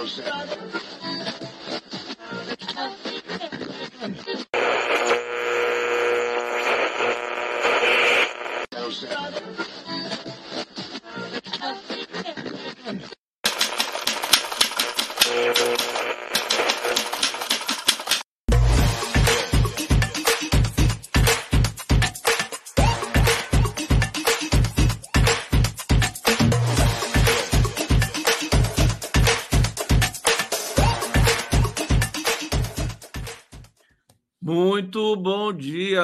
[0.00, 0.99] Muito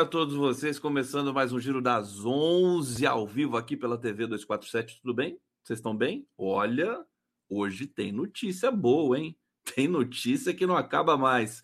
[0.06, 5.00] a todos vocês, começando mais um giro das 11 ao vivo aqui pela TV 247.
[5.02, 5.36] Tudo bem?
[5.64, 6.24] Vocês estão bem?
[6.38, 7.04] Olha,
[7.48, 9.36] hoje tem notícia boa, hein?
[9.74, 11.60] Tem notícia que não acaba mais.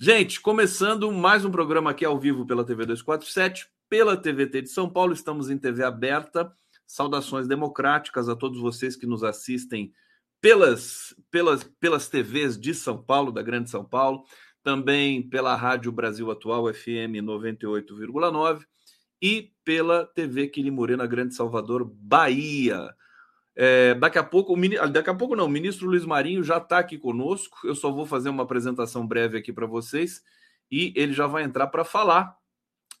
[0.00, 4.88] Gente, começando mais um programa aqui ao vivo pela TV 247, pela TVT de São
[4.88, 6.50] Paulo, estamos em TV aberta.
[6.86, 9.92] Saudações democráticas a todos vocês que nos assistem
[10.40, 14.24] pelas, pelas, pelas TVs de São Paulo, da Grande São Paulo
[14.64, 18.64] também pela Rádio Brasil Atual FM 98,9
[19.20, 22.92] e pela TV Quilimurena Grande Salvador, Bahia.
[23.54, 26.78] É, daqui a pouco, o, daqui a pouco não, o ministro Luiz Marinho já está
[26.78, 27.58] aqui conosco.
[27.64, 30.22] Eu só vou fazer uma apresentação breve aqui para vocês
[30.70, 32.34] e ele já vai entrar para falar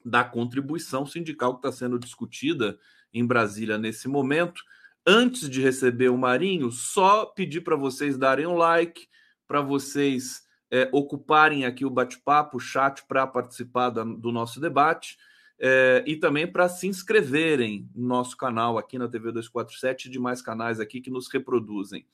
[0.04, 2.78] da contribuição sindical que está sendo discutida
[3.12, 4.62] em Brasília nesse momento.
[5.06, 9.08] Antes de receber o Marinho, só pedir para vocês darem um like,
[9.46, 15.16] para vocês é, ocuparem aqui o bate-papo, o chat para participar da, do nosso debate
[15.58, 20.42] é, e também para se inscreverem no nosso canal aqui na TV 247 e demais
[20.42, 22.06] canais aqui que nos reproduzem.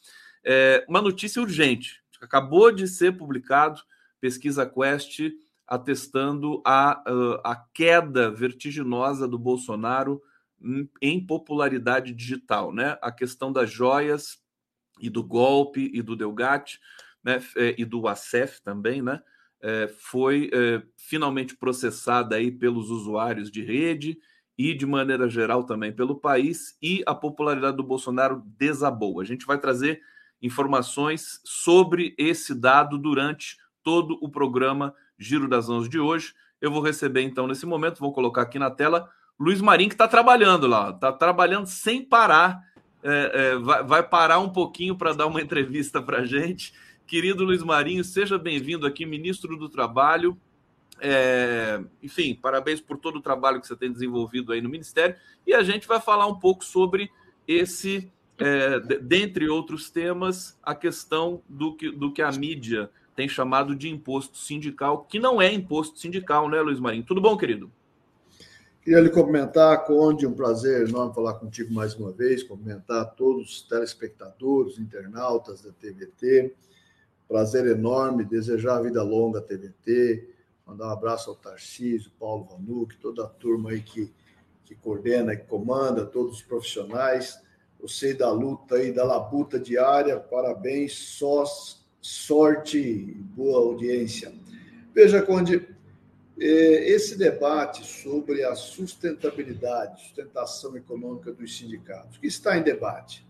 [0.44, 3.80] É, uma notícia urgente: acabou de ser publicado
[4.20, 5.20] pesquisa Quest
[5.66, 7.02] atestando a,
[7.44, 10.20] a queda vertiginosa do Bolsonaro
[11.00, 12.98] em popularidade digital, né?
[13.00, 14.42] A questão das joias
[15.00, 16.78] e do golpe e do Delgate
[17.22, 19.20] né, é, e do ACEF também, né,
[19.62, 24.18] é, foi é, finalmente processada aí pelos usuários de rede
[24.56, 29.20] e, de maneira geral, também pelo país, e a popularidade do Bolsonaro desabou.
[29.20, 30.00] A gente vai trazer
[30.42, 36.34] informações sobre esse dado durante todo o programa Giro das Mãos de hoje.
[36.60, 40.06] Eu vou receber, então, nesse momento, vou colocar aqui na tela, Luiz Marinho, que está
[40.06, 42.62] trabalhando lá, está trabalhando sem parar,
[43.02, 46.74] é, é, vai, vai, parar um pouquinho para dar uma entrevista para a gente
[47.10, 50.38] Querido Luiz Marinho, seja bem-vindo aqui, ministro do Trabalho.
[51.00, 55.16] É, enfim, parabéns por todo o trabalho que você tem desenvolvido aí no Ministério.
[55.44, 57.10] E a gente vai falar um pouco sobre
[57.48, 63.74] esse, é, dentre outros temas, a questão do que, do que a mídia tem chamado
[63.74, 67.02] de imposto sindical, que não é imposto sindical, né, Luiz Marinho?
[67.02, 67.72] Tudo bom, querido?
[68.82, 73.62] Queria lhe cumprimentar, Conde, um prazer enorme falar contigo mais uma vez, cumprimentar todos os
[73.62, 76.54] telespectadores, internautas da TVT
[77.30, 80.28] Prazer enorme, desejar vida longa à TVT,
[80.66, 84.12] mandar um abraço ao Tarcísio, Paulo Vanuc, toda a turma aí que,
[84.64, 87.40] que coordena, que comanda, todos os profissionais.
[87.80, 91.44] Eu sei da luta aí, da labuta diária, parabéns, só
[92.00, 94.32] sorte e boa audiência.
[94.92, 95.68] Veja, Conde,
[96.36, 96.44] é,
[96.90, 103.24] esse debate sobre a sustentabilidade, sustentação econômica dos sindicatos, que está em debate?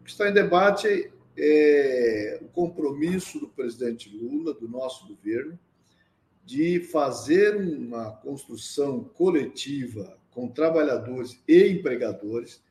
[0.00, 5.58] O que está em debate é, o compromisso do presidente Lula, do nosso governo,
[6.44, 12.62] de fazer uma construção coletiva com trabalhadores e empregadores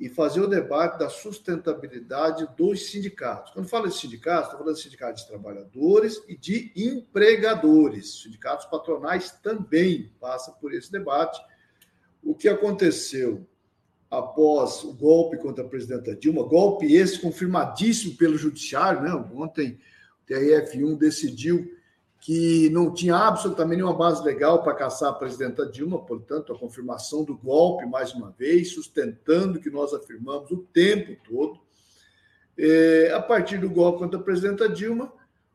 [0.00, 3.52] e fazer o debate da sustentabilidade dos sindicatos.
[3.52, 8.22] Quando falo de sindicatos, estou falando de sindicatos de trabalhadores e de empregadores.
[8.22, 11.38] Sindicatos patronais também passam por esse debate.
[12.22, 13.46] O que aconteceu
[14.10, 19.12] após o golpe contra a presidenta Dilma, golpe esse confirmadíssimo pelo judiciário, né?
[19.34, 19.78] Ontem
[20.22, 21.78] o TRF1 decidiu
[22.20, 27.24] que não tinha absolutamente nenhuma base legal para caçar a presidenta Dilma, portanto, a confirmação
[27.24, 31.60] do golpe, mais uma vez, sustentando o que nós afirmamos o tempo todo.
[32.58, 35.10] É, a partir do golpe contra a presidenta Dilma,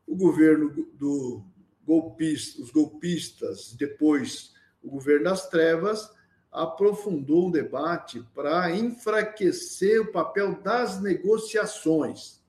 [0.08, 1.44] o governo do
[1.86, 6.10] golpista, os golpistas, depois o governo das trevas,
[6.56, 12.42] aprofundou um debate para enfraquecer o papel das negociações.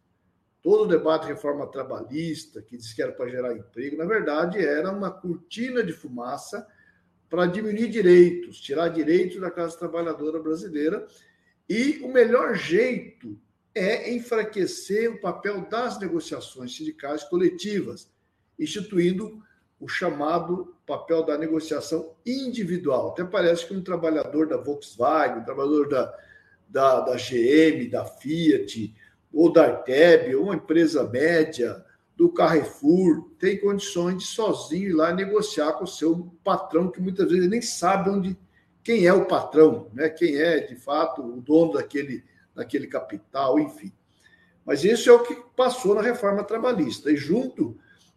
[0.62, 4.64] Todo o debate de reforma trabalhista, que disse que era para gerar emprego, na verdade
[4.64, 6.66] era uma cortina de fumaça
[7.28, 11.06] para diminuir direitos, tirar direitos da classe trabalhadora brasileira.
[11.68, 13.36] E o melhor jeito
[13.74, 18.08] é enfraquecer o papel das negociações sindicais coletivas,
[18.58, 19.42] instituindo
[19.80, 23.08] o chamado papel da negociação individual.
[23.08, 26.14] Até parece que um trabalhador da Volkswagen, um trabalhador da,
[26.68, 28.94] da, da GM, da Fiat,
[29.32, 31.84] ou da Arteb, ou uma empresa média,
[32.16, 37.30] do Carrefour, tem condições de sozinho ir lá negociar com o seu patrão, que muitas
[37.30, 38.38] vezes nem sabe onde,
[38.82, 40.08] quem é o patrão, né?
[40.08, 42.24] quem é, de fato, o dono daquele,
[42.54, 43.92] daquele capital, enfim.
[44.64, 47.76] Mas isso é o que passou na reforma trabalhista, e junto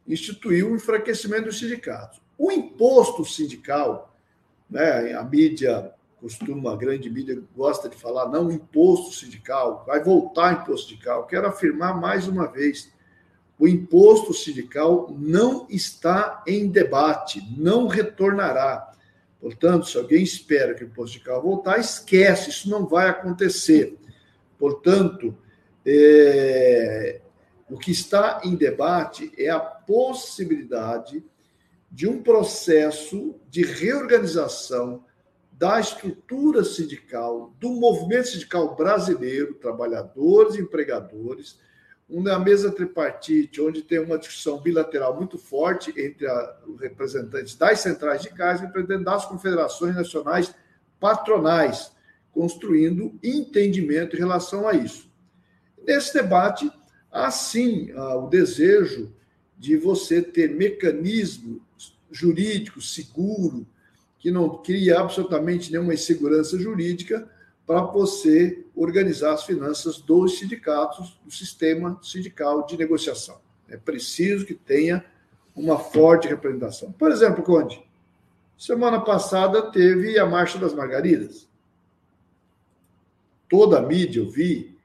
[0.09, 2.19] instituiu o enfraquecimento dos sindicatos.
[2.37, 4.13] O imposto sindical,
[4.69, 10.61] né, a mídia costuma, a grande mídia gosta de falar, não, imposto sindical, vai voltar
[10.61, 11.25] imposto sindical.
[11.27, 12.91] Quero afirmar mais uma vez,
[13.57, 18.91] o imposto sindical não está em debate, não retornará.
[19.39, 23.97] Portanto, se alguém espera que o imposto sindical voltar, esquece, isso não vai acontecer.
[24.57, 25.37] Portanto,
[25.85, 27.21] é,
[27.69, 31.23] o que está em debate é a possibilidade
[31.91, 35.03] de um processo de reorganização
[35.51, 41.59] da estrutura sindical, do movimento sindical brasileiro, trabalhadores e empregadores,
[42.07, 46.25] uma mesa tripartite, onde tem uma discussão bilateral muito forte entre
[46.65, 50.55] os representantes das centrais sindicais e representantes das confederações nacionais
[50.99, 51.91] patronais,
[52.31, 55.11] construindo entendimento em relação a isso.
[55.85, 56.71] Nesse debate,
[57.11, 59.13] há sim o desejo
[59.57, 61.61] de você ter mecanismo
[62.11, 63.67] jurídico seguro,
[64.17, 67.29] que não cria absolutamente nenhuma insegurança jurídica
[67.65, 73.39] para você organizar as finanças dos sindicatos, do sistema sindical de negociação.
[73.67, 75.05] É preciso que tenha
[75.55, 76.91] uma forte representação.
[76.91, 77.81] Por exemplo, Conde,
[78.57, 81.47] semana passada teve a Marcha das Margaridas.
[83.47, 84.75] Toda a mídia eu vi,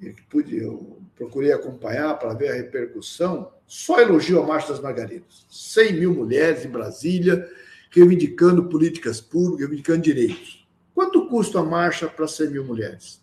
[0.00, 5.44] eu procurei acompanhar para ver a repercussão, só elogio a Marcha das Margaridas.
[5.50, 7.46] 100 mil mulheres em Brasília,
[7.90, 10.66] reivindicando políticas públicas, reivindicando direitos.
[10.94, 13.20] Quanto custa a marcha para 100 mil mulheres?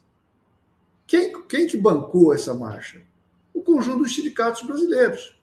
[1.08, 3.02] Quem, quem que bancou essa marcha?
[3.54, 5.40] O conjunto dos sindicatos brasileiros,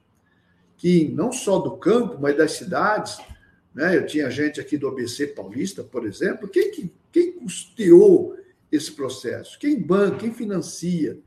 [0.77, 3.17] que não só do campo, mas das cidades,
[3.73, 3.95] né?
[3.95, 8.37] eu tinha gente aqui do ABC Paulista, por exemplo, quem, que, quem custeou
[8.71, 9.57] esse processo?
[9.57, 11.19] Quem banca, quem financia?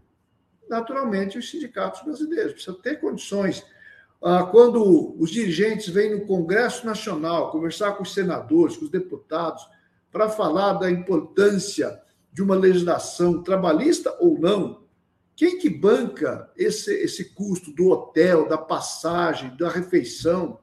[0.68, 2.54] Naturalmente, os sindicatos brasileiros.
[2.54, 3.64] Precisa ter condições
[4.22, 9.62] ah, quando os dirigentes vêm no Congresso Nacional conversar com os senadores, com os deputados,
[10.10, 12.00] para falar da importância
[12.32, 14.84] de uma legislação trabalhista ou não,
[15.34, 20.58] quem que banca esse, esse custo do hotel, da passagem, da refeição?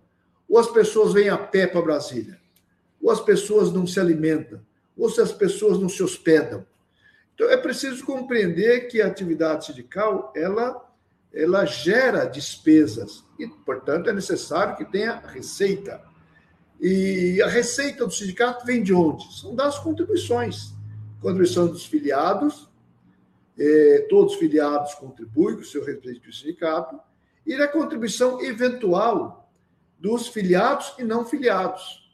[0.50, 2.40] Ou as pessoas vêm a pé para Brasília?
[3.00, 4.60] Ou as pessoas não se alimentam?
[4.98, 6.66] Ou se as pessoas não se hospedam?
[7.34, 10.90] Então, é preciso compreender que a atividade sindical, ela
[11.34, 16.00] ela gera despesas e, portanto, é necessário que tenha receita.
[16.80, 19.26] E a receita do sindicato vem de onde?
[19.40, 20.74] São das contribuições.
[21.20, 22.70] Contribuição dos filiados,
[23.58, 27.00] eh, todos os filiados contribuem com o seu respectivo sindicato,
[27.46, 29.52] e a contribuição eventual
[29.98, 32.14] dos filiados e não filiados.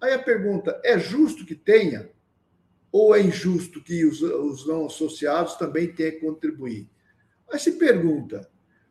[0.00, 2.10] Aí a pergunta: é justo que tenha?
[2.92, 6.88] Ou é injusto que os, os não associados também tenham que contribuir?
[7.50, 8.48] Mas se pergunta,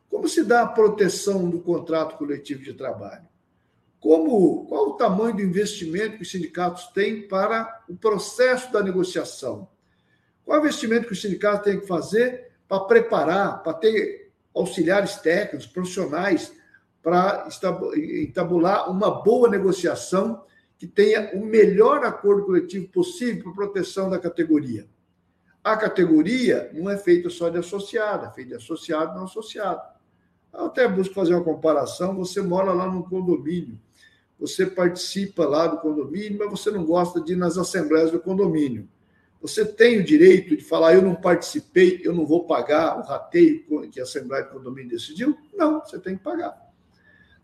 [0.09, 3.27] como se dá a proteção do contrato coletivo de trabalho?
[3.99, 9.67] Como, qual o tamanho do investimento que os sindicatos têm para o processo da negociação?
[10.45, 15.67] Qual o investimento que os sindicatos têm que fazer para preparar, para ter auxiliares técnicos,
[15.67, 16.53] profissionais,
[17.01, 17.47] para
[17.95, 20.43] entabular uma boa negociação
[20.79, 24.87] que tenha o melhor acordo coletivo possível para proteção da categoria?
[25.61, 29.81] A categoria não é feita só de associado, é feita de associado não associado.
[30.53, 32.15] Eu até busco fazer uma comparação.
[32.15, 33.77] Você mora lá num condomínio,
[34.39, 38.87] você participa lá do condomínio, mas você não gosta de ir nas assembleias do condomínio.
[39.41, 43.65] Você tem o direito de falar, eu não participei, eu não vou pagar o rateio
[43.89, 45.37] que a Assembleia do Condomínio decidiu?
[45.53, 46.68] Não, você tem que pagar.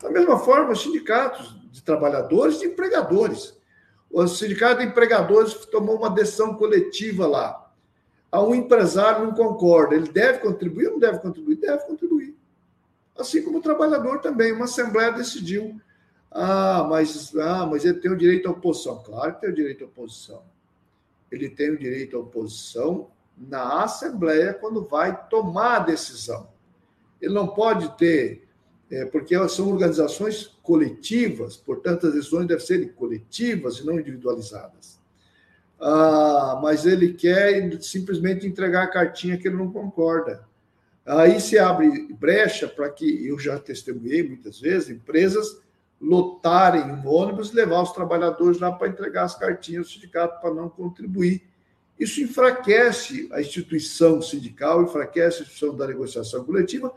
[0.02, 3.58] Da mesma forma, os sindicatos de trabalhadores e empregadores.
[4.10, 7.66] O sindicato de empregadores tomou uma decisão coletiva lá
[8.36, 11.56] a um empresário não concorda, ele deve contribuir ou não deve contribuir?
[11.56, 12.36] Deve contribuir.
[13.18, 14.52] Assim como o trabalhador também.
[14.52, 15.80] Uma Assembleia decidiu.
[16.30, 19.02] Ah, mas, ah, mas ele tem o direito à oposição.
[19.04, 20.44] Claro que tem o direito à oposição.
[21.32, 26.50] Ele tem o direito à oposição na Assembleia quando vai tomar a decisão.
[27.22, 28.45] Ele não pode ter,
[28.92, 34.96] é, porque são organizações coletivas, portanto, as decisões devem ser coletivas e não individualizadas
[35.80, 40.44] ah, mas ele quer simplesmente entregar a cartinha que ele não concorda.
[41.06, 45.60] Aí se abre brecha para que, eu já testemunhei muitas vezes, empresas
[46.02, 50.54] lotarem um ônibus e levar os trabalhadores lá para entregar as cartinhas do sindicato para
[50.54, 51.44] não contribuir.
[52.00, 56.92] isso enfraquece a instituição sindical, enfraquece a instituição da negociação coletiva.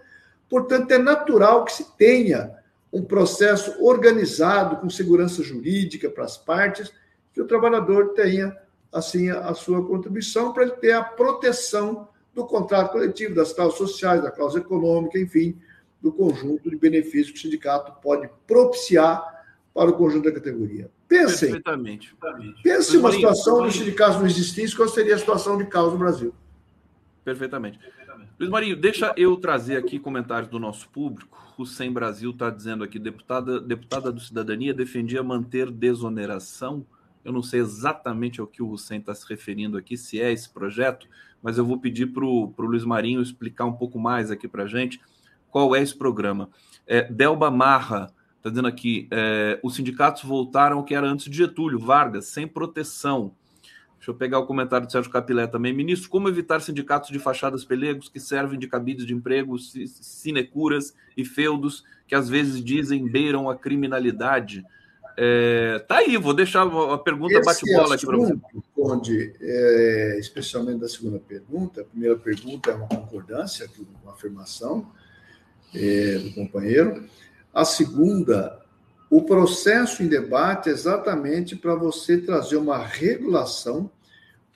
[0.48, 2.56] Portanto, é natural que se tenha
[2.92, 6.92] um processo organizado, com segurança jurídica para as partes,
[7.32, 8.56] que o trabalhador tenha,
[8.92, 14.22] assim, a sua contribuição para ele ter a proteção do contrato coletivo, das cláusulas sociais,
[14.22, 15.58] da cláusula econômica, enfim,
[16.00, 20.90] do conjunto de benefícios que o sindicato pode propiciar para o conjunto da categoria.
[21.06, 21.50] Pensem.
[21.50, 22.16] Perfeitamente.
[22.62, 25.98] Pense uma situação onde os sindicatos não existissem, qual seria a situação de causa no
[25.98, 26.34] Brasil?
[27.24, 27.78] Perfeitamente.
[28.38, 31.36] Luiz Marinho, deixa eu trazer aqui comentários do nosso público.
[31.58, 36.86] O Sem Brasil está dizendo aqui, deputada, deputada do Cidadania defendia manter desoneração.
[37.24, 40.48] Eu não sei exatamente ao que o Hussein está se referindo aqui, se é esse
[40.48, 41.08] projeto,
[41.42, 45.00] mas eu vou pedir para o Luiz Marinho explicar um pouco mais aqui para gente
[45.50, 46.48] qual é esse programa.
[46.86, 51.36] É, Delba Marra Está dizendo aqui: é, os sindicatos voltaram ao que era antes de
[51.36, 53.32] Getúlio, Vargas, sem proteção.
[53.98, 55.72] Deixa eu pegar o comentário do Sérgio Capilé também.
[55.72, 61.24] Ministro, como evitar sindicatos de fachadas pelegos que servem de cabides de emprego, sinecuras e
[61.24, 64.64] feudos que às vezes dizem beiram a criminalidade?
[65.20, 69.34] É, tá aí, vou deixar a pergunta bate-bola aqui para você.
[69.40, 73.68] É, especialmente da segunda pergunta, a primeira pergunta é uma concordância,
[74.04, 74.88] uma afirmação
[75.74, 77.04] é, do companheiro.
[77.52, 78.64] A segunda,
[79.10, 83.90] o processo em debate é exatamente para você trazer uma regulação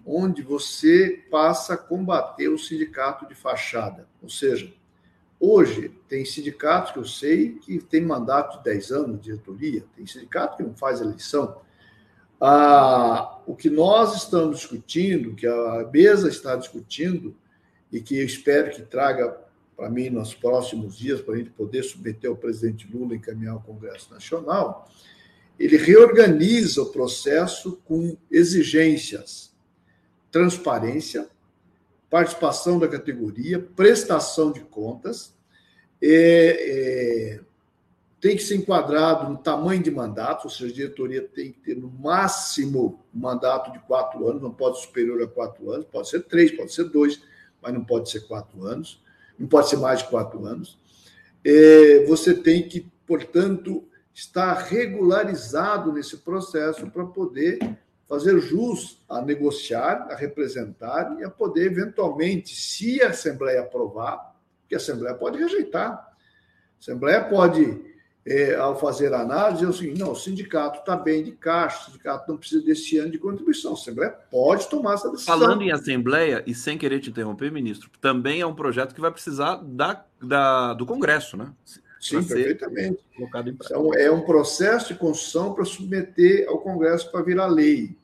[0.05, 4.07] onde você passa a combater o sindicato de fachada.
[4.21, 4.73] Ou seja,
[5.41, 10.07] hoje tem sindicatos que eu sei que tem mandato de 10 anos de diretoria, tem
[10.07, 11.61] sindicato que não faz eleição.
[12.41, 17.35] Ah, o que nós estamos discutindo, que a mesa está discutindo,
[17.93, 19.39] e que eu espero que traga
[19.83, 23.55] para mim, nos próximos dias, para a gente poder submeter ao presidente Lula e encaminhar
[23.55, 24.89] ao Congresso Nacional,
[25.59, 29.53] ele reorganiza o processo com exigências,
[30.31, 31.29] transparência,
[32.09, 35.35] participação da categoria, prestação de contas,
[36.01, 37.41] é, é,
[38.21, 41.77] tem que ser enquadrado no tamanho de mandato, ou seja, a diretoria tem que ter
[41.77, 46.09] no máximo um mandato de quatro anos, não pode ser superior a quatro anos, pode
[46.09, 47.21] ser três, pode ser dois,
[47.61, 49.03] mas não pode ser quatro anos
[49.43, 50.79] não pode ser mais de quatro anos.
[51.45, 53.85] É, você tem que, portanto,
[54.15, 57.59] estar regularizado nesse processo para poder
[58.09, 64.37] fazer jus a negociar, a representar e a poder, eventualmente, se a Assembleia aprovar,
[64.69, 65.93] que a Assembleia pode rejeitar.
[65.93, 66.13] A
[66.81, 67.92] Assembleia pode
[68.25, 71.85] é, ao fazer a análise, eu assim, não, o sindicato está bem de caixa, o
[71.87, 73.73] sindicato não precisa desse ano de contribuição.
[73.73, 75.39] A Assembleia pode tomar essa decisão.
[75.39, 79.11] Falando em Assembleia, e sem querer te interromper, ministro, também é um projeto que vai
[79.11, 81.53] precisar da, da do Congresso, né?
[82.01, 82.99] Sim, perfeitamente.
[83.19, 87.97] Então, é um processo de construção para submeter ao Congresso para virar lei.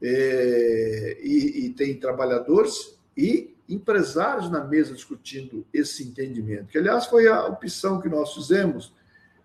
[0.00, 7.28] É, e, e tem trabalhadores e empresários na mesa discutindo esse entendimento, que, aliás, foi
[7.28, 8.92] a opção que nós fizemos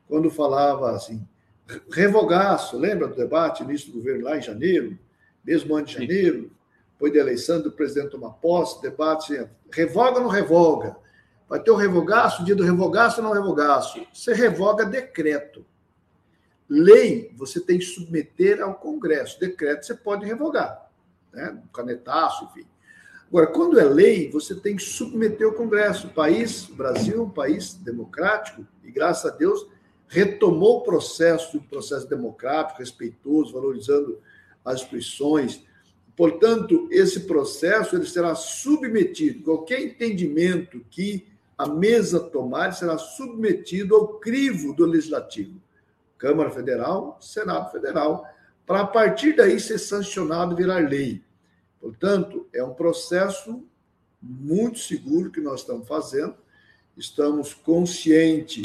[0.08, 1.26] quando falava assim,
[1.92, 4.98] revogaço, lembra do debate início do governo lá em janeiro,
[5.44, 6.52] mesmo antes de janeiro,
[6.98, 10.96] foi de eleição do presidente tomar posse, debate, assim, revoga ou não revoga?
[11.48, 14.06] Vai ter o revogaço, dia do revogaço ou não revogaço?
[14.14, 15.66] Você revoga decreto.
[16.70, 19.40] Lei, você tem que submeter ao Congresso.
[19.40, 20.90] Decreto você pode revogar,
[21.32, 21.58] né?
[21.74, 22.68] canetaço, enfim.
[23.30, 26.08] Agora, quando é lei, você tem que submeter ao Congresso.
[26.08, 29.66] O país, o Brasil, um país democrático, e graças a Deus,
[30.08, 34.20] retomou o processo, um processo democrático, respeitoso, valorizando
[34.64, 35.64] as instituições.
[36.16, 44.20] Portanto, esse processo ele será submetido, qualquer entendimento que a mesa tomar será submetido ao
[44.20, 45.60] crivo do legislativo,
[46.18, 48.26] Câmara Federal, Senado Federal,
[48.66, 51.24] para a partir daí ser sancionado e virar lei.
[51.80, 53.64] Portanto, é um processo
[54.22, 56.36] muito seguro que nós estamos fazendo,
[56.98, 58.64] estamos conscientes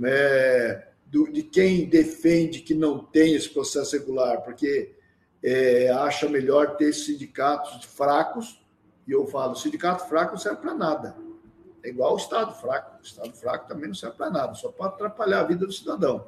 [0.00, 4.94] né, do, de quem defende que não tem esse processo regular, porque
[5.42, 8.64] é, acha melhor ter sindicatos fracos,
[9.06, 11.16] e eu falo, sindicato fraco não serve para nada.
[11.82, 12.98] É igual o Estado fraco.
[12.98, 16.26] O Estado fraco também não serve para nada, só para atrapalhar a vida do cidadão.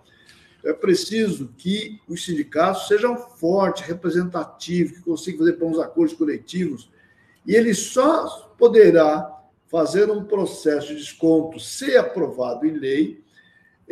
[0.64, 6.91] É preciso que os sindicatos sejam fortes, representativos, que consigam fazer bons acordos coletivos,
[7.47, 13.22] e ele só poderá fazer um processo de desconto, ser aprovado em lei,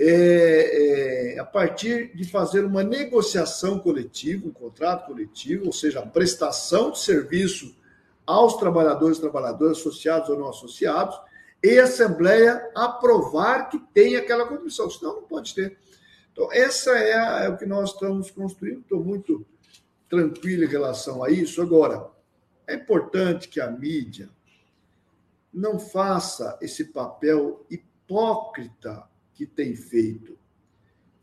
[0.03, 6.07] é, é, a partir de fazer uma negociação coletiva, um contrato coletivo, ou seja, a
[6.07, 7.77] prestação de serviço
[8.27, 11.21] aos trabalhadores e trabalhadoras associados ou não associados,
[11.63, 15.77] e a Assembleia aprovar que tem aquela contribuição, senão não pode ter.
[16.33, 19.45] Então, essa é, a, é o que nós estamos construindo, estou muito
[20.09, 21.61] tranquilo em relação a isso.
[21.61, 22.09] Agora,
[22.71, 24.31] É importante que a mídia
[25.53, 29.10] não faça esse papel hipócrita
[29.41, 30.37] que tem feito.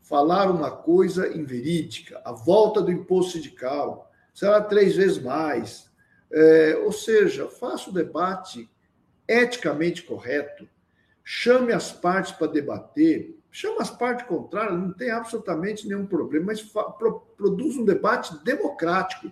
[0.02, 5.88] Falar uma coisa inverídica, a volta do imposto sindical será três vezes mais.
[6.32, 8.68] É, ou seja, faça o debate
[9.28, 10.68] eticamente correto,
[11.22, 16.60] chame as partes para debater, chame as partes contrárias, não tem absolutamente nenhum problema, mas
[16.60, 19.30] pro, produz um debate democrático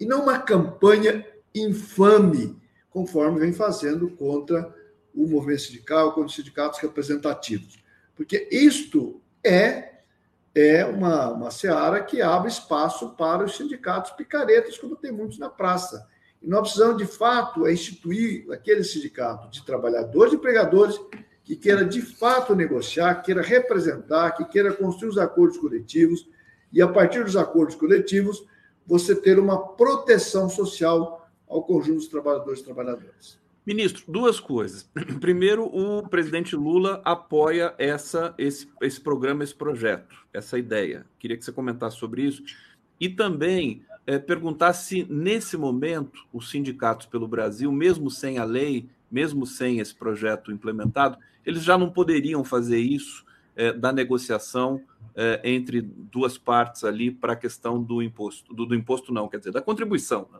[0.00, 4.74] e não uma campanha infame, conforme vem fazendo contra
[5.14, 7.83] o movimento sindical, contra os sindicatos representativos.
[8.16, 9.94] Porque isto é
[10.54, 15.50] é uma, uma seara que abre espaço para os sindicatos picaretas, como tem muitos na
[15.50, 16.06] praça.
[16.40, 21.00] E nós precisamos, de fato, é instituir aquele sindicato de trabalhadores e empregadores
[21.42, 26.28] que queira, de fato, negociar, queira representar, que queira construir os acordos coletivos
[26.72, 28.46] e, a partir dos acordos coletivos,
[28.86, 33.43] você ter uma proteção social ao conjunto dos trabalhadores e trabalhadoras.
[33.66, 34.90] Ministro, duas coisas.
[35.20, 41.06] Primeiro, o presidente Lula apoia essa, esse, esse programa, esse projeto, essa ideia.
[41.18, 42.42] Queria que você comentasse sobre isso.
[43.00, 48.88] E também é, perguntar se, nesse momento, os sindicatos pelo Brasil, mesmo sem a lei,
[49.10, 53.24] mesmo sem esse projeto implementado, eles já não poderiam fazer isso
[53.56, 54.82] é, da negociação
[55.14, 59.38] é, entre duas partes ali para a questão do imposto, do, do, imposto não, quer
[59.38, 60.28] dizer, da contribuição.
[60.32, 60.38] Né?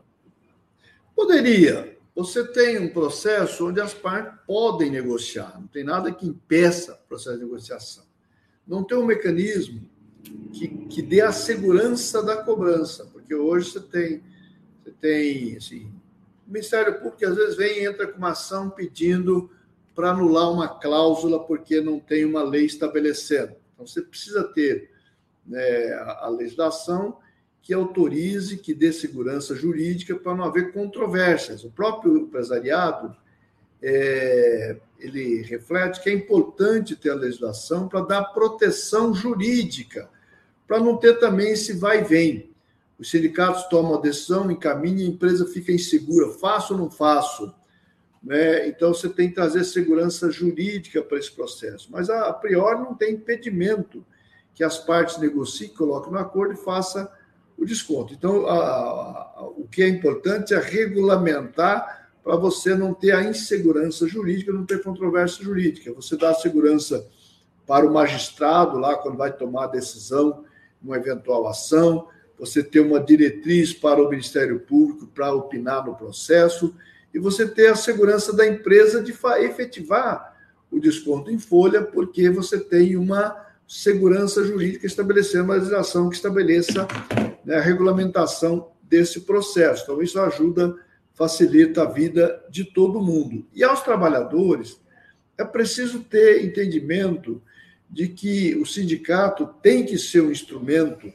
[1.15, 1.97] Poderia.
[2.15, 7.07] Você tem um processo onde as partes podem negociar, não tem nada que impeça o
[7.07, 8.05] processo de negociação.
[8.65, 9.81] Não tem um mecanismo
[10.53, 14.23] que, que dê a segurança da cobrança, porque hoje você tem,
[14.81, 15.91] você tem assim,
[16.47, 19.49] o Ministério Público às vezes vem e entra com uma ação pedindo
[19.93, 23.55] para anular uma cláusula porque não tem uma lei estabelecendo.
[23.73, 24.91] Então, você precisa ter
[25.45, 27.17] né, a, legislação
[27.65, 31.63] que autorize, que dê segurança jurídica para não haver controvérsias.
[31.63, 33.17] O próprio empresariado
[33.81, 40.07] é, ele reflete que é importante ter a legislação para dar proteção jurídica,
[40.67, 42.51] para não ter também esse vai e vem.
[42.99, 47.51] Os sindicatos tomam a decisão, encaminham, a empresa fica insegura, faço ou não faço?
[48.21, 48.67] Né?
[48.67, 51.87] Então, você tem que trazer segurança jurídica para esse processo.
[51.91, 54.05] Mas, a, priori, não tem impedimento
[54.53, 57.09] que as partes negociem, coloquem no acordo e façam
[57.57, 58.13] o desconto.
[58.13, 64.07] Então, a, a, o que é importante é regulamentar para você não ter a insegurança
[64.07, 65.93] jurídica, não ter controvérsia jurídica.
[65.93, 67.07] Você dá segurança
[67.67, 70.43] para o magistrado, lá, quando vai tomar a decisão,
[70.83, 76.75] uma eventual ação, você ter uma diretriz para o Ministério Público para opinar no processo,
[77.13, 80.35] e você ter a segurança da empresa de efetivar
[80.69, 86.87] o desconto em folha, porque você tem uma segurança jurídica estabelecendo uma legislação que estabeleça
[87.43, 89.83] né, a regulamentação desse processo.
[89.83, 90.75] Então, isso ajuda,
[91.13, 93.45] facilita a vida de todo mundo.
[93.53, 94.79] E aos trabalhadores,
[95.37, 97.41] é preciso ter entendimento
[97.89, 101.11] de que o sindicato tem que ser um instrumento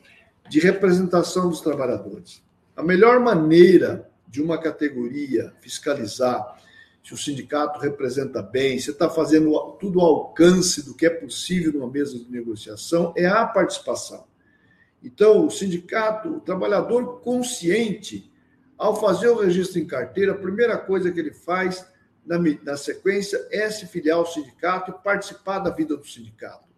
[0.48, 2.42] de representação dos trabalhadores.
[2.76, 6.58] A melhor maneira de uma categoria fiscalizar
[7.02, 11.72] se o sindicato representa bem, se está fazendo tudo ao alcance do que é possível
[11.72, 14.24] numa mesa de negociação, é a participação.
[15.02, 18.30] Então, o sindicato, o trabalhador consciente,
[18.76, 21.86] ao fazer o registro em carteira, a primeira coisa que ele faz
[22.24, 26.68] na, na sequência é se filiar ao sindicato e participar da vida do sindicato.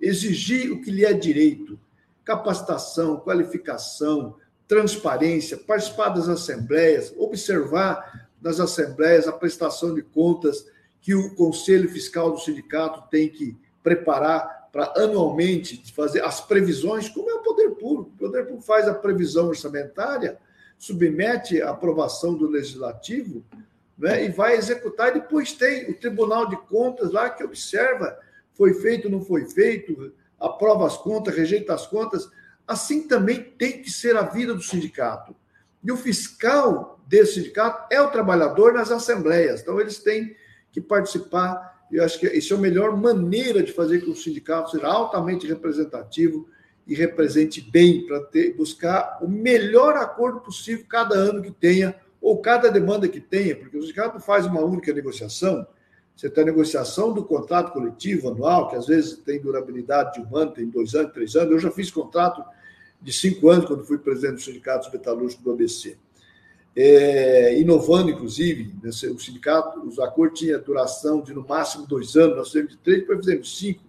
[0.00, 1.78] Exigir o que lhe é direito,
[2.24, 10.66] capacitação, qualificação, transparência, participar das assembleias, observar nas assembleias a prestação de contas
[11.00, 17.30] que o Conselho Fiscal do Sindicato tem que preparar para anualmente fazer as previsões, como
[17.30, 18.10] é o poder público.
[18.14, 20.38] O poder público faz a previsão orçamentária,
[20.76, 23.42] submete a aprovação do legislativo
[23.96, 25.08] né, e vai executar.
[25.10, 28.18] E depois tem o Tribunal de Contas lá que observa
[28.52, 32.28] foi feito, não foi feito, aprova as contas, rejeita as contas.
[32.66, 35.34] Assim também tem que ser a vida do sindicato.
[35.84, 39.60] E o fiscal desse sindicato é o trabalhador nas assembleias.
[39.60, 40.34] Então, eles têm
[40.72, 44.16] que participar eu acho que isso é a melhor maneira de fazer com que o
[44.16, 46.48] sindicato seja altamente representativo
[46.86, 52.68] e represente bem para buscar o melhor acordo possível cada ano que tenha ou cada
[52.68, 55.66] demanda que tenha, porque o sindicato faz uma única negociação.
[56.16, 60.36] Você tem a negociação do contrato coletivo anual, que às vezes tem durabilidade de um
[60.36, 61.52] ano, tem dois anos, três anos.
[61.52, 62.42] Eu já fiz contrato
[63.04, 65.96] de cinco anos quando fui presidente do Sindicato Metalúrgico do ABC
[66.76, 72.36] é, inovando, inclusive, né, o sindicato, os acordos tinham duração de no máximo dois anos,
[72.36, 73.82] nós fizemos de três, depois fizemos cinco,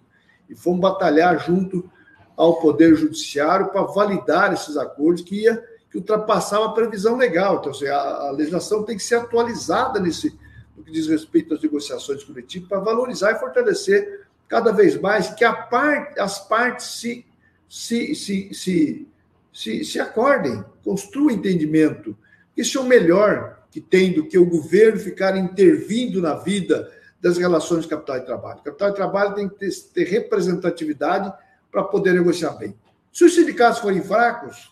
[0.48, 1.90] e fomos batalhar junto
[2.36, 7.58] ao Poder Judiciário para validar esses acordos que, ia, que ultrapassava a previsão legal.
[7.58, 10.38] Então, assim, a, a legislação tem que ser atualizada nesse,
[10.76, 15.44] no que diz respeito às negociações coletivas para valorizar e fortalecer cada vez mais que
[15.44, 17.26] part, as partes se,
[17.68, 19.08] se, se, se,
[19.52, 22.16] se, se acordem, construam entendimento.
[22.56, 27.36] Isso é o melhor que tem do que o governo ficar intervindo na vida das
[27.36, 28.62] relações de capital e trabalho.
[28.62, 31.32] Capital e trabalho tem que ter, ter representatividade
[31.70, 32.74] para poder negociar bem.
[33.12, 34.70] Se os sindicatos forem fracos,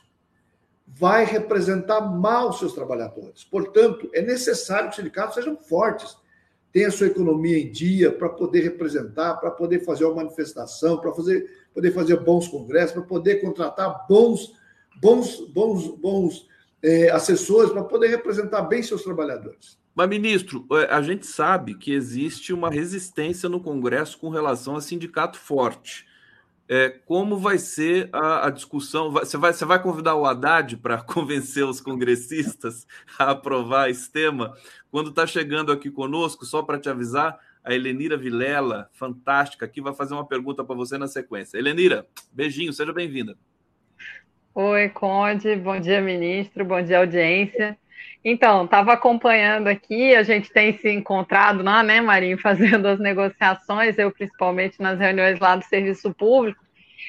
[0.86, 3.42] vai representar mal seus trabalhadores.
[3.44, 6.16] Portanto, é necessário que os sindicatos sejam fortes,
[6.72, 11.12] tenham a sua economia em dia para poder representar, para poder fazer uma manifestação, para
[11.12, 14.54] fazer, poder fazer bons congressos, para poder contratar bons,
[15.00, 16.48] bons, bons, bons
[16.82, 19.78] é, assessores, para poder representar bem seus trabalhadores.
[19.94, 24.80] Mas, ministro, é, a gente sabe que existe uma resistência no Congresso com relação a
[24.80, 26.06] sindicato forte.
[26.66, 29.10] É, como vai ser a, a discussão?
[29.10, 32.86] Você vai, você vai convidar o Haddad para convencer os congressistas
[33.18, 34.54] a aprovar esse tema?
[34.90, 39.94] Quando está chegando aqui conosco, só para te avisar, a Helenira Vilela, fantástica, aqui vai
[39.94, 41.56] fazer uma pergunta para você na sequência.
[41.56, 43.34] Helenira, beijinho, seja bem-vinda.
[44.54, 47.76] Oi, Conde, bom dia, ministro, bom dia, audiência.
[48.22, 53.96] Então, estava acompanhando aqui, a gente tem se encontrado lá, né, Marinho, fazendo as negociações,
[53.98, 56.62] eu principalmente nas reuniões lá do serviço público.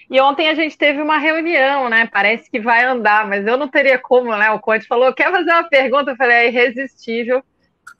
[0.09, 2.05] E ontem a gente teve uma reunião, né?
[2.05, 4.51] Parece que vai andar, mas eu não teria como, né?
[4.51, 6.11] O Conte falou: quer fazer uma pergunta?
[6.11, 7.43] Eu falei: é irresistível,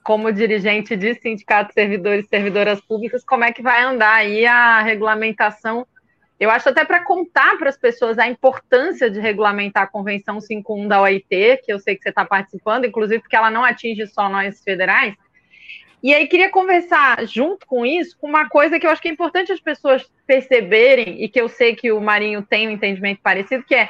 [0.06, 4.46] como dirigente de sindicato de servidores e servidoras públicas, como é que vai andar aí
[4.46, 5.84] a regulamentação
[6.38, 10.86] eu acho até para contar para as pessoas a importância de regulamentar a Convenção 51
[10.86, 14.28] da OIT, que eu sei que você está participando, inclusive porque ela não atinge só
[14.28, 15.14] nós federais.
[16.02, 19.10] E aí queria conversar junto com isso com uma coisa que eu acho que é
[19.10, 23.64] importante as pessoas perceberem e que eu sei que o Marinho tem um entendimento parecido,
[23.64, 23.88] que é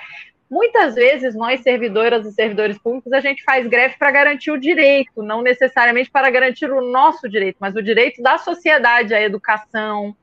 [0.50, 5.22] muitas vezes nós servidoras e servidores públicos a gente faz greve para garantir o direito,
[5.22, 10.16] não necessariamente para garantir o nosso direito, mas o direito da sociedade à educação,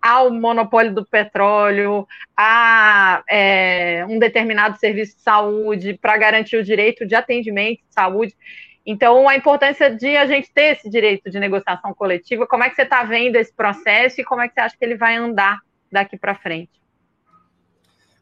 [0.00, 7.06] ao monopólio do petróleo, a é, um determinado serviço de saúde, para garantir o direito
[7.06, 8.34] de atendimento de saúde.
[8.86, 12.76] Então, a importância de a gente ter esse direito de negociação coletiva, como é que
[12.76, 15.58] você está vendo esse processo e como é que você acha que ele vai andar
[15.92, 16.77] daqui para frente?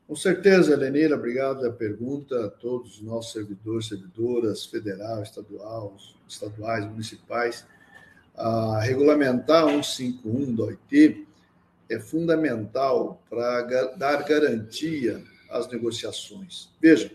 [0.06, 5.96] Com certeza, Lenira, obrigado pela pergunta a todos os nossos servidores, servidoras, federal, estadual,
[6.28, 7.66] estaduais, municipais.
[8.36, 11.26] A regulamentar 151 da OIT
[11.88, 13.62] é fundamental para
[13.96, 16.68] dar garantia às negociações.
[16.80, 17.10] Veja,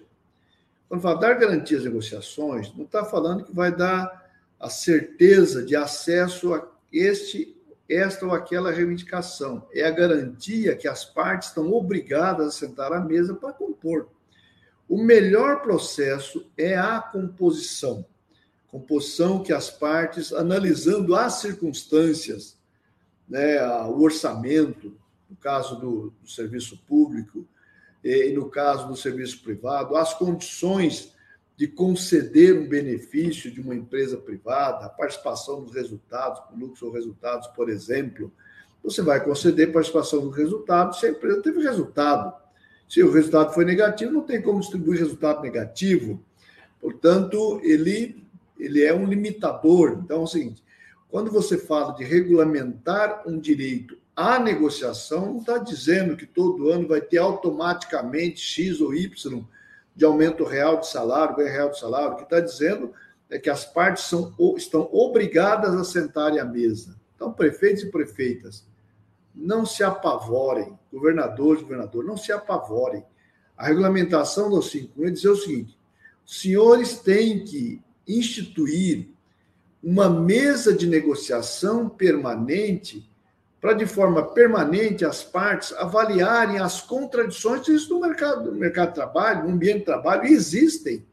[0.90, 5.78] quando fala dar garantia às negociações, não está falando que vai dar a certeza de
[5.78, 7.56] acesso a este,
[7.92, 9.68] esta ou aquela reivindicação.
[9.74, 14.08] É a garantia que as partes estão obrigadas a sentar à mesa para compor.
[14.88, 18.06] O melhor processo é a composição.
[18.68, 22.58] Composição que as partes, analisando as circunstâncias,
[23.28, 24.98] né, o orçamento,
[25.30, 27.48] no caso do, do serviço público,
[28.04, 31.14] e no caso do serviço privado, as condições
[31.62, 37.48] de conceder um benefício de uma empresa privada, a participação dos resultados, lucros ou resultados,
[37.50, 38.34] por exemplo,
[38.84, 42.34] você vai conceder participação dos resultados se a empresa teve resultado.
[42.90, 46.20] Se o resultado foi negativo, não tem como distribuir resultado negativo.
[46.80, 48.26] Portanto, ele,
[48.58, 50.00] ele é um limitador.
[50.04, 50.64] Então é o seguinte:
[51.12, 56.88] quando você fala de regulamentar um direito à negociação, não está dizendo que todo ano
[56.88, 59.46] vai ter automaticamente X ou Y
[59.96, 62.14] de aumento real de salário, ganho real de salário.
[62.14, 62.94] O que está dizendo
[63.30, 67.00] é que as partes são, estão obrigadas a sentarem à mesa.
[67.16, 68.66] Então, prefeitos e prefeitas,
[69.34, 73.06] não se apavorem, governadores e governadores, não se apavorem.
[73.58, 75.78] A regulamentação do 5 é dizer o seguinte:
[76.26, 79.10] os senhores têm que instituir
[79.84, 83.11] uma mesa de negociação permanente
[83.62, 88.96] para, de forma permanente, as partes avaliarem as contradições disso no mercado, no mercado de
[88.96, 91.06] trabalho, no ambiente de trabalho, existem.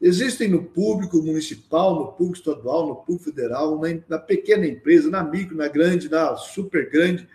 [0.00, 5.22] Existem no público municipal, no público estadual, no público federal, na, na pequena empresa, na
[5.22, 7.28] micro, na grande, na super grande.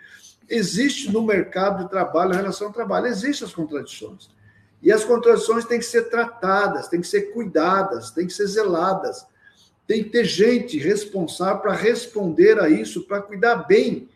[0.48, 4.28] Existe no mercado de trabalho, a relação ao trabalho, existem as contradições.
[4.82, 9.24] E as contradições têm que ser tratadas, têm que ser cuidadas, têm que ser zeladas
[9.86, 14.08] tem que ter gente responsável para responder a isso, para cuidar bem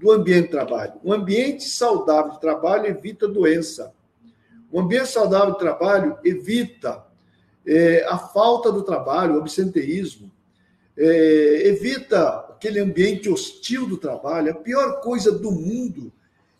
[0.00, 0.94] do ambiente de trabalho.
[1.04, 3.92] Um ambiente saudável de trabalho evita doença.
[4.72, 7.04] Um ambiente saudável de trabalho evita
[7.66, 10.32] é, a falta do trabalho, o absenteísmo,
[10.96, 14.52] é, evita aquele ambiente hostil do trabalho.
[14.52, 16.10] A pior coisa do mundo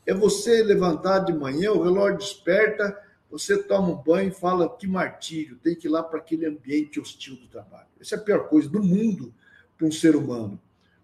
[0.05, 2.95] é você levantar de manhã, o relógio desperta
[3.31, 6.99] você toma um banho e fala que martírio, tem que ir lá para aquele ambiente
[6.99, 7.87] hostil do trabalho.
[8.01, 9.33] Essa é a pior coisa do mundo
[9.79, 10.61] para um ser humano.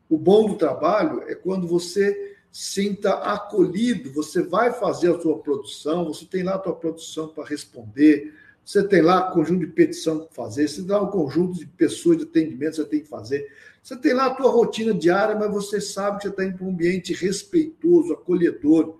[0.08, 6.06] O bom do trabalho é quando você sinta acolhido, você vai fazer a sua produção,
[6.06, 8.32] você tem lá a sua produção para responder,
[8.64, 12.24] você tem lá conjunto de petição para fazer, você dá um conjunto de pessoas de
[12.24, 13.46] atendimento que você tem que fazer.
[13.82, 16.70] Você tem lá a tua rotina diária, mas você sabe que você está para um
[16.70, 18.98] ambiente respeitoso, acolhedor,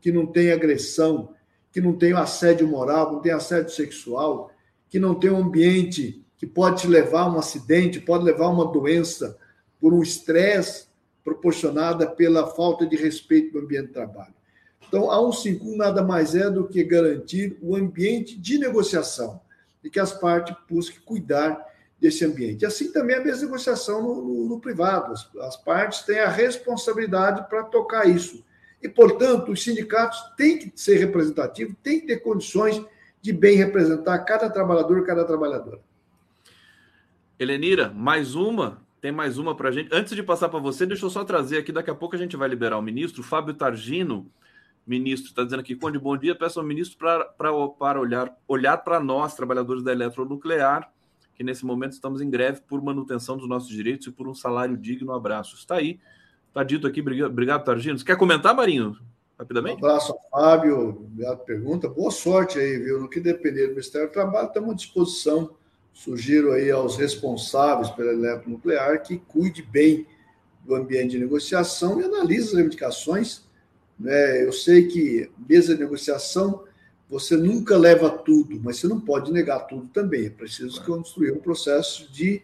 [0.00, 1.34] que não tem agressão,
[1.70, 4.50] que não tem assédio moral, não tem assédio sexual,
[4.88, 8.50] que não tem um ambiente que pode te levar a um acidente, pode levar a
[8.50, 9.38] uma doença
[9.84, 10.86] por um estresse
[11.22, 14.32] proporcionada pela falta de respeito do ambiente de trabalho.
[14.88, 19.42] Então, a 151 nada mais é do que garantir o ambiente de negociação
[19.84, 21.62] e que as partes busquem cuidar
[22.00, 22.64] desse ambiente.
[22.64, 25.12] Assim também a mesma negociação no, no, no privado.
[25.12, 28.42] As, as, partes têm a responsabilidade para tocar isso.
[28.82, 32.82] E, portanto, os sindicatos têm que ser representativos, têm que ter condições
[33.20, 35.78] de bem representar cada trabalhador cada trabalhadora.
[37.38, 39.90] Helenira, mais uma tem mais uma para a gente.
[39.92, 41.70] Antes de passar para você, deixa eu só trazer aqui.
[41.70, 43.22] Daqui a pouco a gente vai liberar o ministro.
[43.22, 44.32] Fábio Targino,
[44.86, 46.34] ministro, está dizendo aqui: Conde, bom dia.
[46.34, 46.96] Peço ao ministro
[47.36, 47.52] para
[48.00, 50.90] olhar, olhar para nós, trabalhadores da eletronuclear,
[51.34, 54.74] que nesse momento estamos em greve por manutenção dos nossos direitos e por um salário
[54.74, 55.12] digno.
[55.12, 55.54] Um abraço.
[55.54, 56.00] Está aí.
[56.48, 57.02] Está dito aqui.
[57.02, 57.98] Obrigado, Targino.
[57.98, 58.96] Você quer comentar, Marinho?
[59.38, 59.82] Rapidamente?
[59.82, 60.88] Um abraço ao Fábio.
[60.88, 61.90] Obrigado pela pergunta.
[61.90, 62.98] Boa sorte aí, viu?
[62.98, 65.50] No que depender do Ministério do Trabalho, estamos à disposição
[65.94, 70.06] Sugiro aí aos responsáveis pela eletronuclear que cuide bem
[70.66, 73.42] do ambiente de negociação e analise as reivindicações.
[73.98, 74.44] Né?
[74.44, 76.64] Eu sei que mesa de negociação
[77.08, 80.26] você nunca leva tudo, mas você não pode negar tudo também.
[80.26, 82.42] É preciso construir um processo de,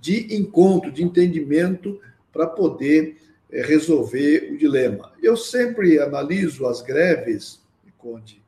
[0.00, 2.00] de encontro, de entendimento
[2.32, 3.18] para poder
[3.52, 5.12] é, resolver o dilema.
[5.22, 7.60] Eu sempre analiso as greves,
[8.00, 8.39] Conde,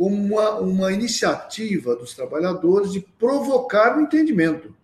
[0.00, 4.74] como uma, uma iniciativa dos trabalhadores de provocar o entendimento.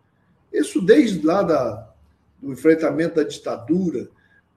[0.53, 1.89] Isso desde lá da,
[2.39, 4.11] do enfrentamento da ditadura,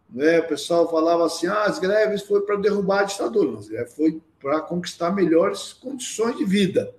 [0.09, 0.39] né?
[0.39, 4.21] o pessoal falava assim, ah, as greves foi para derrubar a ditadura, as greves foi
[4.37, 6.93] para conquistar melhores condições de vida.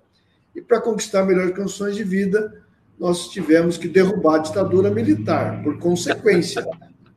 [0.55, 2.63] E para conquistar melhores condições de vida,
[2.97, 6.65] nós tivemos que derrubar a ditadura militar, por consequência.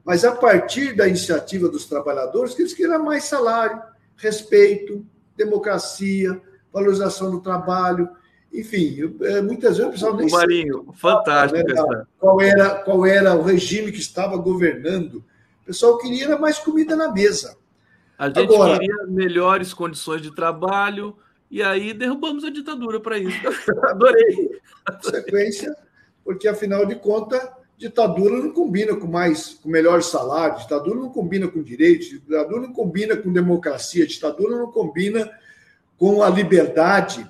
[0.05, 3.81] Mas a partir da iniciativa dos trabalhadores, que eles queriam mais salário,
[4.19, 6.40] respeito, democracia,
[6.73, 8.09] valorização do trabalho,
[8.55, 11.68] enfim, é, muitas vezes o pessoal nem Marinho, fantástico.
[11.68, 15.16] Né, qual, era, qual era o regime que estava governando.
[15.62, 17.57] O pessoal queria mais comida na mesa.
[18.16, 21.16] A gente Agora, queria melhores condições de trabalho,
[21.51, 23.37] e aí derrubamos a ditadura para isso.
[23.83, 24.51] Adorei.
[25.01, 25.75] Sequência,
[26.25, 27.42] porque afinal de contas,
[27.77, 32.73] ditadura não combina com mais com melhor salário, ditadura não combina com direitos, ditadura não
[32.73, 35.31] combina com democracia, ditadura não combina
[35.99, 37.29] com a liberdade.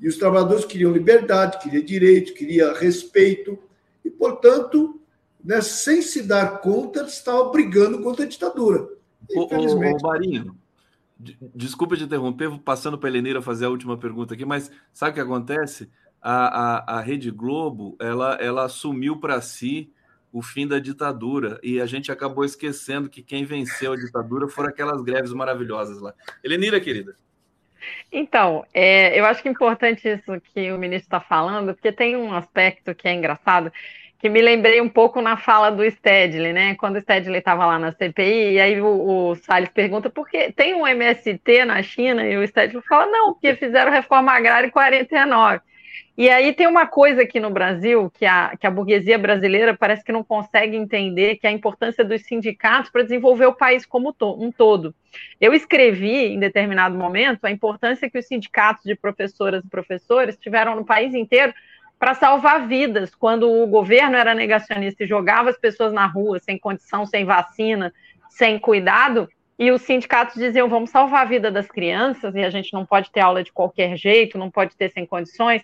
[0.00, 3.58] E os trabalhadores queriam liberdade, queriam direito, queriam respeito,
[4.04, 5.00] e, portanto,
[5.42, 8.88] né, sem se dar conta, estavam brigando contra a ditadura.
[9.30, 10.02] Infelizmente.
[10.02, 10.56] Ô, ô, Marinho,
[11.54, 15.14] desculpa te interromper, passando para a Heleneira fazer a última pergunta aqui, mas sabe o
[15.14, 15.88] que acontece?
[16.26, 19.92] A, a, a Rede Globo ela, ela assumiu para si
[20.32, 24.70] o fim da ditadura e a gente acabou esquecendo que quem venceu a ditadura foram
[24.70, 26.14] aquelas greves maravilhosas lá.
[26.42, 27.14] Helenira, querida.
[28.10, 32.16] Então, é, eu acho que é importante isso que o ministro está falando, porque tem
[32.16, 33.70] um aspecto que é engraçado,
[34.18, 36.74] que me lembrei um pouco na fala do Stedley, né?
[36.76, 40.50] Quando o Stedley estava lá na CPI, e aí o, o Salles pergunta por que
[40.50, 44.70] tem um MST na China, e o Stedley fala, não, porque fizeram reforma agrária em
[44.70, 45.60] 49.
[46.16, 50.04] E aí tem uma coisa aqui no Brasil que a, que a burguesia brasileira parece
[50.04, 54.12] que não consegue entender, que é a importância dos sindicatos para desenvolver o país como
[54.12, 54.94] to, um todo.
[55.40, 60.76] Eu escrevi, em determinado momento, a importância que os sindicatos de professoras e professores tiveram
[60.76, 61.52] no país inteiro
[61.98, 66.58] para salvar vidas, quando o governo era negacionista e jogava as pessoas na rua sem
[66.58, 67.92] condição, sem vacina,
[68.28, 72.72] sem cuidado, e os sindicatos diziam: vamos salvar a vida das crianças, e a gente
[72.72, 75.62] não pode ter aula de qualquer jeito, não pode ter sem condições.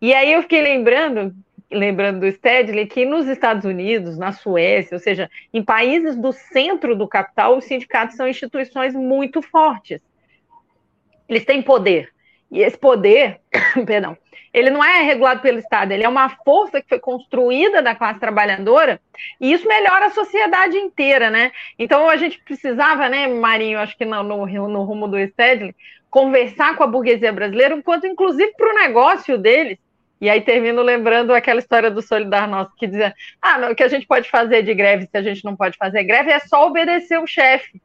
[0.00, 1.34] E aí eu fiquei lembrando,
[1.70, 6.94] lembrando do Stedley, que nos Estados Unidos, na Suécia, ou seja, em países do centro
[6.94, 10.00] do capital, os sindicatos são instituições muito fortes.
[11.28, 12.12] Eles têm poder.
[12.50, 13.40] E esse poder,
[13.86, 14.16] perdão,
[14.52, 18.20] ele não é regulado pelo Estado, ele é uma força que foi construída da classe
[18.20, 19.00] trabalhadora,
[19.40, 21.52] e isso melhora a sociedade inteira, né?
[21.78, 25.74] Então a gente precisava, né, Marinho, acho que no, no, no rumo do Stedley,
[26.10, 29.78] conversar com a burguesia brasileira, enquanto inclusive para o negócio deles,
[30.20, 33.88] e aí termino lembrando aquela história do Solidar Nosso, que dizia, ah, o que a
[33.88, 37.18] gente pode fazer de greve se a gente não pode fazer greve é só obedecer
[37.18, 37.80] o chefe.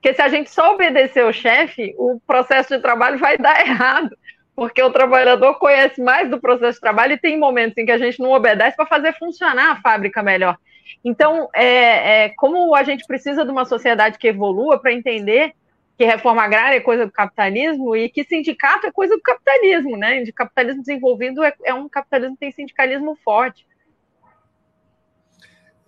[0.00, 4.16] Porque se a gente só obedecer o chefe, o processo de trabalho vai dar errado.
[4.54, 7.98] Porque o trabalhador conhece mais do processo de trabalho e tem momentos em que a
[7.98, 10.56] gente não obedece para fazer funcionar a fábrica melhor.
[11.04, 15.52] Então, é, é, como a gente precisa de uma sociedade que evolua para entender
[15.96, 20.22] que reforma agrária é coisa do capitalismo e que sindicato é coisa do capitalismo, né?
[20.22, 23.66] De capitalismo desenvolvido é, é um capitalismo que tem sindicalismo forte.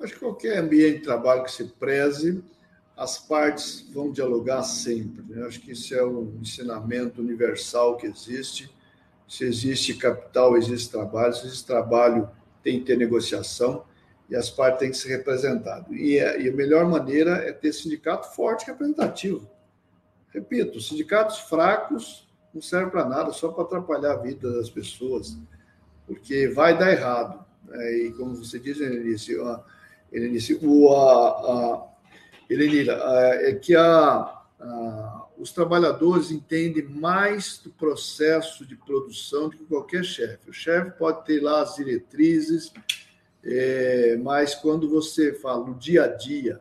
[0.01, 2.45] Acho que qualquer ambiente de trabalho que se preze,
[2.97, 5.23] as partes vão dialogar sempre.
[5.29, 5.47] Né?
[5.47, 8.75] Acho que isso é um ensinamento universal que existe.
[9.29, 11.35] Se existe capital, existe trabalho.
[11.35, 12.31] Se existe trabalho,
[12.63, 13.85] tem que ter negociação
[14.29, 15.87] e as partes têm que ser representadas.
[15.91, 19.49] E, a, e a melhor maneira é ter sindicato forte e representativo.
[20.31, 25.37] Repito, sindicatos fracos não servem para nada, só para atrapalhar a vida das pessoas,
[26.07, 27.45] porque vai dar errado.
[27.67, 27.93] Né?
[27.99, 29.37] E como você diz, Helenice,
[30.13, 31.89] Helenice o, a, a,
[32.49, 33.01] Helenira,
[33.43, 33.85] é que a,
[34.61, 40.51] a, os trabalhadores entendem mais do processo de produção do que qualquer chefe.
[40.51, 42.73] O chefe pode ter lá as diretrizes,
[43.45, 46.61] é, mas quando você fala no dia a dia,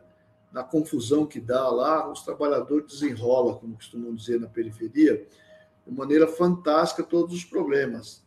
[0.52, 5.26] na confusão que dá lá, os trabalhadores desenrolam, como costumam dizer na periferia,
[5.86, 8.24] de maneira fantástica todos os problemas.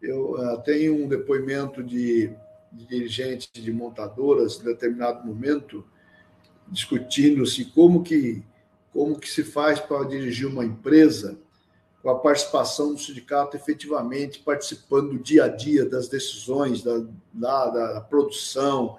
[0.00, 2.32] Eu uh, tenho um depoimento de,
[2.72, 5.84] de dirigentes de montadoras em determinado momento
[6.72, 8.42] discutindo-se como que
[8.92, 11.38] como que se faz para dirigir uma empresa
[12.02, 17.70] com a participação do sindicato efetivamente participando do dia a dia das decisões da, da,
[17.70, 18.98] da produção,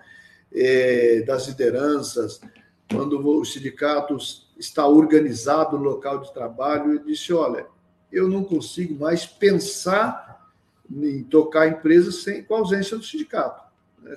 [0.52, 2.42] eh, das lideranças,
[2.90, 4.18] quando o sindicato
[4.58, 7.68] está organizado no local de trabalho, ele disse: Olha,
[8.12, 10.52] eu não consigo mais pensar
[10.90, 13.64] em tocar a empresa sem, com a ausência do sindicato.
[14.02, 14.16] Né?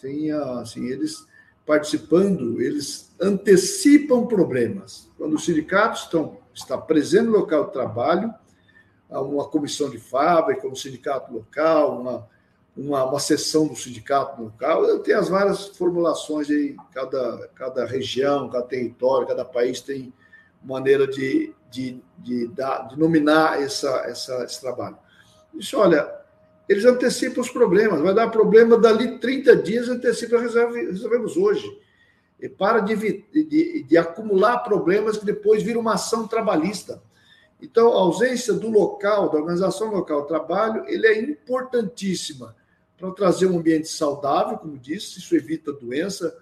[0.00, 1.26] Tem, assim, eles
[1.66, 5.10] participando, eles antecipam problemas.
[5.16, 8.34] Quando os sindicatos estão está presente no local de trabalho,
[9.08, 12.28] uma comissão de fábrica, um sindicato local, uma,
[12.76, 15.00] uma, uma sessão do sindicato local.
[15.00, 20.12] Tenho as várias formulações aí, cada, cada região, cada território, cada país tem
[20.62, 24.98] maneira de, de, de, dar, de nominar essa, essa, esse trabalho.
[25.54, 26.19] Isso, olha,
[26.70, 28.00] eles antecipam os problemas.
[28.00, 31.68] Vai dar problema dali 30 dias, antecipa, resolve, resolvemos hoje.
[32.38, 32.94] E para de,
[33.32, 37.02] de, de acumular problemas que depois vira uma ação trabalhista.
[37.60, 42.54] Então, a ausência do local, da organização local de trabalho, ele é importantíssima
[42.96, 46.38] para trazer um ambiente saudável, como disse, isso evita doença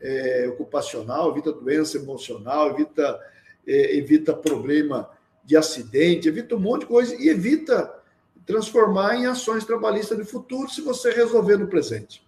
[0.00, 3.20] é, ocupacional, evita doença emocional, evita,
[3.66, 5.10] é, evita problema
[5.44, 8.00] de acidente, evita um monte de coisa e evita
[8.46, 12.26] transformar em ações trabalhistas no futuro se você resolver no presente.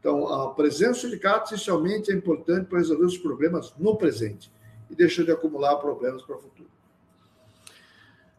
[0.00, 4.50] Então, a presença do sindicato, essencialmente, é importante para resolver os problemas no presente
[4.90, 6.68] e deixar de acumular problemas para o futuro.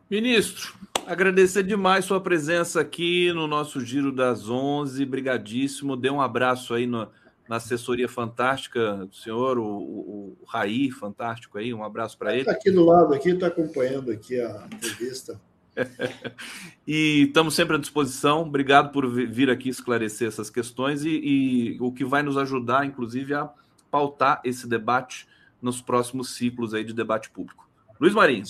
[0.09, 0.75] Ministro,
[1.07, 5.03] agradecer demais sua presença aqui no nosso Giro das 11.
[5.05, 5.97] Brigadíssimo.
[5.97, 7.09] Dê um abraço aí no,
[7.49, 11.73] na assessoria fantástica do senhor, o, o, o Raí, fantástico aí.
[11.73, 12.41] Um abraço para ele.
[12.41, 15.41] Está aqui do lado, aqui, está acompanhando aqui a entrevista.
[16.87, 18.41] e estamos sempre à disposição.
[18.41, 23.33] Obrigado por vir aqui esclarecer essas questões e, e o que vai nos ajudar, inclusive,
[23.33, 23.49] a
[23.91, 25.27] pautar esse debate
[25.61, 27.67] nos próximos ciclos aí de debate público.
[27.99, 28.43] Luiz Marinho.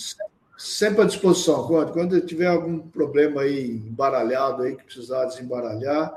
[0.56, 6.14] Sempre à disposição, Quando, quando tiver algum problema aí embaralhado aí que precisar desembaralhar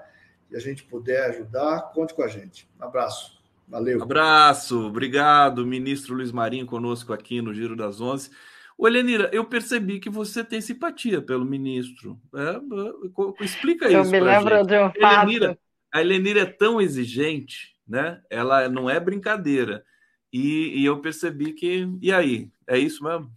[0.49, 2.67] e a gente puder ajudar, conte com a gente.
[2.79, 3.37] Um abraço.
[3.67, 4.01] Valeu.
[4.01, 8.31] Abraço, obrigado, ministro Luiz Marinho, conosco aqui no Giro das Onze.
[8.79, 12.17] Ô, Elenira, eu percebi que você tem simpatia pelo ministro.
[12.33, 14.15] É, explica eu isso.
[14.15, 14.67] Eu me lembro gente.
[14.67, 15.59] de um fato.
[15.91, 18.21] A Elenira é tão exigente, né?
[18.29, 19.83] Ela não é brincadeira.
[20.31, 21.89] E, e eu percebi que.
[22.01, 22.49] E aí?
[22.65, 23.29] É isso mesmo?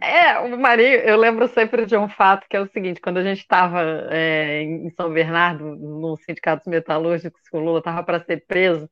[0.00, 3.24] É, o Marinho, eu lembro sempre de um fato que é o seguinte: quando a
[3.24, 8.88] gente estava é, em São Bernardo, no Sindicato Metalúrgico, o Lula estava para ser preso,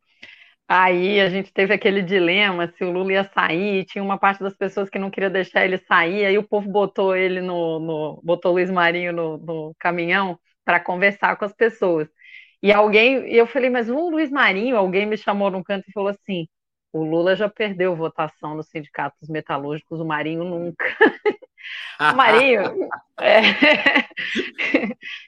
[0.68, 4.56] aí a gente teve aquele dilema se o Lula ia sair, tinha uma parte das
[4.56, 7.78] pessoas que não queria deixar ele sair, aí o povo botou ele no.
[7.80, 12.08] no botou Luiz Marinho no, no caminhão para conversar com as pessoas.
[12.62, 15.92] E alguém, e eu falei, mas o Luiz Marinho, alguém me chamou num canto e
[15.92, 16.46] falou assim:
[16.92, 20.84] o Lula já perdeu votação nos sindicatos metalúrgicos, o Marinho nunca.
[22.00, 22.62] o Marinho.
[23.24, 23.42] É...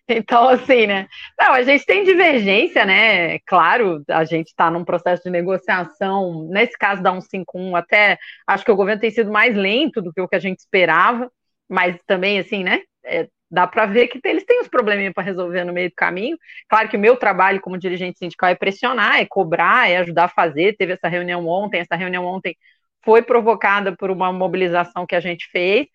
[0.08, 1.06] então, assim, né?
[1.38, 3.38] Não, a gente tem divergência, né?
[3.40, 6.48] Claro, a gente está num processo de negociação.
[6.50, 8.18] Nesse caso da 151, até
[8.48, 11.30] acho que o governo tem sido mais lento do que o que a gente esperava,
[11.68, 12.80] mas também, assim, né?
[13.04, 16.36] É, dá para ver que eles têm uns probleminhas para resolver no meio do caminho.
[16.68, 20.28] Claro que o meu trabalho como dirigente sindical é pressionar, é cobrar, é ajudar a
[20.28, 20.76] fazer.
[20.76, 22.56] Teve essa reunião ontem, essa reunião ontem
[23.04, 25.86] foi provocada por uma mobilização que a gente fez.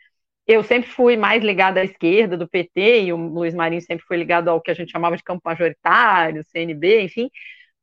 [0.49, 4.17] Eu sempre fui mais ligada à esquerda do PT, e o Luiz Marinho sempre foi
[4.17, 7.29] ligado ao que a gente chamava de campo majoritário, CNB, enfim.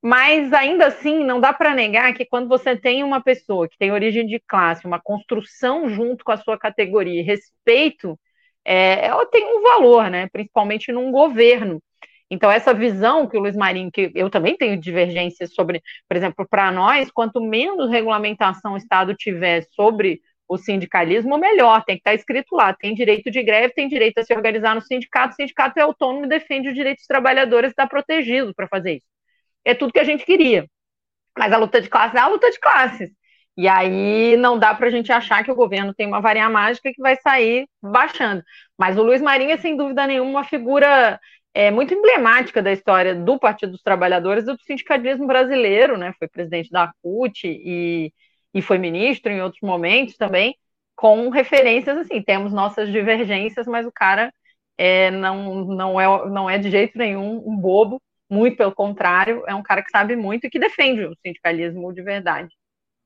[0.02, 3.92] Mas ainda assim, não dá para negar que quando você tem uma pessoa que tem
[3.92, 8.18] origem de classe, uma construção junto com a sua categoria, respeito,
[8.64, 10.28] é, ela tem um valor, né?
[10.32, 11.80] Principalmente num governo.
[12.28, 16.44] Então, essa visão que o Luiz Marinho, que eu também tenho divergências sobre, por exemplo,
[16.50, 22.14] para nós, quanto menos regulamentação o Estado tiver sobre o sindicalismo, melhor, tem que estar
[22.14, 25.78] escrito lá, tem direito de greve, tem direito a se organizar no sindicato, o sindicato
[25.78, 29.07] é autônomo e defende os direitos dos trabalhadores, está protegido para fazer isso.
[29.64, 30.66] É tudo que a gente queria.
[31.36, 33.11] Mas a luta de classes é a luta de classes.
[33.57, 36.92] E aí não dá para a gente achar que o governo tem uma varinha mágica
[36.92, 38.42] que vai sair baixando.
[38.78, 41.18] Mas o Luiz Marinho é, sem dúvida nenhuma, uma figura
[41.55, 46.12] é, muito emblemática da história do Partido dos Trabalhadores e do sindicalismo brasileiro, né?
[46.18, 48.12] Foi presidente da CUT e,
[48.57, 50.57] e foi ministro em outros momentos também,
[50.94, 54.32] com referências assim, temos nossas divergências, mas o cara
[54.78, 58.00] é, não, não, é, não é de jeito nenhum um bobo,
[58.30, 62.00] muito pelo contrário, é um cara que sabe muito e que defende o sindicalismo de
[62.00, 62.48] verdade.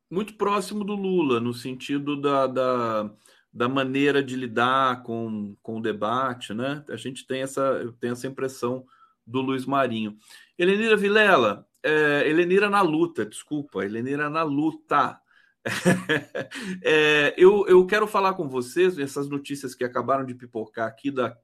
[0.09, 3.11] Muito próximo do Lula, no sentido da, da
[3.53, 6.85] da maneira de lidar com, com o debate, né?
[6.89, 8.85] A gente tem essa, tem essa impressão
[9.27, 10.17] do Luiz Marinho.
[10.57, 15.21] Helenira Vilela, é, Helenira na luta, desculpa, Helenira na luta.
[16.83, 21.37] é, eu, eu quero falar com vocês essas notícias que acabaram de pipocar aqui da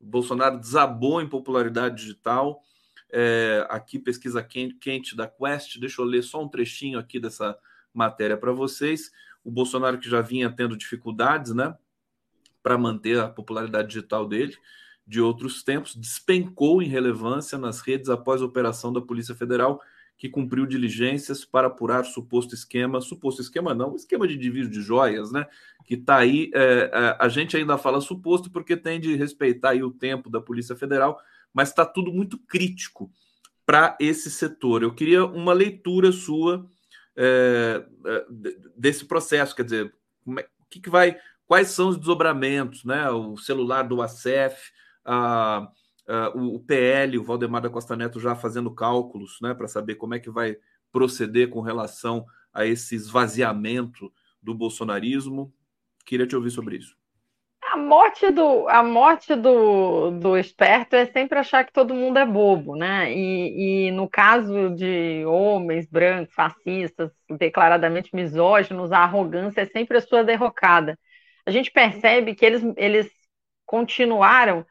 [0.00, 2.62] Bolsonaro desabou em popularidade digital.
[3.10, 5.78] É, aqui pesquisa quente, quente da Quest.
[5.78, 7.58] Deixa eu ler só um trechinho aqui dessa
[7.92, 9.10] matéria para vocês
[9.48, 11.74] o Bolsonaro que já vinha tendo dificuldades, né,
[12.62, 14.54] para manter a popularidade digital dele
[15.06, 19.80] de outros tempos, despencou em relevância nas redes após a operação da Polícia Federal,
[20.18, 25.30] que cumpriu diligências para apurar suposto esquema, suposto esquema não, esquema de desvio de joias,
[25.30, 25.46] né?
[25.84, 29.82] Que está aí, é, é, a gente ainda fala suposto porque tem de respeitar aí
[29.82, 31.20] o tempo da Polícia Federal,
[31.54, 33.08] mas está tudo muito crítico
[33.64, 34.82] para esse setor.
[34.82, 36.66] Eu queria uma leitura sua
[37.16, 38.26] é, é
[38.76, 39.94] desse processo, quer dizer,
[40.36, 41.16] é, o que, que, vai,
[41.46, 43.08] quais são os desdobramentos, né?
[43.10, 44.72] O celular do ACF,
[45.04, 45.68] a,
[46.08, 50.14] a, o PL, o Valdemar da Costa Neto já fazendo cálculos, né, para saber como
[50.14, 50.56] é que vai
[50.90, 55.52] proceder com relação a esse esvaziamento do bolsonarismo.
[56.06, 56.96] Queria te ouvir sobre isso.
[57.70, 62.24] A morte do, a morte do, do esperto é sempre achar que todo mundo é
[62.24, 63.12] bobo, né?
[63.12, 70.00] E, e no caso de homens brancos, fascistas, declaradamente misóginos, a arrogância é sempre a
[70.00, 70.98] sua derrocada.
[71.44, 73.10] A gente percebe que eles, eles
[73.66, 74.64] continuaram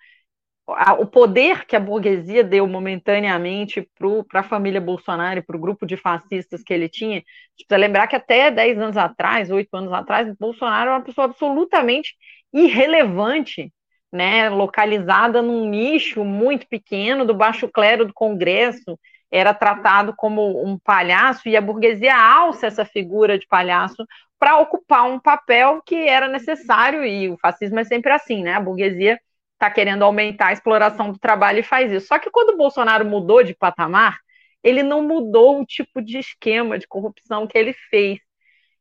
[0.99, 3.89] o poder que a burguesia deu momentaneamente
[4.28, 7.24] para a família Bolsonaro e para o grupo de fascistas que ele tinha.
[7.55, 12.15] Precisa lembrar que até 10 anos atrás, 8 anos atrás, Bolsonaro era uma pessoa absolutamente
[12.53, 13.72] irrelevante,
[14.11, 18.99] né, localizada num nicho muito pequeno do baixo clero do Congresso,
[19.32, 24.05] era tratado como um palhaço e a burguesia alça essa figura de palhaço
[24.39, 28.53] para ocupar um papel que era necessário e o fascismo é sempre assim, né?
[28.53, 29.20] A burguesia
[29.57, 32.07] está querendo aumentar a exploração do trabalho e faz isso.
[32.07, 34.17] Só que quando o Bolsonaro mudou de patamar,
[34.63, 38.19] ele não mudou o tipo de esquema de corrupção que ele fez.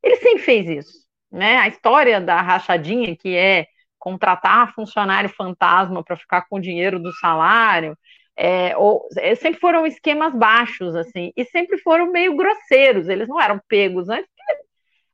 [0.03, 1.07] Ele sempre fez isso.
[1.31, 1.57] Né?
[1.59, 3.67] A história da rachadinha, que é
[3.99, 7.97] contratar funcionário fantasma para ficar com o dinheiro do salário,
[8.37, 13.41] é, ou, é, sempre foram esquemas baixos, assim, e sempre foram meio grosseiros, eles não
[13.41, 14.29] eram pegos antes,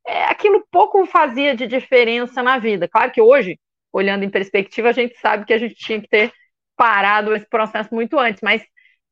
[0.06, 2.88] é, aquilo pouco fazia de diferença na vida.
[2.88, 3.58] Claro que hoje,
[3.92, 6.32] olhando em perspectiva, a gente sabe que a gente tinha que ter
[6.76, 8.62] parado esse processo muito antes, mas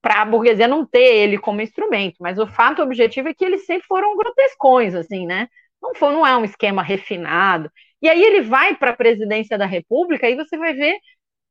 [0.02, 3.66] para a burguesia não ter ele como instrumento, mas o fato objetivo é que eles
[3.66, 5.48] sempre foram grotescões, assim, né?
[5.82, 7.70] Não, foi, não é um esquema refinado.
[8.02, 10.96] E aí ele vai para a presidência da República e você vai ver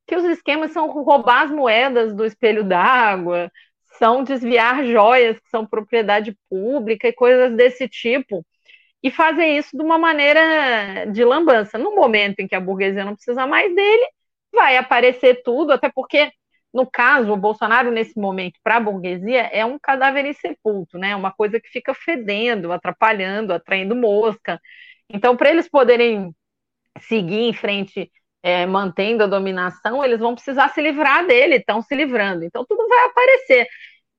[0.06, 3.50] que os esquemas são roubar as moedas do espelho d'água,
[3.98, 8.44] são desviar joias que são propriedade pública e coisas desse tipo.
[9.02, 11.78] E fazer isso de uma maneira de lambança.
[11.78, 14.06] No momento em que a burguesia não precisa mais dele,
[14.52, 16.30] vai aparecer tudo, até porque
[16.72, 21.16] no caso, o Bolsonaro, nesse momento, para a burguesia, é um cadáver insepulto, né?
[21.16, 24.60] Uma coisa que fica fedendo, atrapalhando, atraindo mosca.
[25.08, 26.34] Então, para eles poderem
[27.00, 28.10] seguir em frente,
[28.42, 32.44] é, mantendo a dominação, eles vão precisar se livrar dele, estão se livrando.
[32.44, 33.66] Então, tudo vai aparecer.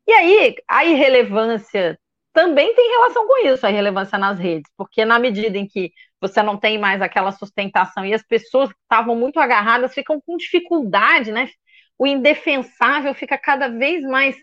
[0.08, 1.98] E aí, a irrelevância
[2.34, 6.42] também tem relação com isso, a irrelevância nas redes, porque na medida em que você
[6.42, 11.32] não tem mais aquela sustentação e as pessoas que estavam muito agarradas ficam com dificuldade,
[11.32, 11.50] né?
[12.02, 14.36] o indefensável fica cada vez mais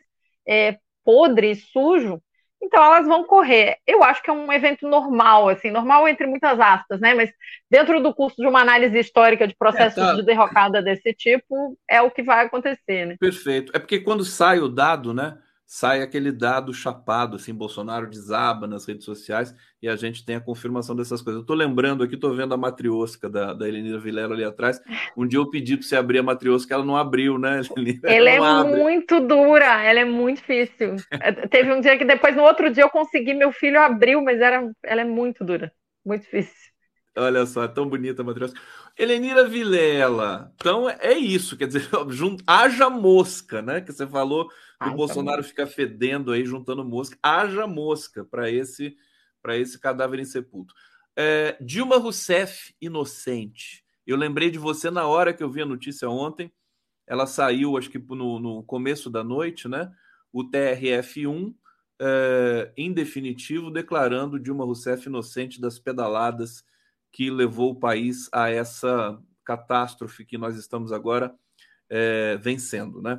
[0.47, 2.23] é, podre e sujo.
[2.63, 3.79] Então elas vão correr.
[3.85, 7.15] Eu acho que é um evento normal, assim, normal entre muitas aspas, né?
[7.15, 7.33] Mas
[7.69, 10.15] dentro do curso de uma análise histórica de processos é, tá.
[10.15, 13.17] de derrocada desse tipo, é o que vai acontecer, né?
[13.19, 13.73] Perfeito.
[13.75, 15.37] É porque quando sai o dado, né?
[15.71, 20.41] Sai aquele dado chapado, assim, Bolsonaro desaba nas redes sociais e a gente tem a
[20.41, 21.43] confirmação dessas coisas.
[21.43, 24.81] Eu tô lembrando aqui, tô vendo a matriosca da, da Elenira Vilela ali atrás.
[25.15, 28.11] Um dia eu pedi para você abrir a matriosca, ela não abriu, né, Elenira?
[28.11, 28.77] Ela, é abre.
[28.77, 30.97] muito dura, ela é muito difícil.
[31.13, 34.41] É, teve um dia que depois, no outro dia, eu consegui, meu filho abriu, mas
[34.41, 35.71] era, ela é muito dura,
[36.03, 36.68] muito difícil.
[37.19, 38.61] Olha só, é tão bonita a matriosca.
[38.97, 44.51] Elenira Vilela, então é isso, quer dizer, junto, haja mosca, né, que você falou
[44.81, 47.19] o Bolsonaro fica fedendo aí, juntando mosca.
[47.23, 48.97] Haja mosca para esse,
[49.49, 50.73] esse cadáver insepulto.
[51.17, 53.85] É, Dilma Rousseff, inocente.
[54.07, 56.53] Eu lembrei de você na hora que eu vi a notícia ontem.
[57.07, 59.91] Ela saiu, acho que no, no começo da noite, né?
[60.33, 61.55] O TRF1,
[62.01, 66.65] é, em definitivo, declarando Dilma Rousseff inocente das pedaladas
[67.13, 71.35] que levou o país a essa catástrofe que nós estamos agora
[71.91, 73.19] é, vencendo, né?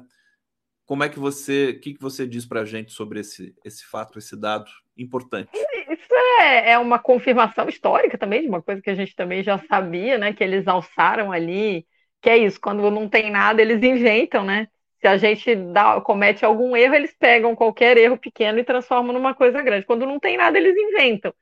[0.86, 3.86] Como é que você, o que, que você diz para a gente sobre esse, esse
[3.86, 5.50] fato, esse dado importante?
[5.54, 9.60] Isso é, é uma confirmação histórica também de uma coisa que a gente também já
[9.60, 10.34] sabia, né?
[10.34, 11.86] Que eles alçaram ali,
[12.22, 14.68] que é isso, quando não tem nada, eles inventam, né?
[15.00, 19.34] Se a gente dá, comete algum erro, eles pegam qualquer erro pequeno e transformam numa
[19.34, 19.86] coisa grande.
[19.86, 21.34] Quando não tem nada, eles inventam.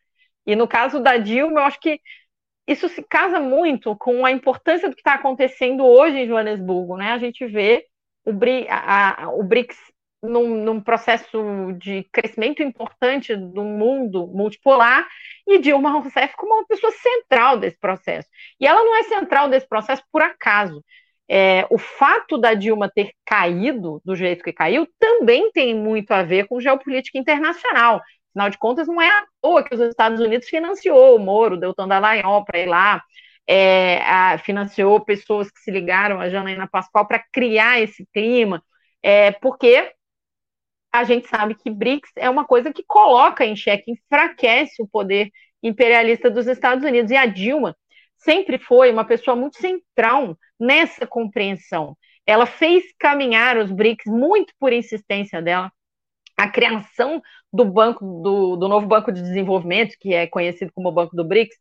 [0.46, 2.00] E no caso da Dilma, eu acho que
[2.68, 7.12] isso se casa muito com a importância do que está acontecendo hoje em Joanesburgo, né?
[7.12, 7.86] A gente vê
[8.26, 8.32] o,
[8.70, 9.78] a, a, o BRICS
[10.22, 15.08] num, num, processo de crescimento importante do mundo multipolar
[15.48, 18.28] e Dilma Rousseff como uma pessoa central desse processo.
[18.60, 20.84] E ela não é central desse processo por acaso.
[21.30, 26.24] É, o fato da Dilma ter caído do jeito que caiu também tem muito a
[26.24, 28.02] ver com geopolítica internacional.
[28.30, 31.60] Afinal de contas, não é à toa que os Estados Unidos financiou o Moro, o
[31.60, 33.04] Deltan Dallagnol para ir lá,
[33.48, 38.62] é, a, financiou pessoas que se ligaram a Janaína Pascoal para criar esse clima,
[39.02, 39.92] é, porque
[40.92, 45.32] a gente sabe que BRICS é uma coisa que coloca em xeque, enfraquece o poder
[45.62, 47.12] imperialista dos Estados Unidos.
[47.12, 47.76] E a Dilma
[48.18, 51.96] sempre foi uma pessoa muito central nessa compreensão.
[52.26, 55.72] Ela fez caminhar os BRICS muito por insistência dela.
[56.38, 57.22] A criação
[57.52, 61.58] do banco do, do novo Banco de Desenvolvimento, que é conhecido como Banco do BRICS,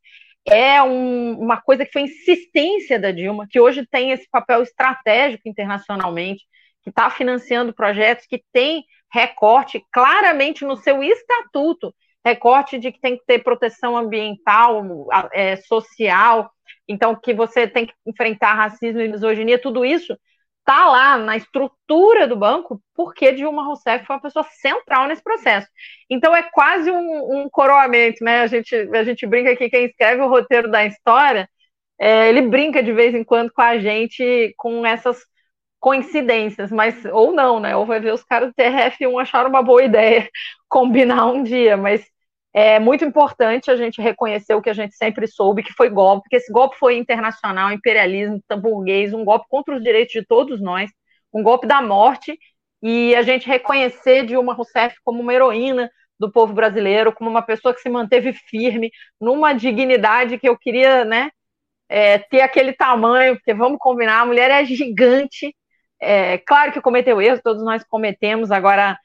[0.47, 5.49] é um, uma coisa que foi insistência da Dilma, que hoje tem esse papel estratégico
[5.49, 6.45] internacionalmente,
[6.83, 11.93] que está financiando projetos que tem recorte claramente no seu estatuto,
[12.25, 14.85] recorte de que tem que ter proteção ambiental,
[15.33, 16.51] é, social,
[16.87, 20.17] então que você tem que enfrentar racismo e misoginia, tudo isso
[20.67, 25.69] está lá na estrutura do banco, porque Dilma Rousseff foi uma pessoa central nesse processo.
[26.11, 28.41] Então é quase um, um coroamento, né?
[28.41, 31.49] A gente, a gente brinca que quem escreve o roteiro da história,
[31.99, 35.19] é, ele brinca de vez em quando com a gente com essas
[35.79, 37.77] coincidências, mas ou não, né?
[37.77, 40.29] Ou vai ver os caras do TRF1 acharam uma boa ideia
[40.69, 42.05] combinar um dia, mas
[42.59, 46.23] é muito importante a gente reconhecer o que a gente sempre soube, que foi golpe,
[46.23, 50.91] porque esse golpe foi internacional, imperialismo burguês, um golpe contra os direitos de todos nós,
[51.35, 52.39] um golpe da morte,
[52.83, 57.75] e a gente reconhecer Dilma Rousseff como uma heroína do povo brasileiro, como uma pessoa
[57.75, 58.91] que se manteve firme,
[59.21, 61.31] numa dignidade que eu queria, né,
[61.91, 65.55] é, ter aquele tamanho, porque vamos combinar, a mulher é gigante,
[66.01, 68.99] é, claro que cometeu erros, todos nós cometemos, agora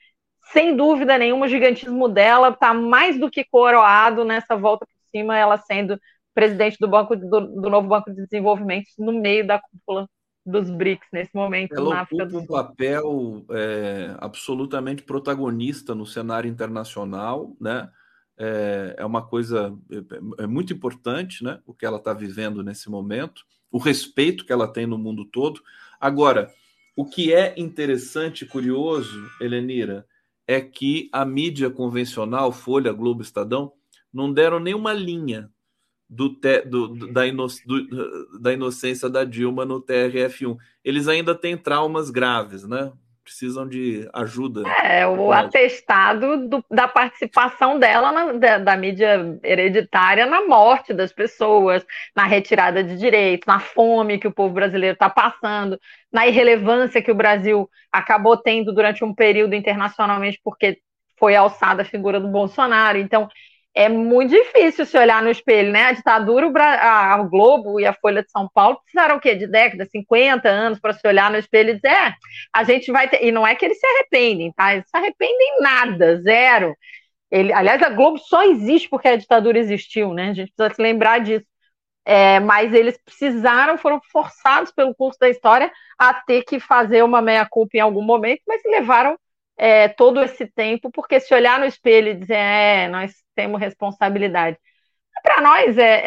[0.54, 5.38] sem dúvida nenhuma, o gigantismo dela está mais do que coroado nessa volta por cima,
[5.38, 6.00] ela sendo
[6.34, 10.08] presidente do banco do, do novo Banco de Desenvolvimento no meio da cúpula
[10.46, 12.42] dos BRICS nesse momento ela na África do Sul.
[12.42, 17.90] um papel é, absolutamente protagonista no cenário internacional, né?
[18.38, 21.60] É, é uma coisa é, é muito importante, né?
[21.66, 25.62] O que ela está vivendo nesse momento, o respeito que ela tem no mundo todo.
[26.00, 26.52] Agora,
[26.96, 30.06] o que é interessante e curioso, Helenira,
[30.52, 33.72] é que a mídia convencional, Folha, Globo, Estadão,
[34.14, 35.50] não deram nenhuma linha
[36.10, 40.58] do, te, do, da, ino, do, da inocência da Dilma no TRF1.
[40.84, 42.92] Eles ainda têm traumas graves, né?
[43.24, 44.68] Precisam de ajuda.
[44.84, 51.14] É, o atestado do, da participação dela, na, da, da, mídia hereditária, na morte das
[51.14, 55.80] pessoas, na retirada de direitos, na fome que o povo brasileiro está passando,
[56.12, 60.80] na irrelevância que o Brasil acabou tendo durante um período internacionalmente, porque
[61.20, 62.98] foi alçada a figura do Bolsonaro.
[62.98, 63.30] Então,
[63.74, 65.86] é muito difícil se olhar no espelho, né?
[65.86, 69.34] A ditadura, a Globo e a Folha de São Paulo precisaram o quê?
[69.34, 72.14] De décadas, 50 anos para se olhar no espelho e dizer, é,
[72.54, 73.24] a gente vai ter.
[73.24, 74.74] E não é que eles se arrependem, tá?
[74.74, 76.76] Eles se arrependem nada, zero.
[77.32, 80.32] Ele, aliás, a Globo só existe porque a ditadura existiu, né?
[80.32, 81.46] A gente precisa se lembrar disso.
[82.04, 87.22] É, mas eles precisaram, foram forçados pelo curso da história a ter que fazer uma
[87.22, 89.18] meia-culpa em algum momento, mas levaram
[89.62, 94.58] é, todo esse tempo, porque se olhar no espelho e dizer, é, nós temos responsabilidade.
[95.22, 96.02] Para nós, é,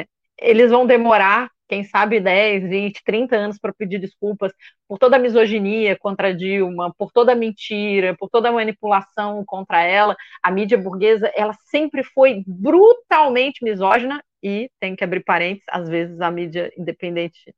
[0.00, 0.06] é,
[0.38, 4.50] eles vão demorar, quem sabe 10, 20, 30 anos para pedir desculpas
[4.88, 9.82] por toda a misoginia contra Dilma, por toda a mentira, por toda a manipulação contra
[9.82, 10.16] ela.
[10.42, 16.18] A mídia burguesa, ela sempre foi brutalmente misógina e tem que abrir parênteses, às vezes
[16.18, 17.54] a mídia independente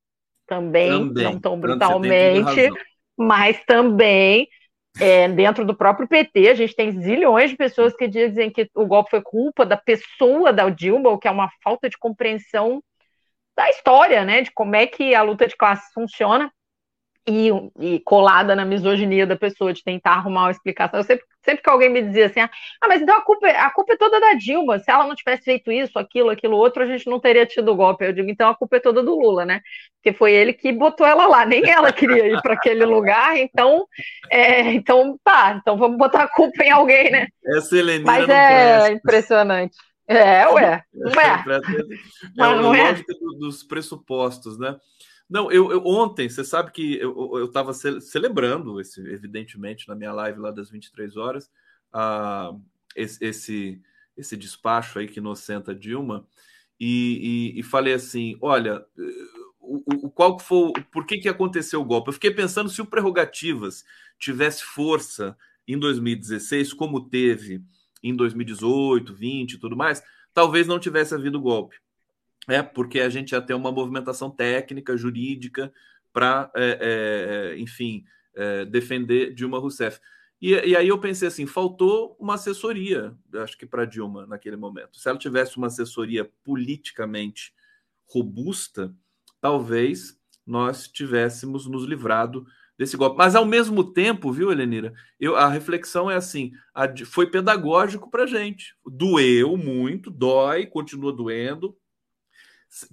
[0.49, 2.71] também, também não tão brutalmente,
[3.17, 4.49] mas também
[5.01, 8.87] é, dentro do próprio PT, a gente tem zilhões de pessoas que dizem que o
[8.87, 12.83] golpe foi culpa da pessoa da Dilma, o que é uma falta de compreensão
[13.57, 16.51] da história, né, de como é que a luta de classes funciona
[17.27, 20.99] e, e, colada na misoginia da pessoa, de tentar arrumar uma explicação.
[20.99, 22.51] Eu sempre, sempre que alguém me dizia assim, ah,
[22.89, 25.71] mas então a culpa, a culpa é toda da Dilma, se ela não tivesse feito
[25.71, 28.05] isso, aquilo, aquilo outro, a gente não teria tido golpe.
[28.05, 29.61] Eu digo, então a culpa é toda do Lula, né?
[30.03, 33.87] Porque foi ele que botou ela lá, nem ela queria ir para aquele lugar, então,
[34.29, 37.29] é, então tá, então vamos botar a culpa em alguém, né?
[37.47, 38.93] Essa Helenina Mas é presta.
[38.93, 39.77] impressionante.
[40.09, 41.45] É, ué, não é.
[42.39, 44.77] É, é uma lógica dos pressupostos, né?
[45.33, 50.39] Não, eu, eu, ontem, você sabe que eu estava celebrando, esse, evidentemente, na minha live
[50.39, 51.51] lá das 23 horas,
[51.95, 52.63] uh,
[52.95, 53.83] esse, esse,
[54.15, 56.29] esse despacho aí que inocenta Dilma,
[56.79, 58.85] e, e, e falei assim: olha,
[59.59, 62.11] o, o, qual foi, por que, que aconteceu o golpe?
[62.11, 63.87] Eu fiquei pensando se o Prerrogativas
[64.19, 65.35] tivesse força
[65.67, 67.63] em 2016, como teve
[68.03, 70.03] em 2018, 20 e tudo mais,
[70.35, 71.81] talvez não tivesse havido golpe
[72.49, 75.73] é porque a gente ia ter uma movimentação técnica, jurídica,
[76.13, 80.01] para, é, é, enfim, é, defender Dilma Rousseff.
[80.41, 84.99] E, e, aí eu pensei assim: faltou uma assessoria, acho que para Dilma naquele momento.
[84.99, 87.55] Se ela tivesse uma assessoria politicamente
[88.07, 88.95] robusta,
[89.41, 92.45] talvez nós tivéssemos nos livrado
[92.77, 93.17] desse golpe.
[93.17, 94.93] Mas ao mesmo tempo, viu, Helenira?
[95.19, 98.75] Eu, a reflexão é assim: a, foi pedagógico para gente.
[98.85, 101.77] Doeu muito, dói, continua doendo,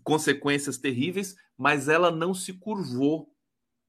[0.03, 3.33] consequências terríveis, mas ela não se curvou,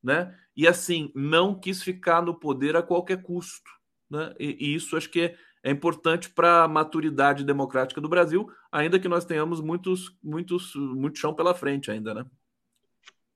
[0.03, 0.36] né?
[0.57, 3.70] E assim, não quis ficar no poder a qualquer custo,
[4.11, 4.34] né?
[4.38, 9.09] E, e isso acho que é, importante para a maturidade democrática do Brasil, ainda que
[9.09, 12.24] nós tenhamos muitos, muitos, muito chão pela frente ainda, né?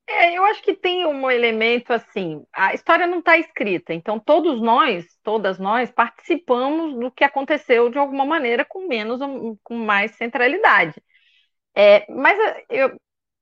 [0.07, 4.61] É, eu acho que tem um elemento assim, a história não está escrita, então todos
[4.61, 9.19] nós, todas nós, participamos do que aconteceu de alguma maneira com menos,
[9.63, 11.03] com mais centralidade.
[11.77, 12.97] É, mas eh, eu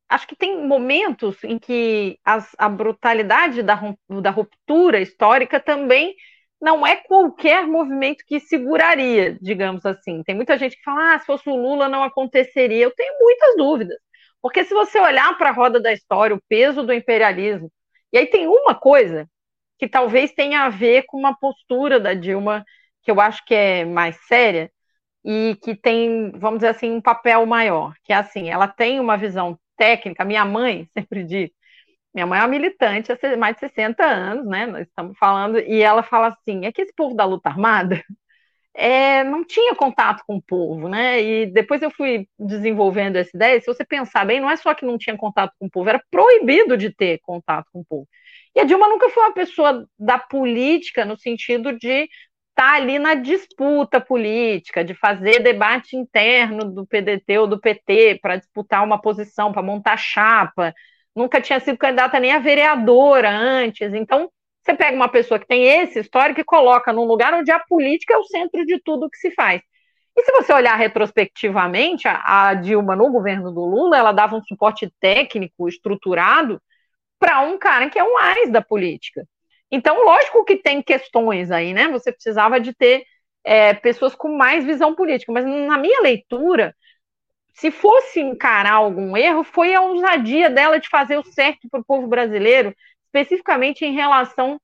[0.09, 3.81] acho que tem momentos em que as, a brutalidade da,
[4.23, 6.15] da ruptura histórica também
[6.61, 10.23] não é qualquer movimento que seguraria, digamos assim.
[10.25, 12.85] Tem muita gente que fala, ah, se fosse o Lula não aconteceria.
[12.85, 13.99] Eu tenho muitas dúvidas.
[14.41, 17.71] Porque se você olhar para a roda da história, o peso do imperialismo,
[18.13, 19.29] e aí tem uma coisa
[19.79, 22.65] que talvez tenha a ver com uma postura da Dilma,
[23.03, 24.72] que eu acho que é mais séria,
[25.25, 29.17] e que tem, vamos dizer assim, um papel maior, que é assim, ela tem uma
[29.17, 31.51] visão técnica, minha mãe sempre diz,
[32.15, 35.83] minha mãe é uma militante há mais de 60 anos, né, nós estamos falando, e
[35.83, 38.03] ela fala assim, é que esse povo da luta armada
[38.75, 43.61] é, não tinha contato com o povo, né, e depois eu fui desenvolvendo essa ideia,
[43.61, 46.03] se você pensar bem, não é só que não tinha contato com o povo, era
[46.11, 48.09] proibido de ter contato com o povo.
[48.55, 52.09] E a Dilma nunca foi uma pessoa da política no sentido de
[52.53, 58.37] está ali na disputa política, de fazer debate interno do PDT ou do PT para
[58.37, 60.75] disputar uma posição, para montar chapa.
[61.17, 63.93] Nunca tinha sido candidata nem a vereadora antes.
[63.95, 64.31] Então,
[64.63, 68.15] você pega uma pessoa que tem esse histórico e coloca num lugar onde a política
[68.15, 69.61] é o centro de tudo que se faz.
[70.17, 74.93] E se você olhar retrospectivamente, a Dilma, no governo do Lula, ela dava um suporte
[75.01, 76.61] técnico, estruturado,
[77.19, 79.27] para um cara que é um AIS da política.
[79.73, 81.89] Então, lógico que tem questões aí, né?
[81.89, 83.05] Você precisava de ter
[83.43, 86.77] é, pessoas com mais visão política, mas na minha leitura,
[87.55, 91.85] se fosse encarar algum erro, foi a ousadia dela de fazer o certo para o
[91.85, 92.75] povo brasileiro,
[93.07, 94.61] especificamente em relação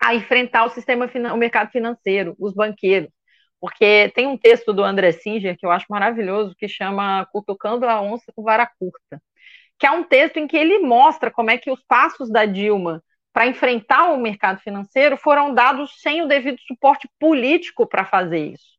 [0.00, 3.10] a enfrentar o sistema, o mercado financeiro, os banqueiros.
[3.60, 8.00] Porque tem um texto do André Singer que eu acho maravilhoso, que chama Cutucando a
[8.00, 9.22] Onça com Vara Curta,
[9.78, 13.02] que é um texto em que ele mostra como é que os passos da Dilma
[13.32, 18.72] para enfrentar o mercado financeiro foram dados sem o devido suporte político para fazer isso.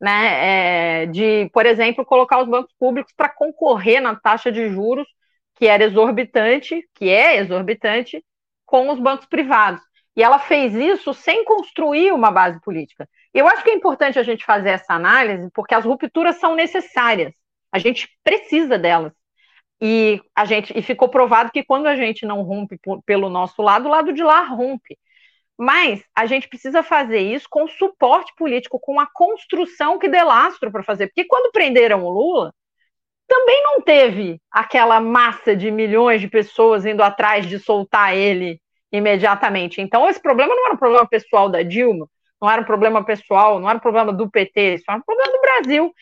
[0.00, 1.02] Né?
[1.02, 5.06] É, de, por exemplo, colocar os bancos públicos para concorrer na taxa de juros,
[5.56, 8.24] que era exorbitante, que é exorbitante,
[8.64, 9.82] com os bancos privados.
[10.14, 13.08] E ela fez isso sem construir uma base política.
[13.32, 17.34] Eu acho que é importante a gente fazer essa análise, porque as rupturas são necessárias.
[17.72, 19.12] A gente precisa delas.
[19.80, 23.86] E a gente e ficou provado que quando a gente não rompe pelo nosso lado,
[23.86, 24.98] o lado de lá rompe.
[25.56, 30.70] Mas a gente precisa fazer isso com suporte político, com a construção que dê lastro
[30.70, 31.08] para fazer.
[31.08, 32.52] Porque quando prenderam o Lula,
[33.26, 38.60] também não teve aquela massa de milhões de pessoas indo atrás de soltar ele
[38.90, 39.80] imediatamente.
[39.80, 42.08] Então, esse problema não era um problema pessoal da Dilma,
[42.40, 45.32] não era um problema pessoal, não era um problema do PT, isso era um problema
[45.32, 45.92] do Brasil.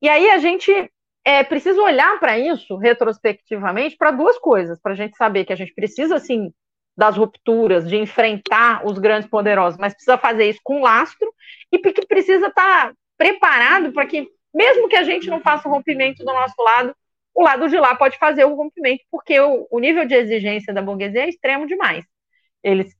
[0.00, 0.90] E aí a gente
[1.24, 5.56] é, precisa olhar para isso retrospectivamente para duas coisas, para a gente saber que a
[5.56, 6.52] gente precisa, assim,
[6.96, 11.32] das rupturas, de enfrentar os grandes poderosos, mas precisa fazer isso com lastro
[11.70, 15.72] e que precisa estar tá preparado para que, mesmo que a gente não faça o
[15.72, 16.94] rompimento do nosso lado,
[17.34, 20.82] o lado de lá pode fazer o rompimento, porque o, o nível de exigência da
[20.82, 22.04] burguesia é extremo demais.
[22.62, 22.94] Eles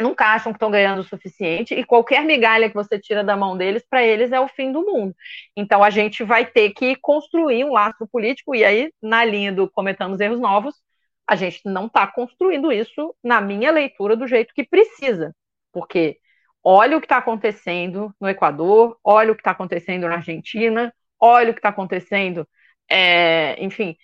[0.00, 3.56] nunca acham que estão ganhando o suficiente e qualquer migalha que você tira da mão
[3.56, 5.14] deles, para eles é o fim do mundo.
[5.56, 9.70] Então a gente vai ter que construir um laço político e aí na linha do
[9.70, 10.74] cometamos erros novos,
[11.26, 15.34] a gente não está construindo isso na minha leitura do jeito que precisa,
[15.72, 16.18] porque
[16.62, 21.50] olha o que está acontecendo no Equador, olha o que está acontecendo na Argentina, olha
[21.50, 22.46] o que está acontecendo,
[22.88, 23.96] é, enfim,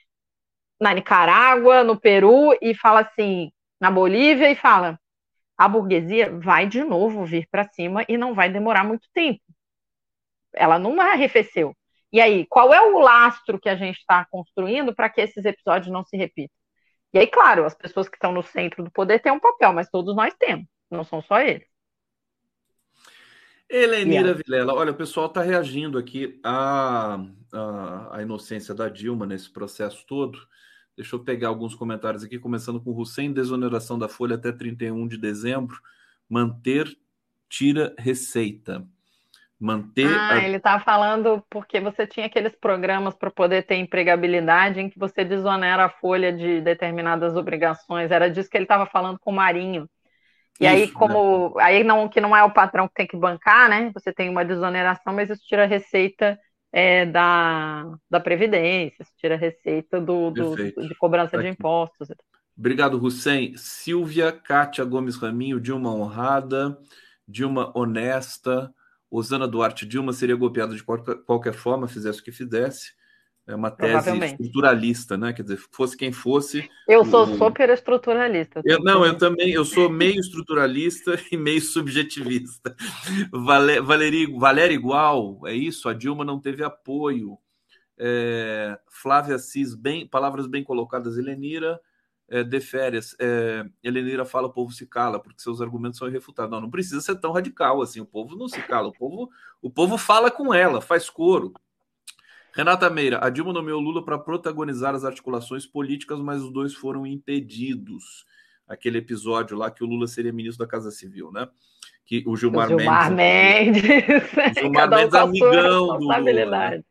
[0.80, 4.98] na Nicarágua, no Peru e fala assim, na Bolívia e fala
[5.64, 9.40] a burguesia vai de novo vir para cima e não vai demorar muito tempo.
[10.52, 11.72] Ela não arrefeceu.
[12.12, 15.92] E aí, qual é o lastro que a gente está construindo para que esses episódios
[15.92, 16.56] não se repitam?
[17.14, 19.88] E aí, claro, as pessoas que estão no centro do poder têm um papel, mas
[19.88, 21.66] todos nós temos, não são só eles.
[23.70, 29.50] Helenira Vilela, olha, o pessoal está reagindo aqui à, à, à inocência da Dilma nesse
[29.50, 30.38] processo todo.
[30.96, 35.16] Deixa eu pegar alguns comentários aqui, começando com Hussein, desoneração da folha até 31 de
[35.16, 35.76] dezembro,
[36.28, 36.86] manter,
[37.48, 38.86] tira receita.
[39.58, 40.08] Manter.
[40.08, 40.44] Ah, a...
[40.44, 45.24] ele está falando porque você tinha aqueles programas para poder ter empregabilidade em que você
[45.24, 48.10] desonera a folha de determinadas obrigações.
[48.10, 49.88] Era disso que ele estava falando com o Marinho.
[50.60, 51.62] E isso, aí, como né?
[51.62, 53.90] aí não que não é o patrão que tem que bancar, né?
[53.94, 56.38] Você tem uma desoneração, mas isso tira receita
[56.72, 61.44] é, da, da Previdência, tira receita do, do de cobrança Aqui.
[61.46, 62.08] de impostos.
[62.56, 63.54] Obrigado, Hussein.
[63.56, 66.78] Silvia, Kátia Gomes Raminho, Dilma honrada,
[67.28, 68.72] Dilma honesta,
[69.10, 72.92] Osana Duarte, Dilma seria golpeada de qualquer forma, fizesse o que fizesse.
[73.44, 75.32] É uma tese estruturalista, né?
[75.32, 76.68] Quer dizer, fosse quem fosse.
[76.88, 77.36] Eu sou o...
[77.36, 78.62] super estruturalista.
[78.64, 82.74] Eu, não, eu também, eu sou meio estruturalista e meio subjetivista.
[83.32, 87.36] Valer, Valéria, Valéria igual, é isso, a Dilma não teve apoio.
[87.98, 91.80] É, Flávia Cis, bem, palavras bem colocadas, Helenira,
[92.28, 93.16] é, de férias.
[93.20, 96.50] É, Helenira fala, o povo se cala, porque seus argumentos são irrefutados.
[96.52, 99.28] Não, não precisa ser tão radical assim, o povo não se cala, o povo,
[99.60, 101.52] o povo fala com ela, faz coro.
[102.54, 107.06] Renata Meira, a Dilma nomeou Lula para protagonizar as articulações políticas, mas os dois foram
[107.06, 108.26] impedidos.
[108.68, 111.48] Aquele episódio lá que o Lula seria ministro da Casa Civil, né?
[112.04, 113.82] Que o Gilmar, o Gilmar Mendes.
[113.82, 114.54] Mendes.
[114.58, 116.20] Gilmar Mendes, amigão do Lula.
[116.20, 116.84] Né?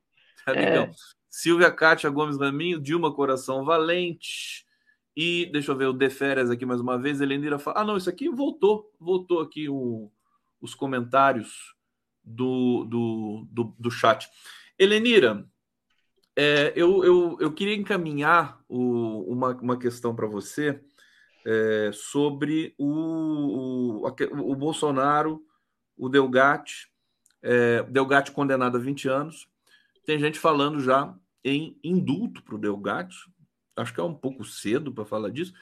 [0.45, 0.83] Amigão.
[0.83, 0.91] É.
[1.29, 4.65] Silvia Cátia Gomes Raminho, Dilma Coração Valente.
[5.15, 7.21] E deixa eu ver o De Férias aqui mais uma vez.
[7.21, 7.81] Helenira fala.
[7.81, 8.91] Ah, não, isso aqui voltou.
[8.99, 10.11] Voltou aqui o,
[10.59, 11.75] os comentários
[12.23, 14.27] do, do, do, do chat.
[14.77, 15.45] Helenira,
[16.35, 20.81] é, eu, eu, eu queria encaminhar o, uma, uma questão para você
[21.45, 25.43] é, sobre o, o, o, Bolsonaro,
[25.97, 26.89] o Delgatti,
[27.41, 29.47] é, Delgatti condenado a 20 anos.
[30.05, 31.13] Tem gente falando já
[31.43, 33.15] em indulto para o Delgatti.
[33.75, 35.53] Acho que é um pouco cedo para falar disso,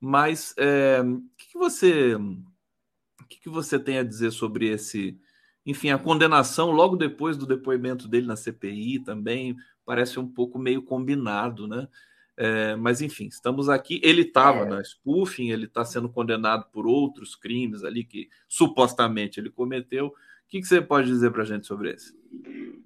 [0.00, 5.18] mas é, o que, você o que, que você tem a dizer sobre esse,
[5.64, 9.56] enfim, a condenação logo depois do depoimento dele na CPI também
[9.86, 11.88] parece um pouco meio combinado, né?
[12.36, 14.00] É, mas enfim, estamos aqui.
[14.04, 14.64] Ele estava é.
[14.66, 20.08] na spoofing, ele está sendo condenado por outros crimes ali que supostamente ele cometeu.
[20.08, 20.12] O
[20.48, 22.14] que, que você pode dizer para a gente sobre isso?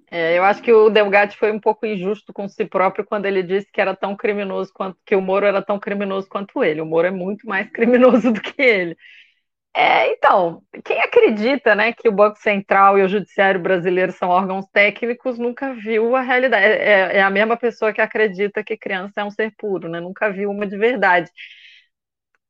[0.09, 3.43] É, eu acho que o Delgatti foi um pouco injusto com si próprio quando ele
[3.43, 6.81] disse que era tão criminoso quanto que o Moro era tão criminoso quanto ele.
[6.81, 8.97] O Moro é muito mais criminoso do que ele.
[9.73, 14.65] É, então, quem acredita né, que o Banco Central e o Judiciário brasileiro são órgãos
[14.73, 16.65] técnicos nunca viu a realidade.
[16.65, 20.01] É, é, é, a mesma pessoa que acredita que criança é um ser puro, né?
[20.01, 21.31] Nunca viu uma de verdade.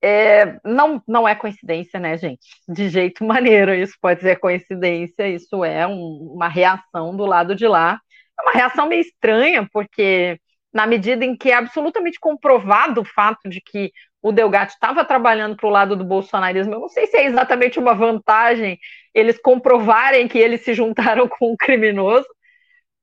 [0.04, 2.48] É, não, não é coincidência, né, gente?
[2.68, 7.68] De jeito maneiro, isso pode ser coincidência, isso é um, uma reação do lado de
[7.68, 8.00] lá.
[8.40, 10.40] É uma reação meio estranha, porque
[10.74, 13.92] na medida em que é absolutamente comprovado o fato de que
[14.22, 16.74] o Delgatti estava trabalhando para o lado do bolsonarismo.
[16.74, 18.80] Eu não sei se é exatamente uma vantagem
[19.14, 22.28] eles comprovarem que eles se juntaram com um criminoso,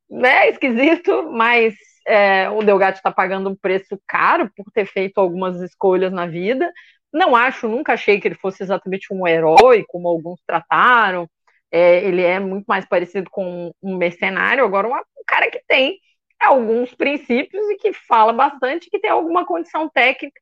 [0.08, 0.48] né?
[0.48, 1.74] Esquisito, mas
[2.06, 6.72] é, o Delgatti está pagando um preço caro por ter feito algumas escolhas na vida.
[7.12, 11.28] Não acho, nunca achei que ele fosse exatamente um herói, como alguns trataram.
[11.70, 15.98] É, ele é muito mais parecido com um mercenário, agora um, um cara que tem
[16.40, 20.40] alguns princípios e que fala bastante, que tem alguma condição técnica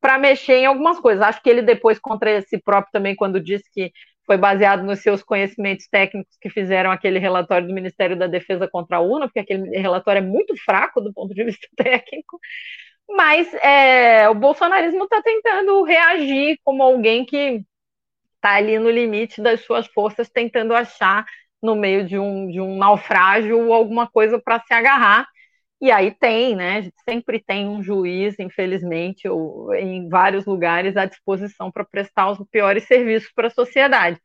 [0.00, 1.22] para mexer em algumas coisas.
[1.22, 3.92] Acho que ele depois contra si próprio também, quando disse que
[4.26, 8.98] foi baseado nos seus conhecimentos técnicos que fizeram aquele relatório do Ministério da Defesa contra
[8.98, 12.38] a UNA, porque aquele relatório é muito fraco do ponto de vista técnico.
[13.08, 17.64] Mas é, o bolsonarismo está tentando reagir como alguém que
[18.36, 21.24] está ali no limite das suas forças, tentando achar
[21.62, 25.26] no meio de um, de um naufrágio alguma coisa para se agarrar.
[25.80, 26.78] E aí tem, né?
[26.78, 32.30] A gente sempre tem um juiz, infelizmente, ou em vários lugares à disposição para prestar
[32.30, 34.20] os piores serviços para a sociedade.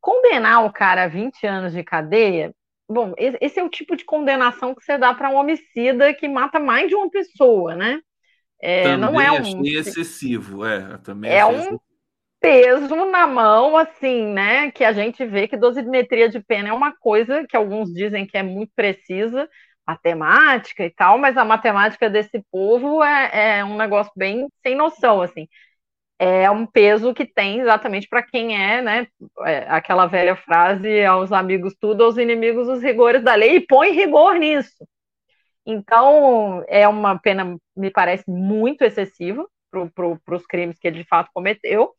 [0.00, 2.52] Condenar o cara a 20 anos de cadeia,
[2.88, 6.58] bom, esse é o tipo de condenação que você dá para um homicida que mata
[6.58, 8.00] mais de uma pessoa, né?
[8.60, 11.78] É, também não é um excessivo, é, também é um
[12.40, 14.70] peso na mão, assim, né?
[14.70, 18.36] Que a gente vê que dosimetria de pena é uma coisa que alguns dizem que
[18.36, 19.48] é muito precisa,
[19.90, 25.22] matemática e tal, mas a matemática desse povo é, é um negócio bem sem noção,
[25.22, 25.48] assim.
[26.18, 29.06] É um peso que tem exatamente para quem é, né?
[29.46, 33.92] É aquela velha frase aos amigos tudo, aos inimigos os rigores da lei, e põe
[33.92, 34.86] rigor nisso.
[35.66, 41.08] Então, é uma pena, me parece, muito excessiva para pro, os crimes que ele de
[41.08, 41.94] fato cometeu,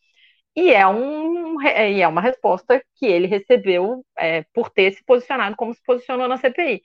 [0.56, 5.74] e é, um, é uma resposta que ele recebeu é, por ter se posicionado como
[5.74, 6.82] se posicionou na CPI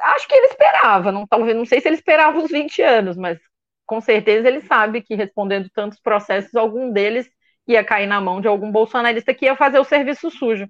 [0.00, 3.38] acho que ele esperava, não, talvez, não sei se ele esperava os 20 anos, mas
[3.86, 7.28] com certeza ele sabe que respondendo tantos processos, algum deles
[7.66, 10.68] ia cair na mão de algum bolsonarista que ia fazer o serviço sujo.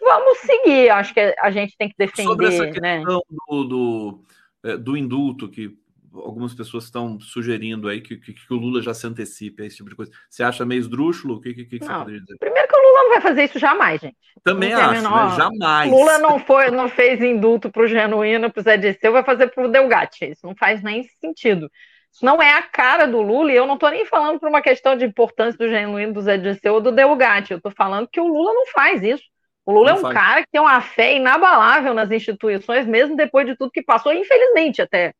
[0.00, 2.28] Vamos seguir, acho que a gente tem que defender.
[2.28, 2.98] Sobre essa né?
[2.98, 3.20] questão né?
[3.48, 4.24] do, do,
[4.64, 5.76] é, do indulto que
[6.24, 9.76] algumas pessoas estão sugerindo aí que, que, que, o Lula já se antecipe a esse
[9.76, 10.12] tipo de coisa.
[10.28, 11.36] Você acha meio esdrúxulo?
[11.36, 12.38] O que, que, que não, você poderia dizer?
[12.38, 14.16] Primeiro que o Lula não vai fazer isso jamais, gente.
[14.42, 15.30] Também acho, menor...
[15.30, 15.36] né?
[15.36, 15.90] jamais.
[15.90, 19.48] Lula não, foi, não fez indulto para o Genuíno, para o Zé Disseu, vai fazer
[19.48, 20.26] para o Delgatti.
[20.26, 21.70] Isso não faz nem sentido.
[22.12, 24.62] Isso não é a cara do Lula, e eu não estou nem falando por uma
[24.62, 27.52] questão de importância do Genuíno, do Zé Disseu ou do Delgatti.
[27.52, 29.24] Eu estou falando que o Lula não faz isso.
[29.66, 30.14] O Lula não é um faz.
[30.14, 34.80] cara que tem uma fé inabalável nas instituições, mesmo depois de tudo que passou, infelizmente
[34.80, 35.12] até.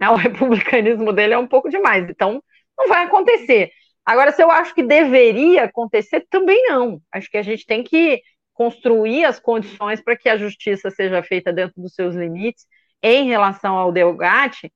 [0.00, 0.08] Né?
[0.10, 2.08] O republicanismo dele é um pouco demais.
[2.08, 2.42] Então,
[2.76, 3.70] não vai acontecer.
[4.04, 7.00] Agora, se eu acho que deveria acontecer, também não.
[7.12, 8.22] Acho que a gente tem que
[8.54, 12.66] construir as condições para que a justiça seja feita dentro dos seus limites
[13.02, 14.72] em relação ao Delgatti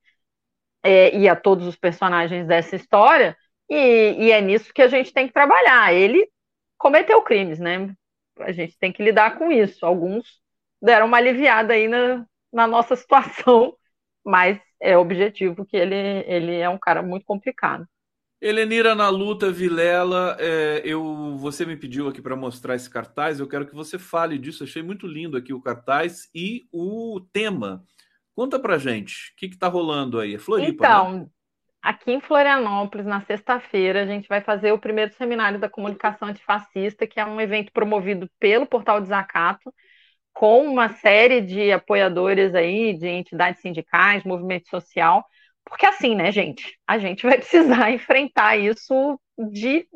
[0.83, 3.37] é, e a todos os personagens dessa história,
[3.69, 5.95] e, e, é nisso que a gente tem que trabalhar.
[5.95, 6.29] Ele
[6.77, 7.95] cometeu crimes, né?
[8.39, 9.87] A gente tem que lidar com isso.
[9.87, 10.41] Alguns
[10.81, 13.75] deram uma aliviada aí na, na nossa situação,
[14.25, 15.95] mas é objetivo que ele,
[16.27, 17.87] ele é um cara muito complicado.
[18.41, 23.47] Helenira na luta, Vilela, é, eu, você me pediu aqui para mostrar esse cartaz, eu
[23.47, 27.85] quero que você fale disso, achei muito lindo aqui o cartaz e o tema.
[28.35, 30.35] Conta pra gente, o que está rolando aí?
[30.35, 31.27] É Floripa, Então, né?
[31.81, 37.07] aqui em Florianópolis, na sexta-feira, a gente vai fazer o primeiro seminário da comunicação antifascista,
[37.07, 39.73] que é um evento promovido pelo Portal Desacato,
[40.33, 45.25] com uma série de apoiadores aí, de entidades sindicais, movimento social,
[45.65, 49.87] porque assim, né, gente, a gente vai precisar enfrentar isso de,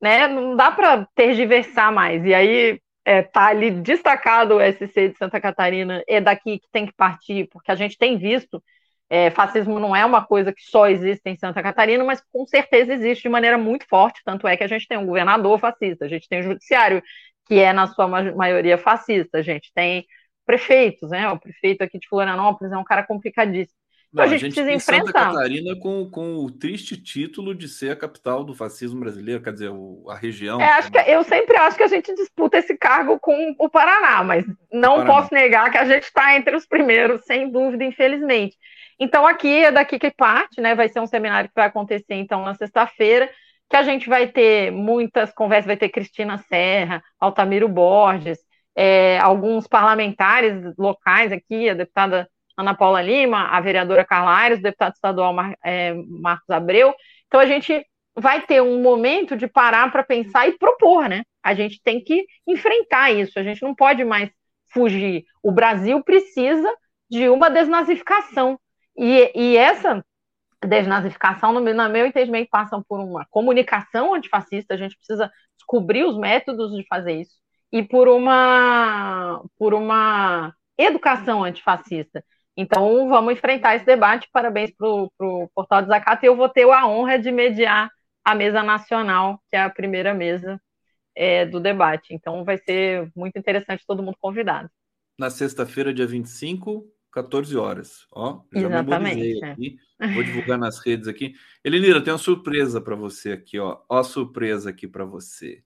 [0.00, 2.24] né, não dá para tergiversar mais.
[2.24, 6.86] E aí é, tá ali destacado o SC de Santa Catarina, é daqui que tem
[6.86, 8.62] que partir, porque a gente tem visto,
[9.10, 12.94] é, fascismo não é uma coisa que só existe em Santa Catarina, mas com certeza
[12.94, 16.08] existe de maneira muito forte, tanto é que a gente tem um governador fascista, a
[16.08, 17.02] gente tem um judiciário
[17.52, 19.38] que é na sua maioria fascista.
[19.38, 20.06] A gente tem
[20.46, 21.28] prefeitos, né?
[21.28, 23.76] O prefeito aqui de Florianópolis é um cara complicadíssimo.
[24.10, 25.26] Então, Não, a, gente a gente precisa enfrentar.
[25.26, 29.52] Santa Catarina com, com o triste título de ser a capital do fascismo brasileiro, quer
[29.52, 30.62] dizer, o, a região.
[30.62, 34.24] É, acho que, eu sempre acho que a gente disputa esse cargo com o Paraná,
[34.24, 35.12] mas não Paraná.
[35.12, 38.56] posso negar que a gente está entre os primeiros, sem dúvida, infelizmente.
[38.98, 40.74] Então, aqui é daqui que parte, né?
[40.74, 43.28] Vai ser um seminário que vai acontecer então na sexta-feira
[43.72, 48.38] que a gente vai ter muitas conversas, vai ter Cristina Serra, Altamiro Borges,
[48.76, 54.62] é, alguns parlamentares locais aqui, a deputada Ana Paula Lima, a vereadora Carla Aires, o
[54.62, 56.94] deputado estadual Mar, é, Marcos Abreu.
[57.26, 57.82] Então a gente
[58.14, 61.22] vai ter um momento de parar para pensar e propor, né?
[61.42, 64.30] A gente tem que enfrentar isso, a gente não pode mais
[64.70, 65.24] fugir.
[65.42, 66.70] O Brasil precisa
[67.10, 68.60] de uma desnazificação.
[68.98, 70.04] E, e essa
[70.66, 76.74] desnazificação, no meu entendimento, passam por uma comunicação antifascista, a gente precisa descobrir os métodos
[76.74, 77.36] de fazer isso,
[77.70, 82.24] e por uma, por uma educação antifascista.
[82.56, 84.28] Então, vamos enfrentar esse debate.
[84.30, 86.24] Parabéns para o Portal de Zacato.
[86.24, 87.90] E eu vou ter a honra de mediar
[88.22, 90.60] a mesa nacional, que é a primeira mesa
[91.14, 92.12] é, do debate.
[92.12, 94.68] Então, vai ser muito interessante todo mundo convidado.
[95.18, 98.06] Na sexta-feira, dia 25, 14 horas.
[98.10, 99.44] Ó, já Exatamente.
[99.44, 99.76] aqui.
[100.14, 101.34] Vou divulgar nas redes aqui.
[101.62, 103.78] Elenira, tem uma surpresa para você aqui, ó.
[103.88, 105.62] Ó, a surpresa aqui para você.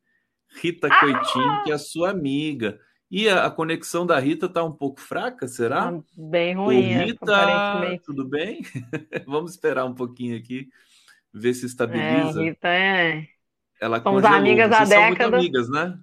[0.60, 1.00] Rita ah!
[1.00, 2.78] Coitinho, que é a sua amiga.
[3.08, 5.92] E a, a, conexão da Rita tá um pouco fraca, será?
[5.92, 6.96] Tá bem ruim.
[6.96, 8.62] Ô, Rita, tudo bem?
[9.24, 10.68] Vamos esperar um pouquinho aqui,
[11.32, 12.42] ver se estabiliza.
[12.42, 13.28] É, Rita é.
[13.80, 14.38] Ela Somos congelou.
[14.38, 15.40] amigas Vocês há décadas.
[15.40, 15.98] amigas, né?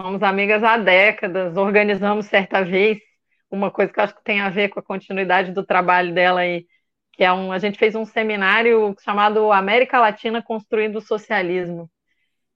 [0.00, 1.56] Somos amigas há décadas.
[1.56, 2.98] Organizamos certa vez
[3.54, 6.40] uma coisa que eu acho que tem a ver com a continuidade do trabalho dela
[6.40, 6.66] aí,
[7.12, 11.90] que é um, a gente fez um seminário chamado América Latina Construindo o Socialismo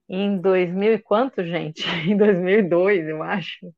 [0.08, 1.82] em 2000 e quanto, gente?
[2.08, 3.72] Em 2002, eu acho.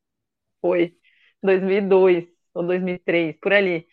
[0.60, 0.94] Foi.
[1.42, 3.86] 2002 ou 2003, por ali.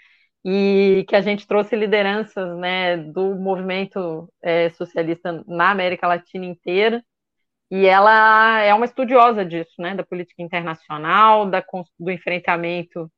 [0.45, 7.03] E que a gente trouxe lideranças né, do movimento é, socialista na América Latina inteira.
[7.71, 11.63] E ela é uma estudiosa disso, né, da política internacional, da,
[11.99, 13.11] do enfrentamento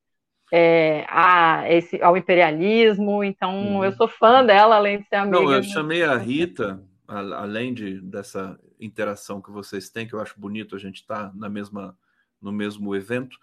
[0.52, 3.22] é, a esse, ao imperialismo.
[3.22, 3.84] Então, uhum.
[3.84, 5.40] eu sou fã dela, além de ser amiga.
[5.40, 10.38] Não, eu chamei a Rita, além de, dessa interação que vocês têm, que eu acho
[10.38, 11.96] bonito a gente estar tá na mesma,
[12.40, 13.36] no mesmo evento,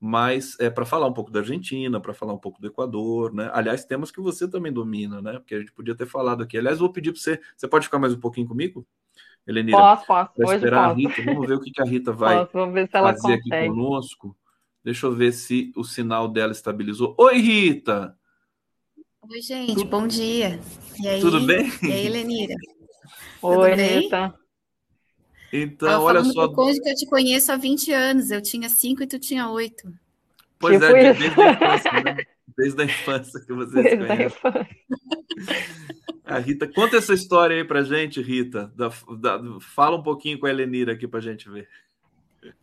[0.00, 3.50] mas é para falar um pouco da Argentina, para falar um pouco do Equador, né?
[3.52, 5.32] Aliás, temas que você também domina, né?
[5.38, 6.58] Porque a gente podia ter falado aqui.
[6.58, 8.86] Aliás, vou pedir para você, você pode ficar mais um pouquinho comigo?
[9.46, 10.32] Helenira, posso, posso.
[10.34, 10.90] Para esperar posso.
[10.90, 13.54] a Rita, vamos ver o que, que a Rita vai fazer consegue.
[13.54, 14.36] aqui conosco.
[14.84, 17.14] Deixa eu ver se o sinal dela estabilizou.
[17.18, 18.14] Oi, Rita!
[19.22, 19.86] Oi, gente, Tudo...
[19.86, 20.60] bom dia.
[21.00, 21.20] E aí?
[21.22, 21.72] Tudo bem?
[21.82, 22.54] E aí, Lenira?
[23.40, 24.34] Oi, Rita.
[25.50, 26.48] Então, ah, olha só.
[26.52, 28.30] Cônjuge que eu te conheço há 20 anos.
[28.30, 29.90] Eu tinha 5 e tu tinha 8.
[30.58, 32.16] Pois tipo é, desde a infância, né?
[32.56, 34.36] Desde a infância que você se conhece.
[36.24, 38.72] A Rita, conta essa história aí pra gente, Rita.
[38.76, 41.68] Da, da, fala um pouquinho com a Helenira aqui pra gente ver.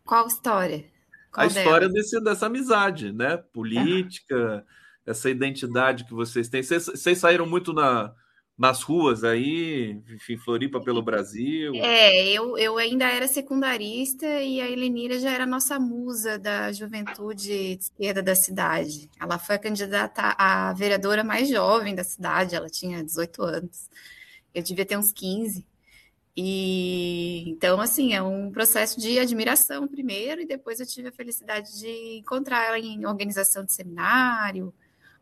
[0.04, 0.86] Qual história?
[1.32, 3.38] Qual a história desse, dessa amizade, né?
[3.38, 4.66] Política,
[5.06, 6.62] essa identidade que vocês têm.
[6.62, 8.14] Vocês, vocês saíram muito na,
[8.58, 11.74] nas ruas aí, enfim, Floripa pelo Brasil?
[11.76, 17.48] É, eu, eu ainda era secundarista e a Helenira já era nossa musa da juventude
[17.48, 19.10] de esquerda da cidade.
[19.20, 23.90] Ela foi a candidata a vereadora mais jovem da cidade, ela tinha 18 anos.
[24.54, 25.66] Eu devia ter uns 15.
[26.36, 31.78] E então, assim, é um processo de admiração primeiro, e depois eu tive a felicidade
[31.80, 34.74] de encontrar ela em organização de seminário,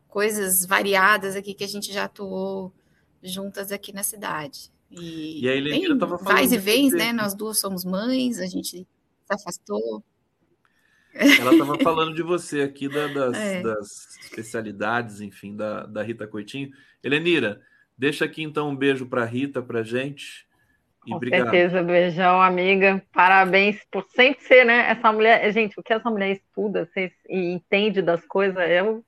[0.06, 2.72] coisas variadas aqui que a gente já atuou
[3.22, 4.70] juntas aqui na cidade.
[4.90, 6.36] E, e a Helenira estava falando.
[6.36, 7.12] Vais e vens, né?
[7.12, 8.86] Nós duas somos mães, a gente se
[9.28, 10.04] afastou.
[11.12, 13.62] Ela estava falando de você aqui, da, das, é.
[13.62, 16.70] das, especialidades, enfim, da, da Rita Coitinho.
[17.02, 17.60] Helenira,
[17.96, 20.46] deixa aqui então um beijo para Rita, para gente.
[21.06, 21.42] E Com obrigado.
[21.44, 23.02] certeza, beijão, amiga.
[23.12, 24.90] Parabéns por sempre ser, né?
[24.90, 26.88] Essa mulher, gente, o que essa mulher estuda
[27.28, 29.04] e entende das coisas, eu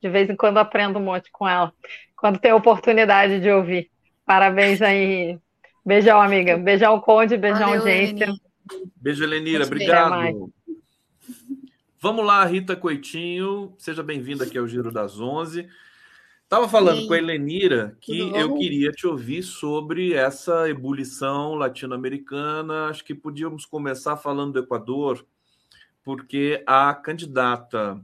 [0.00, 1.72] de vez em quando aprendo um monte com ela
[2.16, 3.90] quando tem oportunidade de ouvir.
[4.26, 5.38] Parabéns aí.
[5.84, 6.56] Beijão, amiga.
[6.56, 7.36] Beijão, Conde.
[7.36, 7.84] Beijão, Valeu.
[8.96, 9.64] Beijo, Lenira.
[9.64, 10.52] Obrigado.
[12.00, 13.74] Vamos lá, Rita Coitinho.
[13.78, 15.68] Seja bem-vinda aqui ao Giro das Onze.
[16.48, 22.86] Estava falando com a Helenira que eu queria te ouvir sobre essa ebulição latino-americana.
[22.86, 25.26] Acho que podíamos começar falando do Equador,
[26.02, 28.02] porque a candidata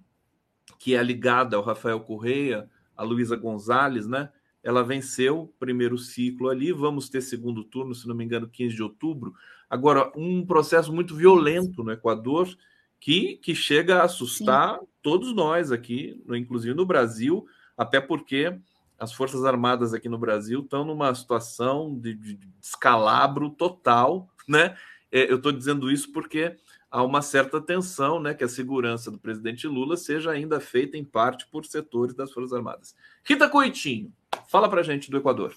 [0.78, 4.28] que é ligada ao Rafael Correia a Luísa Gonzalez, né?
[4.62, 6.70] Ela venceu o primeiro ciclo ali.
[6.70, 9.32] Vamos ter segundo turno, se não me engano, 15 de outubro.
[9.70, 12.54] Agora, um processo muito violento no Equador
[13.00, 14.86] que, que chega a assustar Sim.
[15.00, 17.46] todos nós aqui, inclusive no Brasil,
[17.76, 18.58] até porque
[18.98, 24.76] as Forças Armadas aqui no Brasil estão numa situação de, de descalabro total, né?
[25.10, 26.56] É, eu estou dizendo isso porque
[26.90, 31.04] há uma certa tensão, né, que a segurança do presidente Lula seja ainda feita em
[31.04, 32.94] parte por setores das Forças Armadas.
[33.24, 34.12] Rita Coitinho,
[34.48, 35.54] fala para gente do Equador.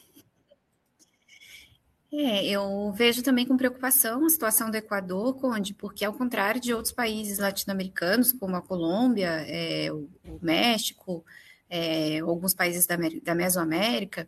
[2.12, 6.74] É, eu vejo também com preocupação a situação do Equador, Conde, porque ao contrário de
[6.74, 11.26] outros países latino-americanos, como a Colômbia, é, o, o, México,
[11.70, 14.28] é, alguns países da, da Mesoamérica,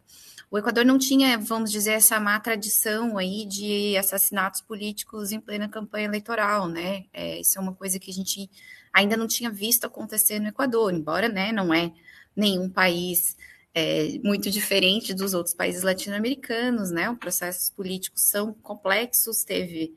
[0.51, 5.69] o Equador não tinha, vamos dizer, essa má tradição aí de assassinatos políticos em plena
[5.69, 7.05] campanha eleitoral, né?
[7.13, 8.49] É, isso é uma coisa que a gente
[8.91, 11.91] ainda não tinha visto acontecer no Equador, embora, né, não é
[12.35, 13.37] nenhum país
[13.73, 17.09] é, muito diferente dos outros países latino-americanos, né?
[17.09, 19.93] Os processos políticos são complexos, teve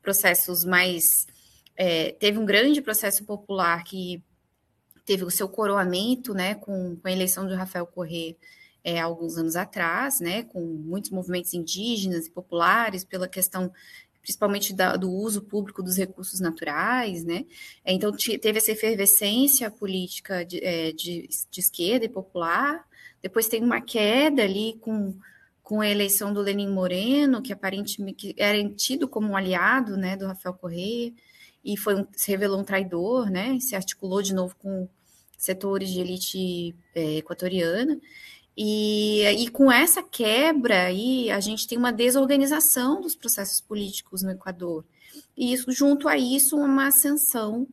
[0.00, 1.26] processos mais.
[1.76, 4.22] É, teve um grande processo popular que
[5.06, 8.36] teve o seu coroamento, né, com, com a eleição de Rafael Correa
[8.84, 13.72] é, alguns anos atrás, né, com muitos movimentos indígenas e populares pela questão
[14.26, 17.46] principalmente da, do uso público dos recursos naturais, né?
[17.84, 22.84] Então teve essa efervescência política de, é, de, de, esquerda e popular.
[23.22, 25.16] Depois tem uma queda ali com,
[25.62, 30.26] com a eleição do Lenin Moreno, que aparentemente era tido como um aliado, né, do
[30.26, 31.12] Rafael Correa,
[31.64, 33.56] e foi um, se revelou um traidor, né?
[33.60, 34.88] Se articulou de novo com
[35.36, 37.98] setores de elite é, equatoriana.
[38.56, 44.30] E, e com essa quebra aí, a gente tem uma desorganização dos processos políticos no
[44.30, 44.84] Equador.
[45.36, 47.66] E isso, junto a isso, uma ascensão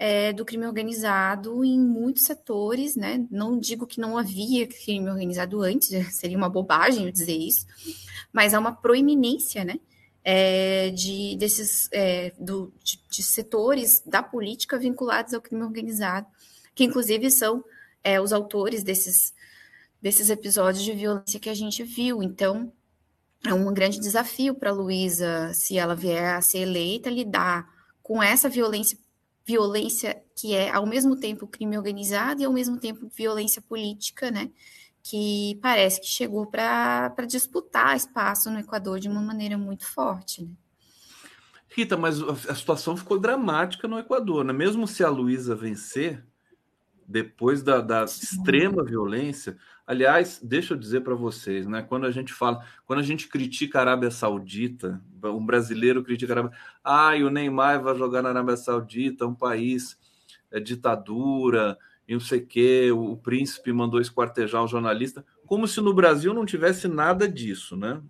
[0.00, 3.26] é, do crime organizado em muitos setores, né?
[3.30, 7.66] Não digo que não havia crime organizado antes, seria uma bobagem dizer isso,
[8.32, 9.78] mas há uma proeminência, né?
[10.22, 16.26] É, de desses é, do, de, de, setores da política vinculados ao crime organizado,
[16.80, 17.62] que inclusive são
[18.02, 19.34] é, os autores desses
[20.00, 22.22] desses episódios de violência que a gente viu.
[22.22, 22.72] Então,
[23.44, 27.68] é um grande desafio para a Luísa, se ela vier a ser eleita, lidar
[28.02, 28.96] com essa violência,
[29.44, 34.50] violência que é ao mesmo tempo crime organizado e ao mesmo tempo violência política, né?
[35.02, 40.50] Que parece que chegou para disputar espaço no Equador de uma maneira muito forte, né?
[41.68, 44.52] Rita, mas a situação ficou dramática no Equador, né?
[44.54, 46.24] Mesmo se a Luísa vencer,
[47.10, 49.56] depois da, da extrema violência,
[49.90, 51.82] Aliás, deixa eu dizer para vocês, né?
[51.82, 56.34] Quando a gente fala, quando a gente critica a Arábia Saudita, um brasileiro critica a
[56.34, 59.98] Arábia, ah, o Neymar vai jogar na Arábia Saudita, um país
[60.48, 65.66] é ditadura, e não sei o quê, o, o príncipe mandou esquartejar o jornalista, como
[65.66, 68.00] se no Brasil não tivesse nada disso, né?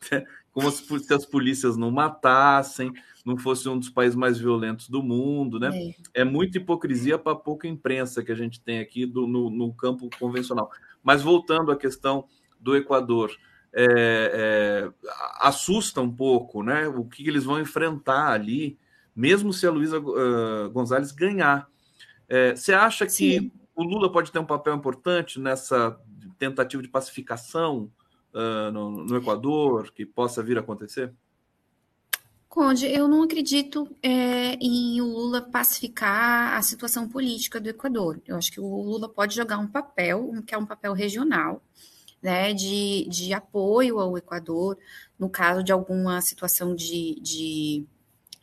[0.52, 2.94] como se, se as polícias não matassem,
[3.24, 5.70] não fosse um dos países mais violentos do mundo, né?
[6.14, 9.72] É, é muita hipocrisia para pouca imprensa que a gente tem aqui do, no, no
[9.72, 10.70] campo convencional.
[11.02, 12.26] Mas voltando à questão
[12.60, 13.34] do Equador,
[13.72, 15.08] é, é,
[15.40, 16.86] assusta um pouco, né?
[16.86, 18.78] O que eles vão enfrentar ali,
[19.16, 21.66] mesmo se a Luísa uh, Gonzalez ganhar.
[22.28, 23.50] É, você acha Sim.
[23.50, 25.98] que o Lula pode ter um papel importante nessa
[26.38, 27.90] tentativa de pacificação
[28.34, 31.12] uh, no, no Equador que possa vir a acontecer?
[32.54, 38.20] Conde, eu não acredito é, em o Lula pacificar a situação política do Equador.
[38.24, 41.60] Eu acho que o Lula pode jogar um papel, que é um papel regional,
[42.22, 44.78] né, de, de apoio ao Equador,
[45.18, 47.84] no caso de alguma situação de, de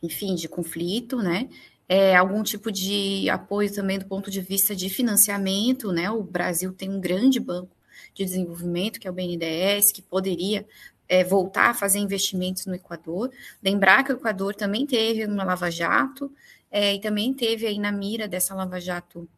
[0.02, 1.48] enfim, de conflito, né,
[1.88, 6.70] é, algum tipo de apoio também do ponto de vista de financiamento, né, o Brasil
[6.74, 7.74] tem um grande banco
[8.12, 10.66] de desenvolvimento, que é o BNDES, que poderia
[11.08, 13.30] é, voltar a fazer investimentos no Equador.
[13.62, 16.32] Lembrar que o Equador também teve uma lava-jato
[16.70, 19.28] é, e também teve aí na mira dessa lava-jato,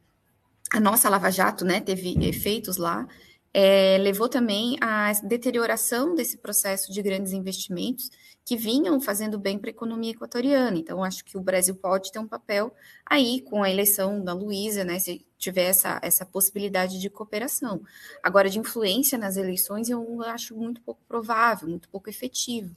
[0.72, 3.06] a nossa lava-jato, né, teve efeitos lá,
[3.52, 8.10] é, levou também à deterioração desse processo de grandes investimentos
[8.44, 10.76] que vinham fazendo bem para a economia equatoriana.
[10.76, 12.74] Então, acho que o Brasil pode ter um papel
[13.06, 14.98] aí com a eleição da Luísa, né?
[14.98, 17.82] Se tiver essa, essa possibilidade de cooperação.
[18.22, 22.74] Agora, de influência nas eleições, eu acho muito pouco provável, muito pouco efetivo.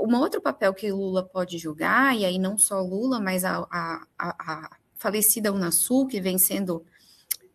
[0.00, 4.06] Um outro papel que Lula pode jogar, e aí não só Lula, mas a, a,
[4.18, 6.84] a falecida Unasul, que vem sendo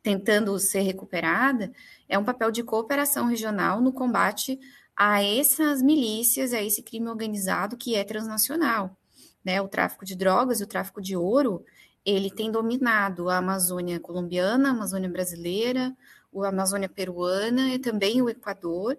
[0.02, 1.74] tentando ser recuperada,
[2.08, 4.58] é um papel de cooperação regional no combate
[4.96, 8.98] a essas milícias, a esse crime organizado que é transnacional.
[9.44, 9.62] Né?
[9.62, 11.66] O tráfico de drogas e o tráfico de ouro,
[12.06, 15.96] ele tem dominado a Amazônia colombiana, a Amazônia brasileira,
[16.36, 18.98] a Amazônia peruana e também o Equador,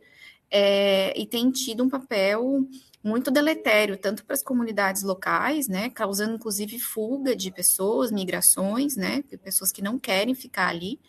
[0.50, 2.66] é, e tem tido um papel
[3.02, 9.22] muito deletério, tanto para as comunidades locais, né, causando inclusive fuga de pessoas, migrações, né,
[9.42, 11.00] pessoas que não querem ficar ali,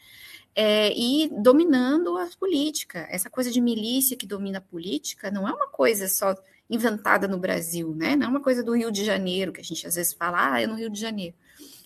[0.55, 3.07] é, e dominando a política.
[3.09, 6.35] Essa coisa de milícia que domina a política não é uma coisa só
[6.69, 8.15] inventada no Brasil, né?
[8.15, 10.61] Não é uma coisa do Rio de Janeiro, que a gente às vezes fala, ah,
[10.61, 11.35] é no Rio de Janeiro.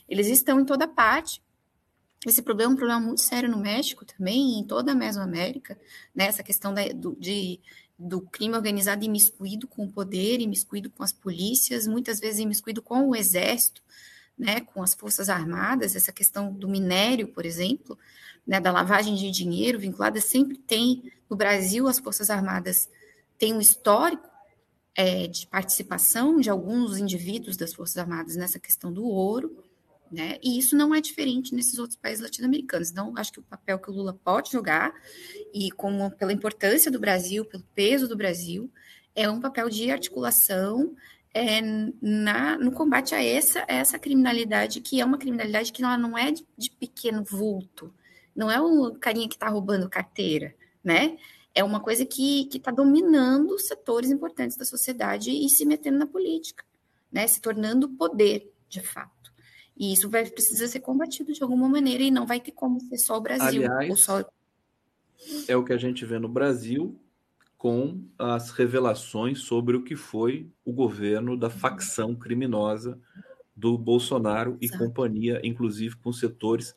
[0.08, 1.42] Eles estão em toda parte.
[2.26, 5.78] Esse problema é um problema muito sério no México também, em toda a Mesoamérica,
[6.14, 6.26] né?
[6.26, 7.60] Essa questão da, do, de,
[7.98, 13.10] do crime organizado imiscuído com o poder, imiscuído com as polícias, muitas vezes imiscuído com
[13.10, 13.82] o exército,
[14.38, 14.62] né?
[14.62, 17.98] Com as forças armadas, essa questão do minério, por exemplo,
[18.46, 22.90] né, da lavagem de dinheiro vinculada sempre tem, no Brasil, as Forças Armadas
[23.38, 24.30] têm um histórico
[24.96, 29.64] é, de participação de alguns indivíduos das Forças Armadas nessa questão do ouro,
[30.12, 30.38] Né?
[30.44, 32.92] E isso não é diferente nesses outros países latino-americanos.
[32.92, 34.94] Então, acho que o papel que o Lula pode jogar,
[35.54, 38.72] e como pela importância do Brasil, pelo peso do Brasil,
[39.16, 40.96] é um papel de articulação
[41.34, 41.62] é,
[42.02, 46.32] na, no combate a essa, essa criminalidade, que é uma criminalidade que ela não é
[46.32, 47.94] de, de pequeno vulto,
[48.36, 50.54] não é o carinha que está roubando carteira,
[50.84, 51.18] né?
[51.54, 56.66] É uma coisa que está dominando setores importantes da sociedade e se metendo na política,
[57.12, 57.26] né?
[57.28, 59.15] Se tornando poder, de fato.
[59.78, 62.98] E isso vai precisar ser combatido de alguma maneira e não vai ter como ser
[62.98, 63.64] só o Brasil.
[63.64, 64.24] Aliás, só...
[65.48, 66.98] é o que a gente vê no Brasil
[67.58, 73.00] com as revelações sobre o que foi o governo da facção criminosa
[73.56, 74.84] do Bolsonaro e Exato.
[74.84, 76.76] companhia, inclusive com setores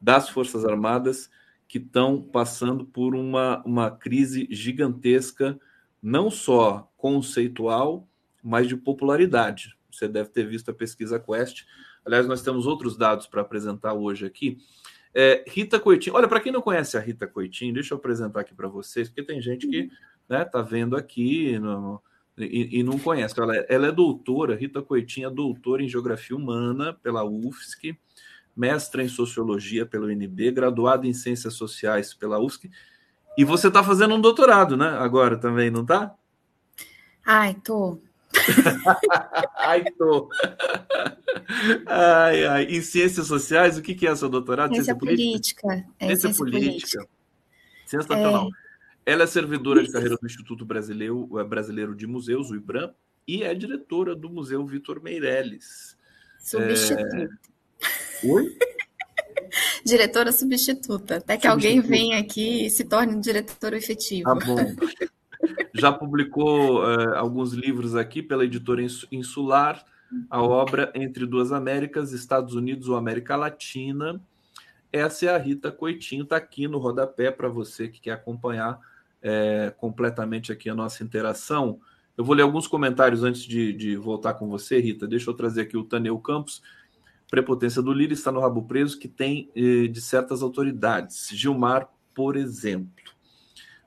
[0.00, 1.30] das Forças Armadas
[1.68, 5.58] que estão passando por uma, uma crise gigantesca,
[6.02, 8.06] não só conceitual,
[8.42, 9.76] mas de popularidade.
[9.90, 11.64] Você deve ter visto a pesquisa Quest.
[12.06, 14.58] Aliás, nós temos outros dados para apresentar hoje aqui.
[15.12, 18.54] É, Rita Coitinho, olha, para quem não conhece a Rita Coitinho, deixa eu apresentar aqui
[18.54, 19.90] para vocês, porque tem gente que
[20.22, 22.00] está né, tá vendo aqui no,
[22.38, 23.38] e, e, não conhece.
[23.40, 27.98] Ela é, ela é doutora, Rita Coitinho é doutora em Geografia Humana pela UFSC,
[28.54, 32.70] mestra em Sociologia pela UNB, graduada em Ciências Sociais pela UFSC.
[33.38, 34.88] E você está fazendo um doutorado, né?
[34.98, 36.14] Agora também, não está?
[37.24, 37.98] Ai, tô.
[39.56, 40.28] ai, tô.
[41.86, 42.64] ai, ai.
[42.64, 44.74] Em Ciências Sociais, o que, que é seu doutorado?
[44.74, 45.62] Ciência, ciência política.
[45.62, 45.94] política.
[45.98, 46.98] É, ciência, ciência política.
[46.98, 47.08] política.
[47.86, 48.48] Sensacional.
[49.06, 49.12] É...
[49.12, 52.92] Ela é servidora de carreira do Instituto Brasileiro, é, Brasileiro de Museus, o IBRAM,
[53.26, 55.96] e é diretora do Museu Vitor Meirelles.
[56.40, 57.16] Substituta.
[58.22, 58.26] É...
[58.26, 58.56] Oi?
[59.84, 64.24] diretora substituta, até que alguém venha aqui e se torne diretora efetivo.
[64.24, 64.56] Tá bom.
[65.72, 68.82] Já publicou uh, alguns livros aqui pela editora
[69.12, 69.84] Insular,
[70.30, 74.20] a obra Entre Duas Américas, Estados Unidos ou América Latina.
[74.92, 78.78] Essa é a Rita Coitinho, está aqui no rodapé para você que quer acompanhar
[79.20, 81.80] é, completamente aqui a nossa interação.
[82.16, 85.06] Eu vou ler alguns comentários antes de, de voltar com você, Rita.
[85.06, 86.62] Deixa eu trazer aqui o Taneu Campos
[87.30, 91.28] prepotência do Lira está no rabo preso que tem eh, de certas autoridades.
[91.32, 92.90] Gilmar, por exemplo.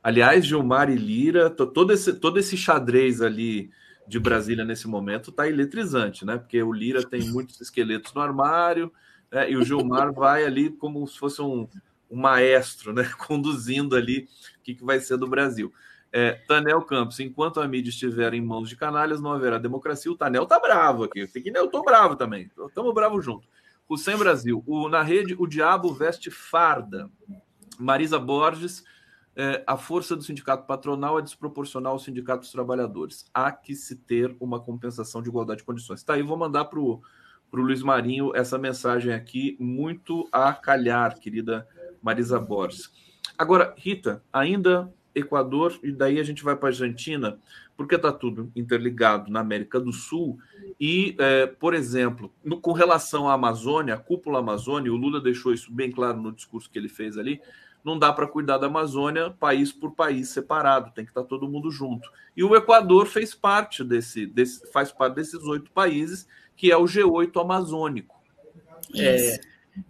[0.04, 3.70] Aliás, Gilmar e Lira, todo esse, todo esse xadrez ali
[4.10, 6.38] de Brasília nesse momento está eletrizante, né?
[6.38, 8.91] Porque o Lira tem muitos esqueletos no armário
[9.31, 9.52] né?
[9.52, 11.68] e o Gilmar vai ali como se fosse um,
[12.10, 13.03] um maestro, né?
[13.27, 14.27] Conduzindo ali
[14.57, 15.72] o que, que vai ser do Brasil.
[16.11, 20.11] É, Tanel Campos, enquanto a mídia estiver em mãos de canalhas, não haverá democracia.
[20.11, 21.30] O Tanel tá bravo aqui.
[21.53, 22.49] Eu tô bravo também.
[22.68, 23.48] Estamos bravos junto.
[23.88, 24.64] O Sem Brasil.
[24.65, 27.07] O, na rede, o diabo veste farda.
[27.77, 28.84] Marisa Borges,
[29.41, 33.26] é, a força do sindicato patronal é desproporcional ao sindicato dos trabalhadores.
[33.34, 36.03] Há que se ter uma compensação de igualdade de condições.
[36.03, 37.02] Tá aí, vou mandar para o
[37.53, 41.66] Luiz Marinho essa mensagem aqui, muito a calhar, querida
[42.02, 42.91] Marisa Borges.
[43.38, 47.40] Agora, Rita, ainda Equador, e daí a gente vai para a Argentina,
[47.78, 50.38] porque está tudo interligado na América do Sul.
[50.78, 55.53] E, é, por exemplo, no, com relação à Amazônia, a cúpula Amazônia, o Lula deixou
[55.53, 57.40] isso bem claro no discurso que ele fez ali.
[57.84, 61.47] Não dá para cuidar da Amazônia país por país separado, tem que estar tá todo
[61.47, 62.10] mundo junto.
[62.35, 66.84] E o Equador fez parte desse, desse faz parte desses oito países, que é o
[66.84, 68.19] G8 amazônico.
[68.95, 69.39] É,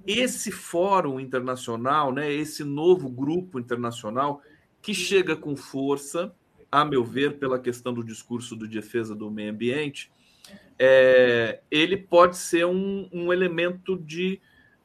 [0.05, 4.41] esse fórum internacional, né, esse novo grupo internacional,
[4.81, 6.33] que chega com força,
[6.71, 10.11] a meu ver, pela questão do discurso de defesa do meio ambiente,
[10.77, 14.39] é, ele pode ser um, um elemento de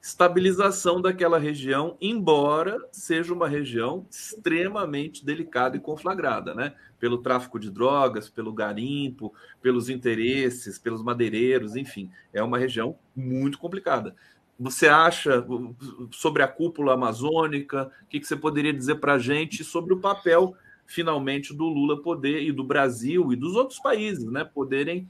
[0.04, 6.74] estabilização daquela região, embora seja uma região extremamente delicada e conflagrada, né?
[7.00, 9.32] Pelo tráfico de drogas, pelo garimpo,
[9.62, 14.14] pelos interesses, pelos madeireiros, enfim, é uma região muito complicada
[14.56, 15.44] você acha
[16.12, 17.90] sobre a cúpula amazônica?
[18.04, 20.54] O que, você poderia dizer para a gente sobre o papel,
[20.86, 25.08] finalmente, do Lula poder e do Brasil e dos outros países, né, poderem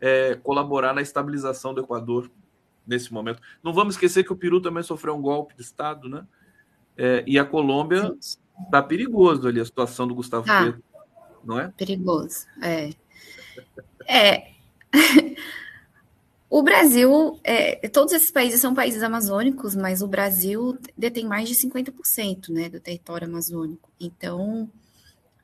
[0.00, 2.30] é, colaborar na estabilização do Equador
[2.86, 3.40] nesse momento?
[3.62, 6.26] Não vamos esquecer que o Peru também sofreu um golpe de Estado, né?
[6.96, 8.14] É, e a Colômbia
[8.64, 10.82] está perigoso ali a situação do Gustavo ah, Petro,
[11.44, 11.72] não é?
[11.76, 12.90] Perigoso, é.
[14.06, 14.54] É.
[16.54, 21.56] O Brasil, é, todos esses países são países amazônicos, mas o Brasil detém mais de
[21.56, 23.90] 50% né, do território amazônico.
[23.98, 24.70] Então,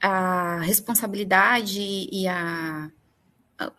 [0.01, 2.89] a responsabilidade e a,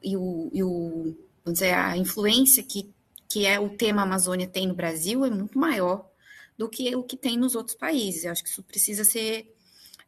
[0.04, 2.90] e o, e o vamos dizer, a influência que,
[3.32, 6.10] que é o tema Amazônia tem no Brasil é muito maior
[6.58, 8.26] do que o que tem nos outros países.
[8.26, 9.56] Eu acho que isso precisa ser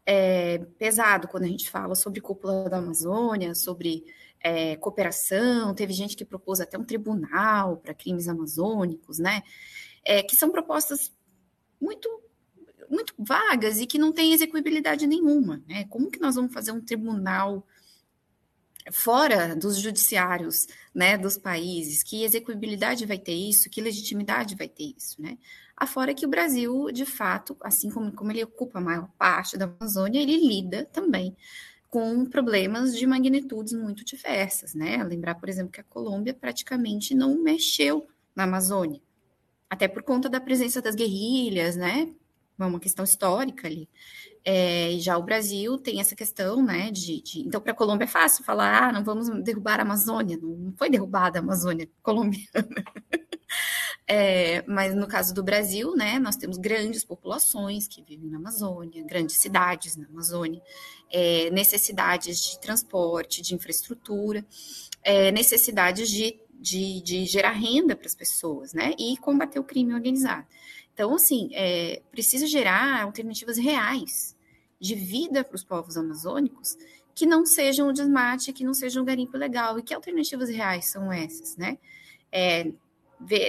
[0.06, 4.04] é, pesado quando a gente fala sobre cúpula da Amazônia, sobre
[4.42, 9.42] é, cooperação, teve gente que propôs até um tribunal para crimes amazônicos, né?
[10.04, 11.14] É, que são propostas
[11.80, 12.10] muito
[12.90, 15.86] muito vagas e que não têm execuibilidade nenhuma, né?
[15.86, 17.66] Como que nós vamos fazer um tribunal
[18.92, 22.04] fora dos judiciários, né, dos países?
[22.04, 23.70] Que execuibilidade vai ter isso?
[23.70, 25.38] Que legitimidade vai ter isso, né?
[25.76, 29.66] Afora que o Brasil, de fato, assim como, como ele ocupa a maior parte da
[29.66, 31.36] Amazônia, ele lida também
[31.90, 35.04] com problemas de magnitudes muito diversas, né?
[35.04, 39.00] Lembrar, por exemplo, que a Colômbia praticamente não mexeu na Amazônia,
[39.70, 42.12] até por conta da presença das guerrilhas, né?
[42.60, 43.90] É uma questão histórica ali.
[44.46, 46.92] É, já o Brasil tem essa questão, né?
[46.92, 47.42] De, de...
[47.42, 50.38] então, para a Colômbia é fácil falar, ah, não vamos derrubar a Amazônia.
[50.42, 52.84] Não foi derrubada a Amazônia colombiana.
[54.06, 59.04] É, mas no caso do Brasil, né, nós temos grandes populações que vivem na Amazônia,
[59.06, 60.62] grandes cidades na Amazônia,
[61.10, 64.46] é, necessidades de transporte, de infraestrutura,
[65.04, 69.94] é, necessidades de, de, de, gerar renda para as pessoas, né, e combater o crime
[69.94, 70.48] organizado.
[70.94, 74.36] Então, assim, é, precisa gerar alternativas reais
[74.80, 76.78] de vida para os povos amazônicos
[77.16, 79.78] que não sejam o desmate, que não sejam o garimpo legal.
[79.78, 81.78] E que alternativas reais são essas, né?
[82.32, 82.72] É,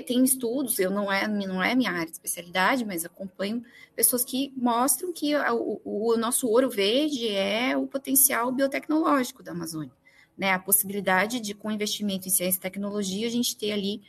[0.06, 3.64] tem estudos, eu não é, não é minha área de especialidade, mas acompanho
[3.96, 9.92] pessoas que mostram que o, o nosso ouro verde é o potencial biotecnológico da Amazônia,
[10.36, 10.52] né?
[10.52, 14.02] A possibilidade de, com investimento em ciência e tecnologia, a gente ter ali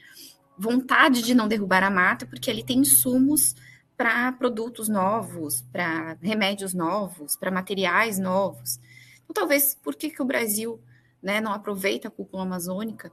[0.57, 3.55] vontade de não derrubar a mata, porque ali tem insumos
[3.97, 8.79] para produtos novos, para remédios novos, para materiais novos.
[9.23, 10.79] Então, talvez, por que, que o Brasil
[11.21, 13.11] né, não aproveita a cúpula amazônica,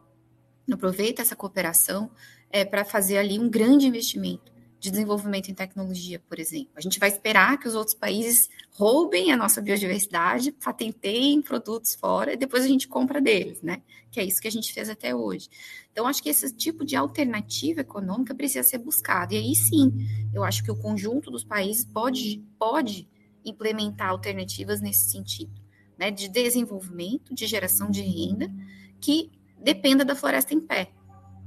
[0.66, 2.10] não aproveita essa cooperação
[2.51, 4.52] é, para fazer ali um grande investimento
[4.83, 6.73] de desenvolvimento em tecnologia, por exemplo.
[6.75, 12.33] A gente vai esperar que os outros países roubem a nossa biodiversidade, patenteiem produtos fora
[12.33, 13.81] e depois a gente compra deles, né?
[14.11, 15.49] Que é isso que a gente fez até hoje.
[15.93, 19.35] Então, acho que esse tipo de alternativa econômica precisa ser buscado.
[19.35, 19.93] E aí sim,
[20.35, 23.09] eu acho que o conjunto dos países pode, pode
[23.45, 25.63] implementar alternativas nesse sentido,
[25.97, 26.11] né?
[26.11, 28.53] De desenvolvimento, de geração de renda,
[29.01, 30.91] que dependa da floresta em pé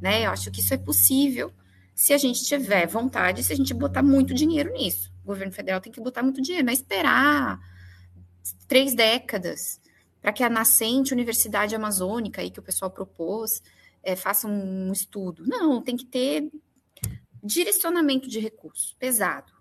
[0.02, 0.26] né?
[0.26, 1.52] Eu acho que isso é possível
[1.96, 5.12] se a gente tiver vontade, se a gente botar muito dinheiro nisso.
[5.24, 7.58] O governo federal tem que botar muito dinheiro, não é esperar
[8.68, 9.80] três décadas
[10.22, 13.62] para que a nascente Universidade Amazônica aí que o pessoal propôs
[14.04, 15.44] é, faça um estudo.
[15.48, 16.52] Não, tem que ter
[17.42, 19.54] direcionamento de recursos pesado.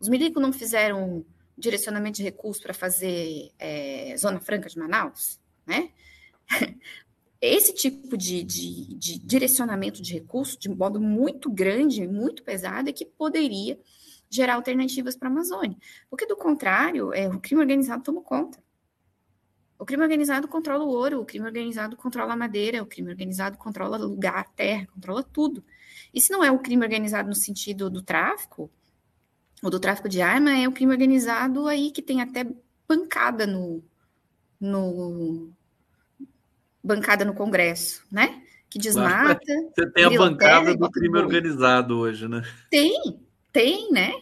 [0.00, 1.24] Os milicos não fizeram
[1.56, 5.90] direcionamento de recursos para fazer é, Zona Franca de Manaus, né?
[7.42, 12.92] esse tipo de, de, de, direcionamento de recursos, de modo muito grande, muito pesado, é
[12.92, 13.76] que poderia
[14.30, 15.76] gerar alternativas para a Amazônia.
[16.08, 18.62] Porque, do contrário, é, o crime organizado toma conta.
[19.76, 23.58] O crime organizado controla o ouro, o crime organizado controla a madeira, o crime organizado
[23.58, 25.64] controla lugar, terra, controla tudo.
[26.14, 28.70] E se não é o crime organizado no sentido do tráfico,
[29.60, 32.46] ou do tráfico de arma, é o crime organizado aí que tem até
[32.86, 33.82] pancada no,
[34.60, 35.52] no,
[36.82, 38.42] bancada no Congresso, né?
[38.68, 39.40] Que desmata.
[39.44, 42.42] Você tem a bancada do crime organizado hoje, né?
[42.70, 43.20] Tem,
[43.52, 44.12] tem, né?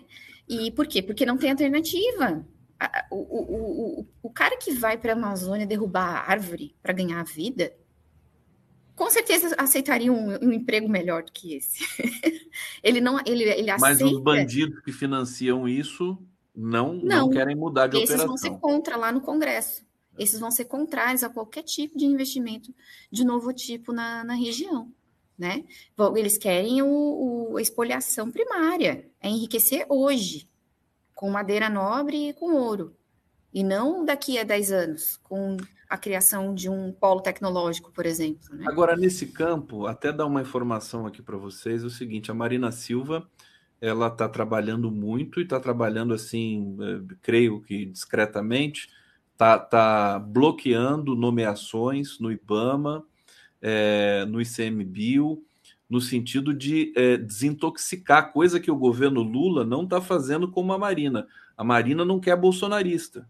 [0.49, 1.01] E por quê?
[1.01, 2.45] Porque não tem alternativa.
[3.11, 7.21] O, o, o, o cara que vai para a Amazônia derrubar a árvore para ganhar
[7.21, 7.73] a vida,
[8.97, 11.85] com certeza aceitaria um, um, emprego melhor do que esse.
[12.83, 13.79] ele não, ele, ele aceita.
[13.79, 16.19] Mas os bandidos que financiam isso
[16.57, 18.35] não, não, não querem mudar de esses operação.
[18.35, 19.89] Esses vão ser contra lá no Congresso
[20.21, 22.75] esses vão ser contrários a qualquer tipo de investimento
[23.11, 24.93] de novo tipo na, na região.
[25.39, 25.65] Né?
[26.15, 30.47] Eles querem o, o, a expoliação primária, é enriquecer hoje,
[31.15, 32.95] com madeira nobre e com ouro,
[33.53, 35.57] e não daqui a 10 anos, com
[35.89, 38.55] a criação de um polo tecnológico, por exemplo.
[38.55, 38.67] Né?
[38.69, 42.71] Agora, nesse campo, até dar uma informação aqui para vocês, é o seguinte, a Marina
[42.71, 43.27] Silva,
[43.81, 48.89] ela está trabalhando muito e está trabalhando assim, eh, creio que discretamente,
[49.41, 53.03] está tá bloqueando nomeações no IBAMA,
[53.63, 55.43] é, no ICMBio,
[55.89, 60.79] no sentido de é, desintoxicar, coisa que o governo Lula não está fazendo como a
[60.79, 61.27] Marina.
[61.57, 63.27] A Marina não quer bolsonarista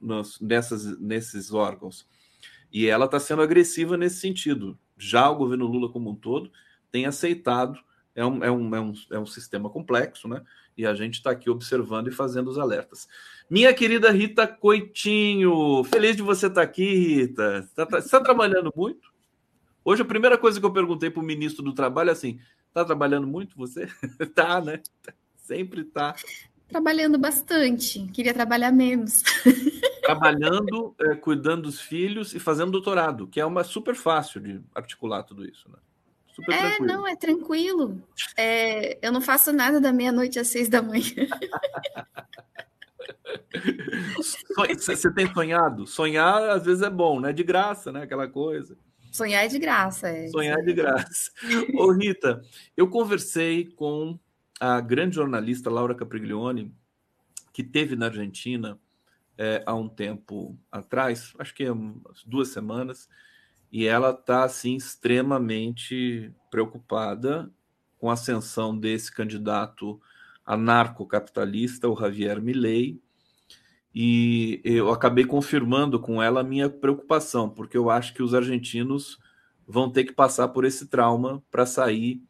[0.00, 2.06] nos, nessas, nesses órgãos.
[2.72, 4.78] E ela está sendo agressiva nesse sentido.
[4.96, 6.52] Já o governo Lula, como um todo,
[6.90, 7.80] tem aceitado.
[8.14, 10.40] É um, é um, é um, é um sistema complexo, né?
[10.78, 13.08] E a gente está aqui observando e fazendo os alertas.
[13.50, 17.58] Minha querida Rita Coitinho, feliz de você estar tá aqui, Rita.
[17.58, 19.12] Está tá, tá trabalhando muito?
[19.84, 22.38] Hoje a primeira coisa que eu perguntei para o ministro do Trabalho é assim:
[22.68, 23.88] está trabalhando muito você?
[24.36, 24.80] tá, né?
[25.36, 26.14] Sempre tá.
[26.68, 28.06] Trabalhando bastante.
[28.12, 29.24] Queria trabalhar menos.
[30.02, 35.24] trabalhando, é, cuidando dos filhos e fazendo doutorado, que é uma super fácil de articular
[35.24, 35.78] tudo isso, né?
[36.38, 36.86] Super é, tranquilo.
[36.86, 38.02] não, é tranquilo.
[38.36, 41.04] É, eu não faço nada da meia-noite às seis da manhã.
[44.56, 45.86] Você tem sonhado?
[45.86, 47.32] Sonhar às vezes é bom, né?
[47.32, 48.02] De graça, né?
[48.02, 48.76] Aquela coisa.
[49.10, 50.08] Sonhar é de graça.
[50.08, 50.28] É.
[50.28, 51.30] Sonhar é de graça.
[51.74, 52.40] Ô, Rita,
[52.76, 54.18] eu conversei com
[54.60, 56.72] a grande jornalista Laura Capriglione,
[57.52, 58.78] que teve na Argentina
[59.36, 63.08] é, há um tempo atrás, acho que é umas duas semanas,
[63.70, 67.50] e ela está assim extremamente preocupada
[67.98, 70.00] com a ascensão desse candidato
[70.44, 73.00] anarcocapitalista, o Javier Milei,
[73.94, 79.18] e eu acabei confirmando com ela a minha preocupação, porque eu acho que os argentinos
[79.66, 82.22] vão ter que passar por esse trauma para sair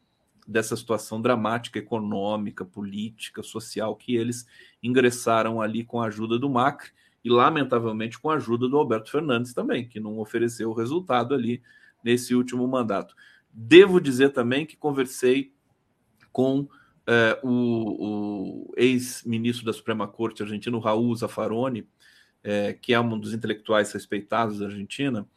[0.47, 4.47] dessa situação dramática econômica, política, social que eles
[4.81, 6.91] ingressaram ali com a ajuda do Macri
[7.23, 11.61] e, lamentavelmente, com a ajuda do Alberto Fernandes também, que não ofereceu o resultado ali
[12.03, 13.15] nesse último mandato.
[13.51, 15.53] Devo dizer também que conversei
[16.31, 16.67] com
[17.05, 21.87] é, o, o ex-ministro da Suprema Corte argentino, Raul Zaffaroni,
[22.43, 25.27] é, que é um dos intelectuais respeitados da Argentina,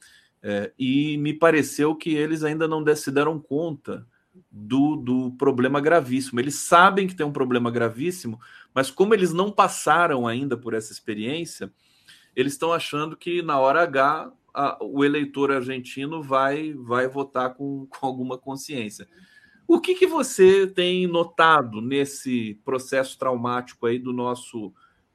[0.42, 4.06] é, e me pareceu que eles ainda não se deram conta
[4.50, 6.40] do, do problema gravíssimo.
[6.40, 8.40] Eles sabem que tem um problema gravíssimo,
[8.74, 11.72] mas como eles não passaram ainda por essa experiência,
[12.34, 17.86] eles estão achando que na hora H a, o eleitor argentino vai, vai votar com,
[17.90, 19.06] com alguma consciência.
[19.66, 24.72] O que, que você tem notado nesse processo traumático aí do nosso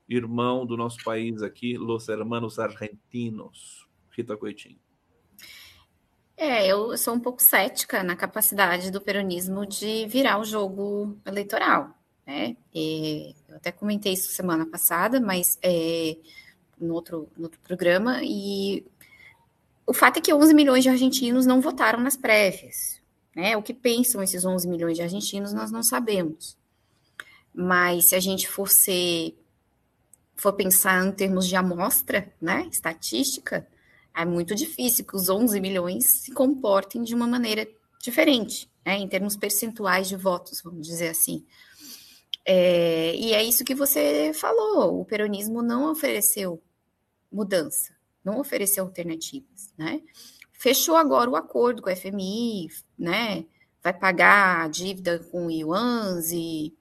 [0.08, 3.88] irmão, do nosso país aqui, Los Hermanos Argentinos?
[4.10, 4.87] Rita Coitinho.
[6.38, 11.90] É, eu sou um pouco cética na capacidade do peronismo de virar o jogo eleitoral,
[12.28, 12.56] né?
[12.74, 16.16] E eu até comentei isso semana passada, mas é,
[16.80, 18.86] no, outro, no outro programa, e
[19.88, 23.02] o fato é que 11 milhões de argentinos não votaram nas prévias,
[23.36, 23.58] né?
[23.58, 26.56] O que pensam esses 11 milhões de argentinos nós não sabemos.
[27.52, 29.36] Mas se a gente for ser,
[30.36, 33.68] for pensar em termos de amostra, né, estatística,
[34.18, 37.68] é muito difícil que os 11 milhões se comportem de uma maneira
[38.02, 41.46] diferente, né, em termos percentuais de votos, vamos dizer assim.
[42.44, 46.62] É, e é isso que você falou: o peronismo não ofereceu
[47.32, 50.02] mudança, não ofereceu alternativas, né?
[50.52, 53.46] Fechou agora o acordo com a FMI, né?
[53.84, 56.74] Vai pagar a dívida com yuans e,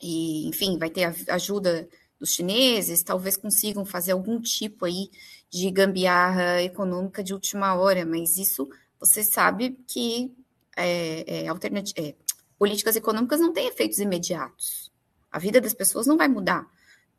[0.00, 1.86] e enfim, vai ter ajuda
[2.18, 5.10] dos chineses, talvez consigam fazer algum tipo aí
[5.54, 8.68] de gambiarra econômica de última hora, mas isso
[8.98, 10.34] você sabe que
[10.76, 12.14] é, é, é,
[12.58, 14.90] políticas econômicas não têm efeitos imediatos.
[15.30, 16.66] A vida das pessoas não vai mudar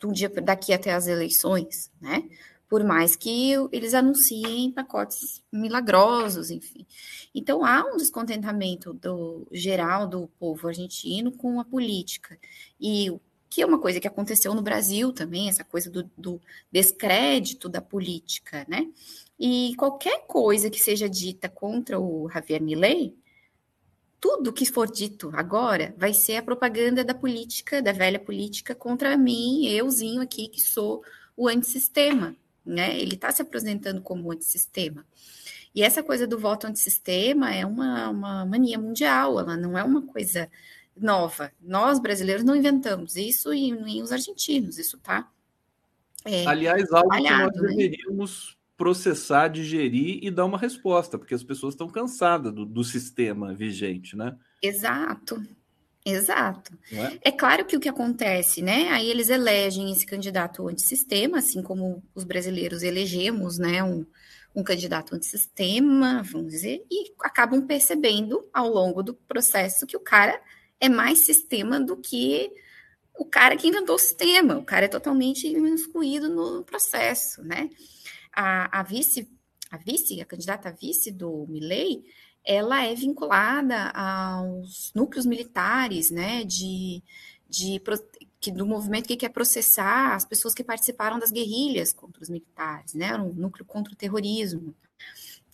[0.03, 2.30] um dia daqui até as eleições, né?
[2.68, 6.86] Por mais que eles anunciem pacotes milagrosos, enfim.
[7.34, 12.38] Então há um descontentamento do geral do povo argentino com a política.
[12.80, 13.10] E
[13.49, 16.41] que é uma coisa que aconteceu no Brasil também, essa coisa do, do
[16.72, 18.88] descrédito da política, né?
[19.39, 23.15] E qualquer coisa que seja dita contra o Javier Milei,
[24.19, 29.15] tudo que for dito agora vai ser a propaganda da política, da velha política contra
[29.17, 31.03] mim, euzinho aqui que sou
[31.38, 32.35] o antissistema,
[32.65, 32.97] né?
[32.99, 35.05] Ele está se apresentando como antissistema.
[35.76, 40.01] E essa coisa do voto antissistema é uma, uma mania mundial, ela não é uma
[40.01, 40.49] coisa
[40.95, 41.51] nova.
[41.61, 45.30] Nós, brasileiros, não inventamos isso e nem os argentinos, isso tá.
[46.23, 47.69] É, Aliás, algo que nós né?
[47.69, 53.53] deveríamos processar, digerir e dar uma resposta, porque as pessoas estão cansadas do, do sistema
[53.53, 54.35] vigente, né?
[54.61, 55.41] Exato.
[56.05, 56.77] Exato.
[56.91, 57.30] É?
[57.30, 57.31] é?
[57.31, 58.89] claro que o que acontece, né?
[58.89, 63.84] Aí eles elegem esse candidato antissistema, assim como os brasileiros elegemos, né?
[63.84, 64.05] Um,
[64.53, 70.39] um candidato antissistema, vamos dizer, e acabam percebendo ao longo do processo que o cara
[70.86, 72.52] é mais sistema do que
[73.18, 74.57] o cara que inventou o sistema.
[74.57, 77.70] O cara é totalmente excluído no processo, né?
[78.34, 79.30] A, a vice,
[79.72, 82.03] a vice, a candidata vice do Milley,
[82.44, 86.44] ela é vinculada aos núcleos militares, né?
[86.44, 87.02] De,
[87.49, 87.82] de
[88.40, 92.94] que do movimento que quer processar as pessoas que participaram das guerrilhas contra os militares,
[92.94, 93.16] né?
[93.18, 94.76] Um núcleo contra o terrorismo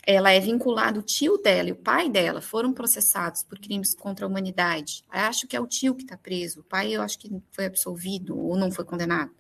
[0.06, 4.26] ela é vinculada, o tio dela e o pai dela foram processados por crimes contra
[4.26, 5.04] a humanidade.
[5.14, 7.66] Eu acho que é o tio que está preso, o pai eu acho que foi
[7.66, 9.32] absolvido ou não foi condenado.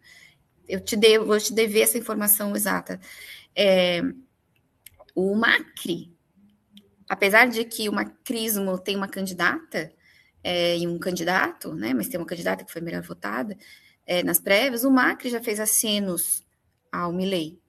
[0.67, 2.99] Eu te devo, vou te dever essa informação exata.
[3.55, 4.01] É,
[5.15, 6.15] o Macri,
[7.09, 9.91] apesar de que o macrismo tem uma candidata
[10.43, 13.57] é, e um candidato, né, mas tem uma candidata que foi melhor votada
[14.05, 16.43] é, nas prévias, o Macri já fez acenos
[16.91, 17.60] ao Milley.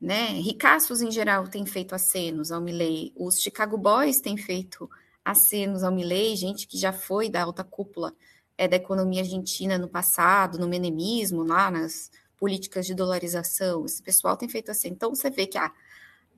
[0.00, 0.28] Né?
[0.40, 3.12] Ricaços, em geral, têm feito acenos ao Milley.
[3.16, 4.88] Os Chicago Boys têm feito
[5.24, 8.14] acenos ao Milley, gente que já foi da alta cúpula
[8.58, 13.84] é, da economia argentina no passado, no menemismo, lá nas políticas de dolarização.
[13.84, 14.88] Esse pessoal tem feito assim.
[14.88, 15.72] Então, você vê que ah,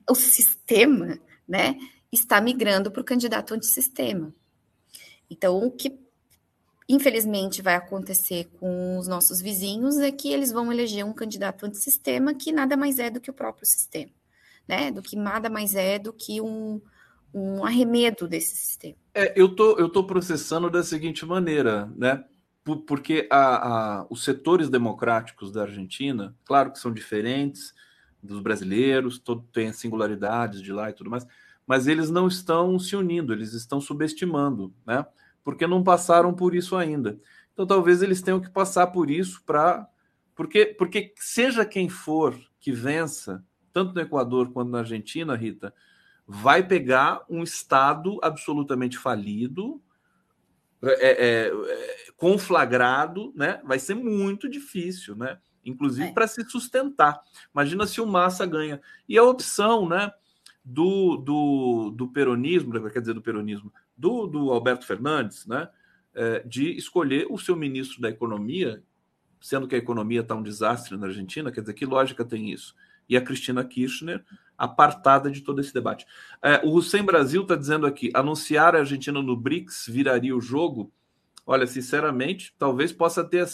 [0.09, 1.75] o sistema né,
[2.11, 4.33] está migrando para o candidato antissistema.
[5.29, 5.99] Então, o que
[6.89, 12.33] infelizmente vai acontecer com os nossos vizinhos é que eles vão eleger um candidato antissistema
[12.33, 14.11] que nada mais é do que o próprio sistema,
[14.67, 14.91] né?
[14.91, 16.81] Do que nada mais é do que um,
[17.31, 18.95] um arremedo desse sistema.
[19.13, 22.25] É, eu tô, eu tô processando da seguinte maneira, né?
[22.87, 27.73] Porque a, a, os setores democráticos da Argentina, claro que são diferentes
[28.21, 31.25] dos brasileiros, todo, tem singularidades de lá e tudo mais,
[31.65, 35.05] mas eles não estão se unindo, eles estão subestimando, né?
[35.43, 37.19] Porque não passaram por isso ainda.
[37.53, 39.87] Então talvez eles tenham que passar por isso para.
[40.35, 43.43] Porque, porque seja quem for que vença,
[43.73, 45.73] tanto no Equador quanto na Argentina, Rita,
[46.25, 49.81] vai pegar um Estado absolutamente falido,
[50.81, 51.51] é, é, é,
[52.15, 53.59] conflagrado, né?
[53.65, 55.39] Vai ser muito difícil, né?
[55.65, 56.11] Inclusive é.
[56.13, 57.19] para se sustentar.
[57.53, 58.79] Imagina se o Massa ganha.
[59.07, 60.11] E a opção, né?
[60.63, 65.67] Do, do, do peronismo, quer dizer, do peronismo, do, do Alberto Fernandes, né,
[66.13, 68.81] é, de escolher o seu ministro da Economia,
[69.41, 72.75] sendo que a economia está um desastre na Argentina, quer dizer, que lógica tem isso?
[73.07, 74.23] E a Cristina Kirchner
[74.57, 76.05] apartada de todo esse debate.
[76.41, 80.91] É, o Hussein Brasil está dizendo aqui: anunciar a Argentina no BRICS viraria o jogo?
[81.45, 83.47] Olha, sinceramente, talvez possa ter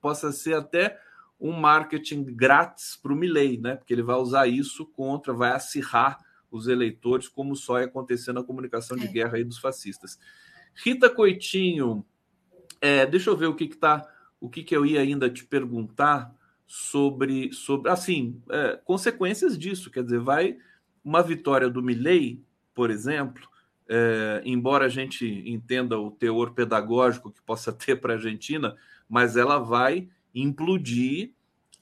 [0.00, 1.00] possa ser até
[1.40, 3.74] um marketing grátis para o Milley, né?
[3.74, 6.18] Porque ele vai usar isso contra, vai acirrar
[6.50, 9.12] os eleitores, como só ia acontecer na comunicação de é.
[9.12, 10.18] guerra aí dos fascistas.
[10.74, 12.04] Rita Coitinho,
[12.80, 14.08] é, deixa eu ver o que está,
[14.40, 16.34] o que, que eu ia ainda te perguntar
[16.66, 19.90] sobre, sobre assim, é, consequências disso.
[19.90, 20.56] Quer dizer, vai
[21.04, 22.42] uma vitória do Milley,
[22.74, 23.48] por exemplo,
[23.88, 28.76] é, embora a gente entenda o teor pedagógico que possa ter para a Argentina,
[29.08, 31.32] mas ela vai implodir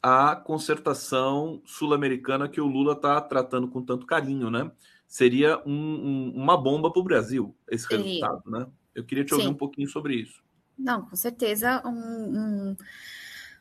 [0.02, 4.70] a concertação sul-americana que o Lula está tratando com tanto carinho, né?
[5.06, 8.04] Seria um, um, uma bomba para o Brasil esse Seria.
[8.04, 8.66] resultado, né?
[8.94, 9.52] Eu queria te ouvir Sim.
[9.52, 10.42] um pouquinho sobre isso.
[10.78, 12.76] Não, com certeza um,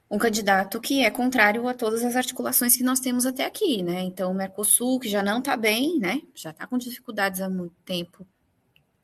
[0.10, 4.02] um, candidato que é contrário a todas as articulações que nós temos até aqui, né?
[4.02, 6.22] Então, o Mercosul, que já não está bem, né?
[6.36, 8.28] Já está com dificuldades há muito tempo.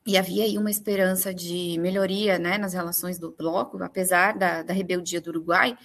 [0.06, 4.74] E havia aí uma esperança de melhoria né, nas relações do bloco, apesar da, da
[4.74, 5.78] rebeldia do Uruguai,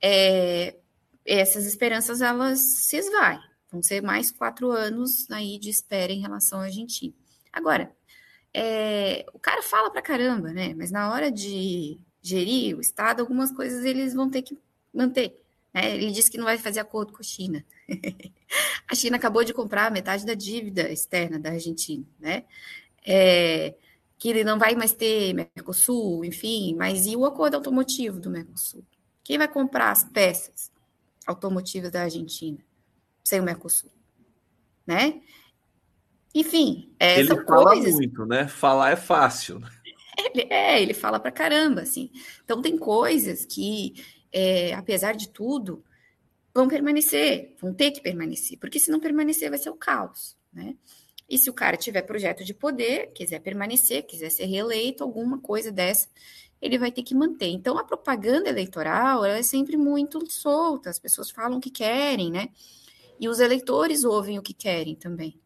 [0.00, 0.76] é,
[1.24, 3.40] essas esperanças elas se esvaem.
[3.70, 7.14] Vão ser mais quatro anos aí de espera em relação à Argentina.
[7.52, 7.90] Agora,
[8.52, 10.74] é, o cara fala pra caramba, né?
[10.74, 14.58] Mas na hora de gerir o Estado, algumas coisas eles vão ter que
[14.92, 15.40] manter.
[15.72, 15.96] Né?
[15.96, 17.64] Ele disse que não vai fazer acordo com a China.
[18.88, 22.44] a China acabou de comprar metade da dívida externa da Argentina, né?
[23.04, 23.74] É,
[24.18, 28.84] que ele não vai mais ter Mercosul, enfim, mas e o acordo automotivo do Mercosul?
[29.24, 30.71] Quem vai comprar as peças?
[31.26, 32.58] Automotivas da Argentina,
[33.24, 33.90] sem o Mercosul,
[34.86, 35.20] né?
[36.34, 37.94] Enfim, é, ele fala coisas...
[37.94, 38.48] muito, né?
[38.48, 39.60] Falar é fácil.
[40.18, 42.10] Ele, é, ele fala pra caramba, assim.
[42.44, 43.94] Então tem coisas que,
[44.30, 45.84] é, apesar de tudo,
[46.54, 50.76] vão permanecer, vão ter que permanecer, porque se não permanecer vai ser o caos, né?
[51.28, 55.72] E se o cara tiver projeto de poder, quiser permanecer, quiser ser reeleito, alguma coisa
[55.72, 56.08] dessa,
[56.62, 57.48] ele vai ter que manter.
[57.48, 62.50] Então, a propaganda eleitoral é sempre muito solta, as pessoas falam o que querem, né?
[63.18, 65.38] E os eleitores ouvem o que querem também.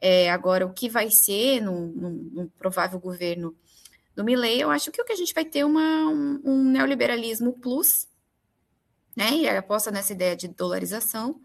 [0.00, 3.56] É, agora, o que vai ser num, num, num, provável governo
[4.14, 7.52] do Milley, eu acho que o que a gente vai ter uma, um, um neoliberalismo
[7.52, 8.08] plus,
[9.16, 9.30] né?
[9.36, 11.40] E aposta nessa ideia de dolarização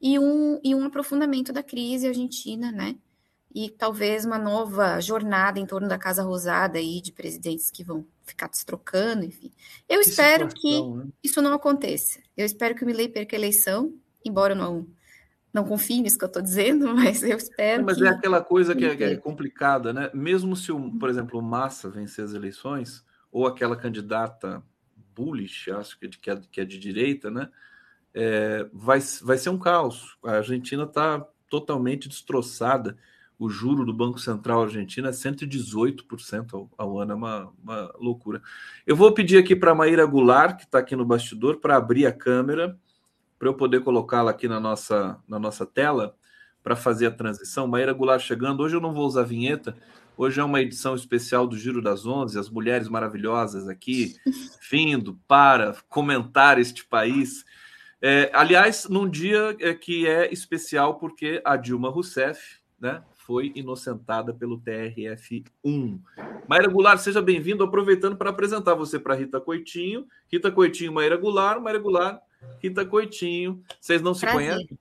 [0.00, 2.96] e um, e um aprofundamento da crise argentina, né?
[3.56, 8.06] e talvez uma nova jornada em torno da Casa Rosada aí de presidentes que vão
[8.26, 9.52] ficar trocando, enfim.
[9.88, 11.12] Eu que espero situação, que né?
[11.22, 12.18] isso não aconteça.
[12.36, 13.94] Eu espero que o Milley perca a eleição,
[14.24, 14.86] embora eu não
[15.54, 17.84] não confie nisso que eu estou dizendo, mas eu espero.
[17.84, 18.04] Mas que...
[18.04, 20.10] é aquela coisa que é, que é, complicada, né?
[20.12, 24.62] Mesmo se, o, por exemplo, o Massa vencer as eleições, ou aquela candidata
[25.14, 27.48] bullish, acho que, é que, é, que é de direita, né?
[28.12, 30.18] É, vai, vai ser um caos.
[30.22, 32.98] A Argentina está totalmente destroçada
[33.38, 38.42] o juro do Banco Central argentino é 118% ao, ao ano, é uma, uma loucura.
[38.86, 42.06] Eu vou pedir aqui para a Maíra Goulart, que está aqui no bastidor, para abrir
[42.06, 42.78] a câmera,
[43.38, 46.16] para eu poder colocá-la aqui na nossa, na nossa tela,
[46.62, 47.66] para fazer a transição.
[47.66, 48.62] Maíra Goulart chegando.
[48.62, 49.76] Hoje eu não vou usar vinheta,
[50.16, 54.16] hoje é uma edição especial do Giro das Onze, as mulheres maravilhosas aqui,
[54.70, 57.44] vindo para comentar este país.
[58.00, 64.32] É, aliás, num dia é, que é especial porque a Dilma Rousseff né, foi inocentada
[64.32, 65.98] pelo TRF1.
[66.46, 70.06] Maíra Goulart, seja bem-vindo, aproveitando para apresentar você para Rita Coitinho.
[70.30, 72.22] Rita Coitinho, Maíra Goulart, Maíra Goulart,
[72.62, 73.60] Rita Coitinho.
[73.80, 74.54] Vocês não se prazer.
[74.54, 74.78] conhecem?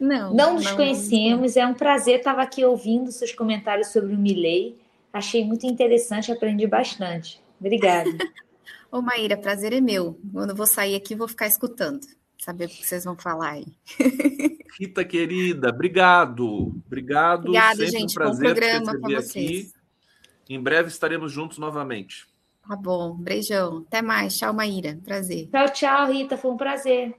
[0.00, 0.34] Não.
[0.34, 1.62] Não nos não, conhecemos, não.
[1.62, 2.18] é um prazer.
[2.18, 4.78] Estava aqui ouvindo seus comentários sobre o Milley.
[5.12, 7.42] Achei muito interessante, aprendi bastante.
[7.60, 8.10] Obrigada.
[8.90, 10.18] Ô, Maíra, prazer é meu.
[10.32, 12.06] Quando eu vou sair aqui, vou ficar escutando,
[12.46, 13.66] saber o que vocês vão falar aí.
[14.78, 16.80] Rita querida, obrigado.
[16.86, 17.40] Obrigado.
[17.40, 18.12] Obrigada, Sempre gente.
[18.12, 19.74] Um prazer Bom programa para vocês.
[19.74, 20.54] Aqui.
[20.54, 22.28] Em breve estaremos juntos novamente.
[22.68, 23.16] Tá bom.
[23.16, 23.84] Beijão.
[23.88, 24.38] Até mais.
[24.38, 24.96] Tchau, Maíra.
[25.04, 25.48] Prazer.
[25.50, 26.36] Tchau, tchau, Rita.
[26.36, 27.16] Foi um prazer.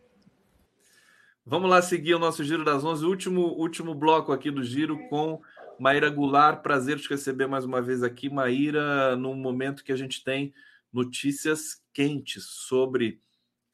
[1.45, 5.41] Vamos lá seguir o nosso Giro das Onze, último, último bloco aqui do Giro com
[5.77, 6.61] Maíra Goulart.
[6.61, 10.53] Prazer te receber mais uma vez aqui, Maíra, num momento que a gente tem
[10.91, 13.19] notícias quentes sobre,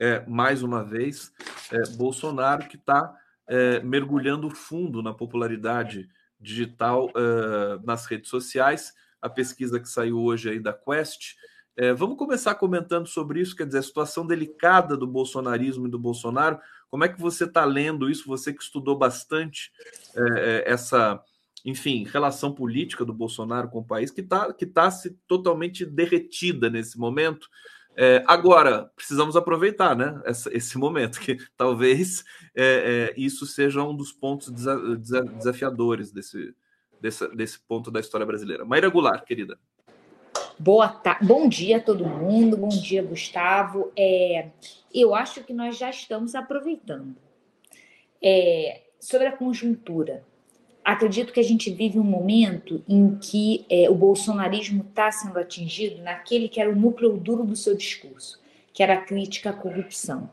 [0.03, 1.31] é, mais uma vez,
[1.71, 3.15] é, Bolsonaro, que está
[3.47, 8.93] é, mergulhando fundo na popularidade digital é, nas redes sociais.
[9.21, 11.35] A pesquisa que saiu hoje aí da Quest.
[11.77, 15.97] É, vamos começar comentando sobre isso, quer dizer, a situação delicada do bolsonarismo e do
[15.97, 16.59] Bolsonaro.
[16.89, 18.27] Como é que você está lendo isso?
[18.27, 19.71] Você que estudou bastante
[20.17, 21.23] é, essa,
[21.63, 26.69] enfim, relação política do Bolsonaro com o país, que está que tá se totalmente derretida
[26.69, 27.47] nesse momento.
[27.95, 32.23] É, agora, precisamos aproveitar né, essa, esse momento, que talvez
[32.55, 36.53] é, é, isso seja um dos pontos desafiadores desse,
[36.99, 38.65] desse, desse ponto da história brasileira.
[38.65, 39.57] Maíra Goulart, querida.
[40.57, 41.01] Boa.
[41.21, 43.91] Bom dia a todo mundo, bom dia, Gustavo.
[43.97, 44.49] É,
[44.93, 47.15] eu acho que nós já estamos aproveitando.
[48.21, 50.23] É, sobre a conjuntura,
[50.83, 56.01] acredito que a gente vive um momento em que é, o bolsonarismo está sendo atingido
[56.01, 58.39] naquele que era o núcleo duro do seu discurso,
[58.73, 60.29] que era a crítica à corrupção.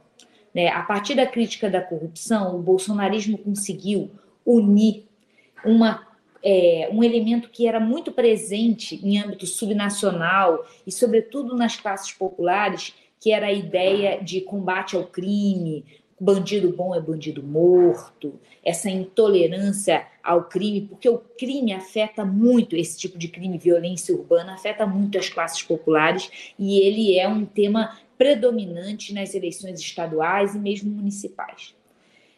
[0.54, 0.68] Né?
[0.68, 4.10] A partir da crítica da corrupção, o bolsonarismo conseguiu
[4.44, 5.04] unir
[5.64, 6.06] uma,
[6.42, 12.94] é, um elemento que era muito presente em âmbito subnacional e, sobretudo, nas classes populares,
[13.20, 15.84] que era a ideia de combate ao crime,
[16.20, 22.98] bandido bom é bandido morto, essa intolerância ao crime, porque o crime afeta muito, esse
[22.98, 27.98] tipo de crime, violência urbana, afeta muito as classes populares e ele é um tema
[28.18, 31.74] predominante nas eleições estaduais e mesmo municipais.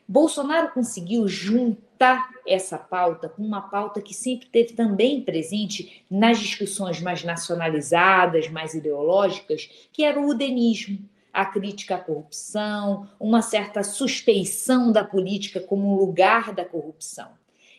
[0.06, 7.00] Bolsonaro conseguiu juntar essa pauta com uma pauta que sempre teve também presente nas discussões
[7.00, 10.98] mais nacionalizadas, mais ideológicas, que era o udenismo
[11.32, 17.30] a crítica à corrupção, uma certa suspeição da política como um lugar da corrupção.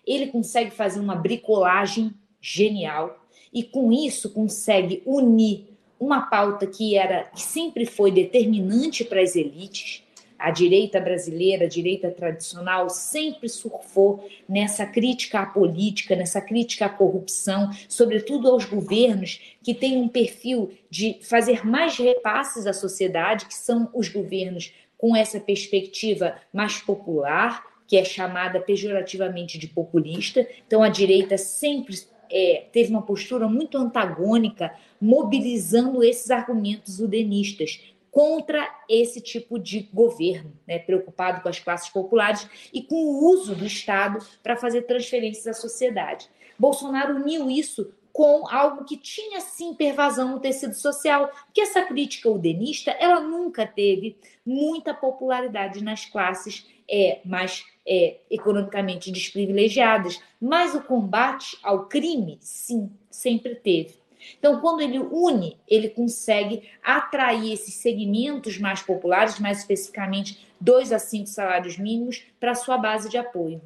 [0.06, 7.24] Ele consegue fazer uma bricolagem genial e com isso consegue unir uma pauta que era
[7.26, 10.03] que sempre foi determinante para as elites,
[10.44, 16.90] a direita brasileira, a direita tradicional, sempre surfou nessa crítica à política, nessa crítica à
[16.90, 23.56] corrupção, sobretudo aos governos que têm um perfil de fazer mais repasses à sociedade, que
[23.56, 30.46] são os governos com essa perspectiva mais popular, que é chamada pejorativamente de populista.
[30.68, 31.96] Então, a direita sempre
[32.30, 37.80] é, teve uma postura muito antagônica, mobilizando esses argumentos udenistas
[38.14, 43.56] contra esse tipo de governo, né, preocupado com as classes populares e com o uso
[43.56, 46.30] do Estado para fazer transferências à sociedade.
[46.58, 52.30] Bolsonaro uniu isso com algo que tinha sim pervasão no tecido social, porque essa crítica
[52.30, 54.16] udenista ela nunca teve
[54.46, 62.92] muita popularidade nas classes é, mais é, economicamente desprivilegiadas, mas o combate ao crime, sim,
[63.10, 64.03] sempre teve.
[64.38, 71.00] Então, quando ele une, ele consegue atrair esses segmentos mais populares, mais especificamente dois a
[71.00, 73.62] cinco salários mínimos, para sua base de apoio.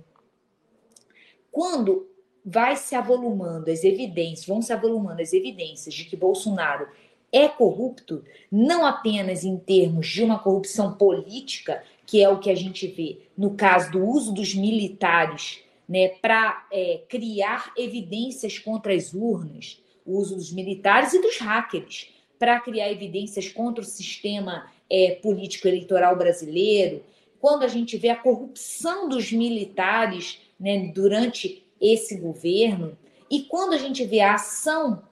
[1.52, 2.08] Quando
[2.46, 6.88] vai se avolumando as evidências, vão se avolumando as evidências de que Bolsonaro
[7.32, 12.56] é corrupto, não apenas em termos de uma corrupção política, que é o que a
[12.56, 19.14] gente vê no caso do uso dos militares né, para é, criar evidências contra as
[19.14, 22.10] urnas, o uso dos militares e dos hackers
[22.40, 27.04] para criar evidências contra o sistema é, político eleitoral brasileiro,
[27.40, 32.98] quando a gente vê a corrupção dos militares né, durante esse governo,
[33.30, 35.04] e quando a gente vê a ação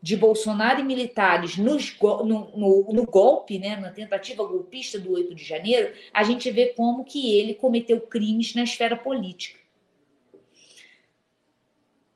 [0.00, 5.34] de Bolsonaro e militares nos, no, no, no, golpe, né, na tentativa golpista do 8
[5.34, 9.63] de janeiro, a gente vê como que ele cometeu crimes na esfera política.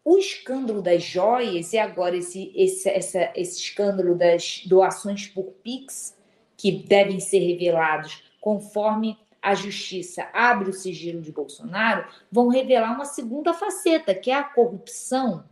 [0.08, 6.16] O escândalo das joias e agora esse, esse, essa, esse escândalo das doações por Pix,
[6.56, 13.04] que devem ser revelados conforme a justiça abre o sigilo de Bolsonaro, vão revelar uma
[13.04, 15.44] segunda faceta, que é a corrupção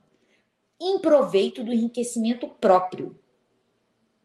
[0.81, 3.15] em proveito do enriquecimento próprio.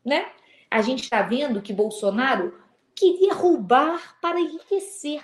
[0.03, 0.31] Né?
[0.69, 2.57] A gente está vendo que Bolsonaro
[2.95, 5.21] queria roubar para enriquecer.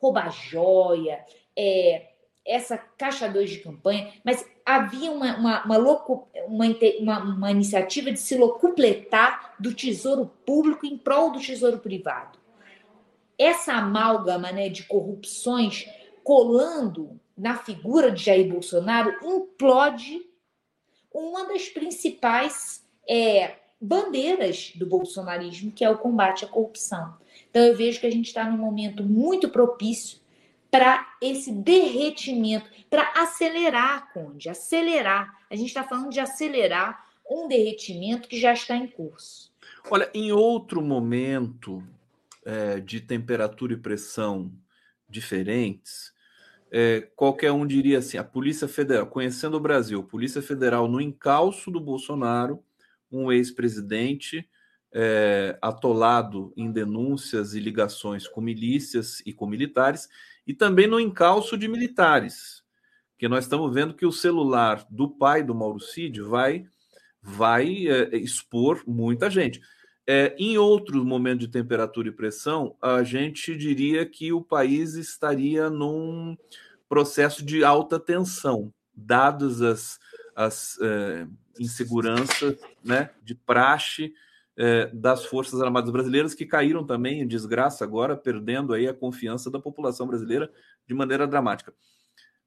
[0.00, 1.22] Roubar joia,
[1.54, 2.11] é,
[2.46, 6.68] essa caixa 2 de campanha, mas havia uma, uma, uma,
[7.00, 12.38] uma, uma iniciativa de se locupletar do tesouro público em prol do tesouro privado.
[13.38, 15.86] Essa amálgama né, de corrupções
[16.22, 20.20] colando na figura de Jair Bolsonaro implode
[21.12, 27.16] uma das principais é, bandeiras do bolsonarismo, que é o combate à corrupção.
[27.50, 30.21] Então, eu vejo que a gente está num momento muito propício
[30.72, 35.38] para esse derretimento, para acelerar, Conde, acelerar.
[35.50, 39.52] A gente está falando de acelerar um derretimento que já está em curso.
[39.90, 41.86] Olha, em outro momento
[42.46, 44.50] é, de temperatura e pressão
[45.06, 46.10] diferentes,
[46.70, 51.70] é, qualquer um diria assim: a Polícia Federal, conhecendo o Brasil, Polícia Federal no encalço
[51.70, 52.64] do Bolsonaro,
[53.10, 54.48] um ex-presidente
[54.90, 60.08] é, atolado em denúncias e ligações com milícias e com militares,
[60.46, 62.62] e também no encalço de militares,
[63.18, 66.66] que nós estamos vendo que o celular do pai do Mauro Cid vai,
[67.22, 69.60] vai é, expor muita gente.
[70.06, 75.70] É, em outro momento de temperatura e pressão, a gente diria que o país estaria
[75.70, 76.36] num
[76.88, 80.00] processo de alta tensão, dadas as,
[80.34, 81.26] as é,
[81.58, 84.12] inseguranças né, de praxe
[84.56, 89.50] é, das Forças Armadas Brasileiras, que caíram também em desgraça agora, perdendo aí a confiança
[89.50, 90.50] da população brasileira
[90.86, 91.72] de maneira dramática.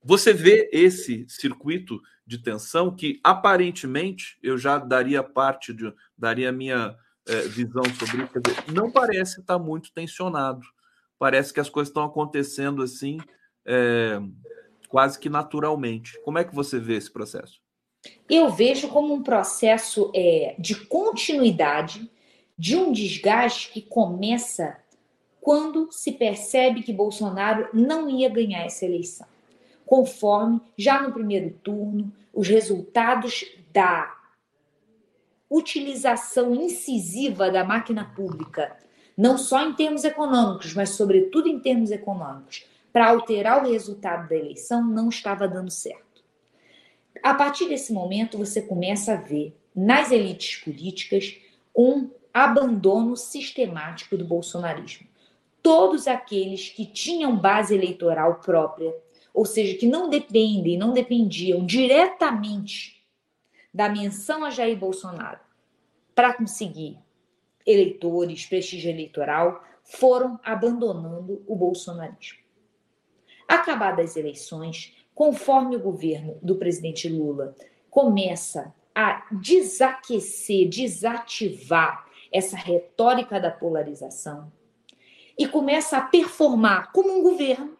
[0.03, 6.95] Você vê esse circuito de tensão que aparentemente eu já daria parte de daria minha
[7.27, 10.65] é, visão sobre isso, dizer, não parece estar muito tensionado.
[11.17, 13.17] Parece que as coisas estão acontecendo assim
[13.65, 14.19] é,
[14.87, 16.21] quase que naturalmente.
[16.23, 17.64] Como é que você vê esse processo?
[18.29, 22.09] Eu vejo como um processo é, de continuidade
[22.57, 24.77] de um desgaste que começa
[25.41, 29.27] quando se percebe que Bolsonaro não ia ganhar essa eleição.
[29.85, 34.15] Conforme, já no primeiro turno, os resultados da
[35.49, 38.75] utilização incisiva da máquina pública,
[39.15, 44.35] não só em termos econômicos, mas sobretudo em termos econômicos, para alterar o resultado da
[44.35, 46.04] eleição, não estava dando certo.
[47.25, 51.35] A partir desse momento, você começa a ver nas elites políticas
[51.75, 55.07] um abandono sistemático do bolsonarismo.
[55.59, 58.95] Todos aqueles que tinham base eleitoral própria,
[59.33, 63.03] ou seja, que não dependem, não dependiam diretamente
[63.73, 65.39] da menção a Jair Bolsonaro
[66.13, 66.99] para conseguir
[67.65, 72.37] eleitores, prestígio eleitoral, foram abandonando o bolsonarismo.
[73.47, 77.55] Acabadas as eleições, conforme o governo do presidente Lula
[77.89, 84.51] começa a desaquecer, desativar essa retórica da polarização
[85.37, 87.77] e começa a performar como um governo,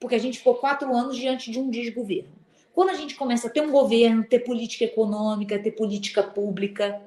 [0.00, 2.32] porque a gente ficou quatro anos diante de um desgoverno.
[2.72, 7.02] Quando a gente começa a ter um governo, ter política econômica, ter política pública,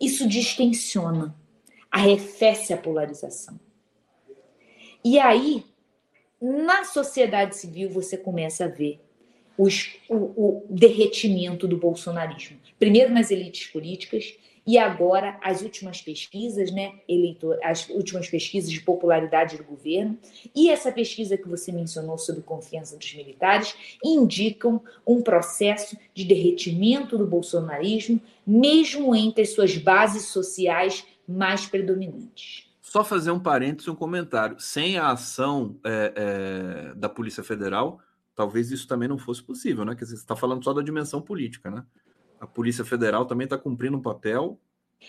[0.00, 1.34] isso distensiona,
[1.90, 3.58] arrefece a polarização.
[5.02, 5.64] E aí
[6.40, 9.00] na sociedade civil você começa a ver
[9.56, 12.58] os, o, o, derretimento do bolsonarismo.
[12.78, 14.34] Primeiro nas elites políticas
[14.66, 20.18] e agora as últimas pesquisas, né, eleitor, as últimas pesquisas de popularidade do governo
[20.54, 27.16] e essa pesquisa que você mencionou sobre confiança dos militares indicam um processo de derretimento
[27.16, 32.65] do bolsonarismo, mesmo entre as suas bases sociais mais predominantes.
[32.96, 34.58] Só fazer um parênteses, um comentário.
[34.58, 38.00] Sem a ação é, é, da Polícia Federal,
[38.34, 39.94] talvez isso também não fosse possível, né?
[39.94, 41.84] Quer dizer, você está falando só da dimensão política, né?
[42.40, 44.58] A Polícia Federal também está cumprindo um papel.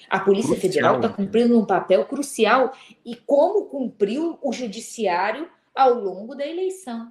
[0.09, 2.73] A Polícia crucial, Federal está cumprindo um papel crucial.
[3.05, 7.09] E como cumpriu o Judiciário ao longo da eleição.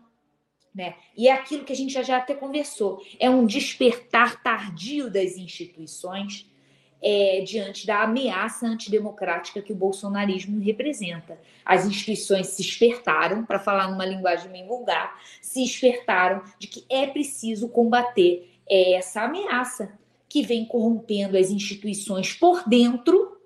[0.74, 0.94] Né?
[1.16, 5.38] E é aquilo que a gente já, já até conversou: é um despertar tardio das
[5.38, 6.46] instituições
[7.08, 11.38] é, diante da ameaça antidemocrática que o bolsonarismo representa.
[11.64, 17.06] As instituições se espertaram, para falar numa linguagem bem vulgar, se espertaram de que é
[17.06, 19.96] preciso combater essa ameaça
[20.28, 23.40] que vem corrompendo as instituições por dentro,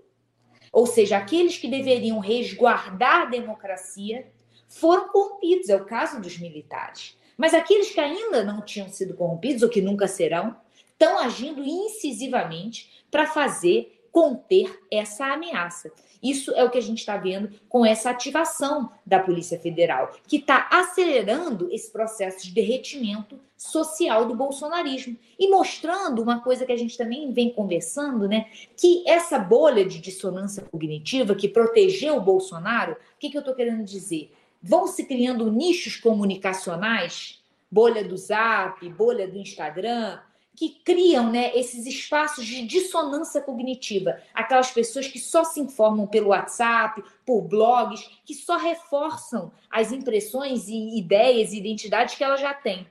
[0.73, 4.27] ou seja, aqueles que deveriam resguardar a democracia
[4.69, 7.15] foram corrompidos, é o caso dos militares.
[7.37, 10.57] Mas aqueles que ainda não tinham sido corrompidos, ou que nunca serão,
[11.01, 15.91] estão agindo incisivamente para fazer conter essa ameaça.
[16.23, 20.37] Isso é o que a gente está vendo com essa ativação da Polícia Federal, que
[20.37, 26.77] está acelerando esse processo de derretimento social do bolsonarismo e mostrando uma coisa que a
[26.77, 28.47] gente também vem conversando, né?
[28.77, 33.55] Que essa bolha de dissonância cognitiva que protegeu o Bolsonaro, o que, que eu estou
[33.55, 34.31] querendo dizer?
[34.63, 40.19] Vão se criando nichos comunicacionais, bolha do Zap, bolha do Instagram,
[40.61, 44.21] que criam né, esses espaços de dissonância cognitiva.
[44.35, 50.69] Aquelas pessoas que só se informam pelo WhatsApp, por blogs, que só reforçam as impressões
[50.69, 52.87] e ideias e identidades que ela já tem.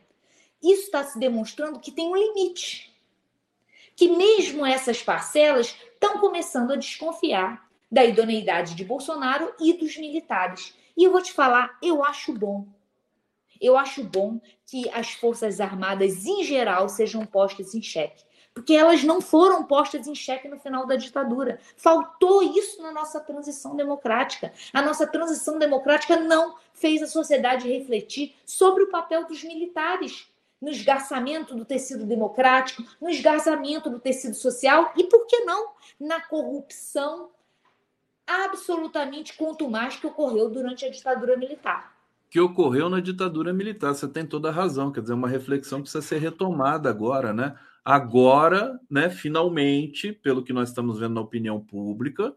[0.64, 2.92] Isso está se demonstrando que tem um limite.
[3.96, 10.74] Que mesmo essas parcelas estão começando a desconfiar da idoneidade de Bolsonaro e dos militares.
[10.98, 12.66] E eu vou te falar, eu acho bom
[13.60, 18.24] eu acho bom que as Forças Armadas, em geral, sejam postas em xeque.
[18.54, 21.60] Porque elas não foram postas em xeque no final da ditadura.
[21.78, 24.52] Faltou isso na nossa transição democrática.
[24.74, 30.28] A nossa transição democrática não fez a sociedade refletir sobre o papel dos militares
[30.62, 36.20] no esgarçamento do tecido democrático, no esgarçamento do tecido social e, por que não, na
[36.20, 37.30] corrupção
[38.28, 41.99] absolutamente contumaz que ocorreu durante a ditadura militar
[42.30, 43.94] que ocorreu na ditadura militar.
[43.94, 47.56] Você tem toda a razão, quer dizer, uma reflexão precisa ser retomada agora, né?
[47.84, 52.34] Agora, né, finalmente, pelo que nós estamos vendo na opinião pública,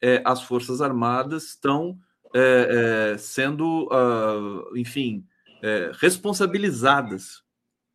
[0.00, 1.98] é, as Forças Armadas estão
[2.34, 5.26] é, é, sendo, uh, enfim,
[5.62, 7.42] é, responsabilizadas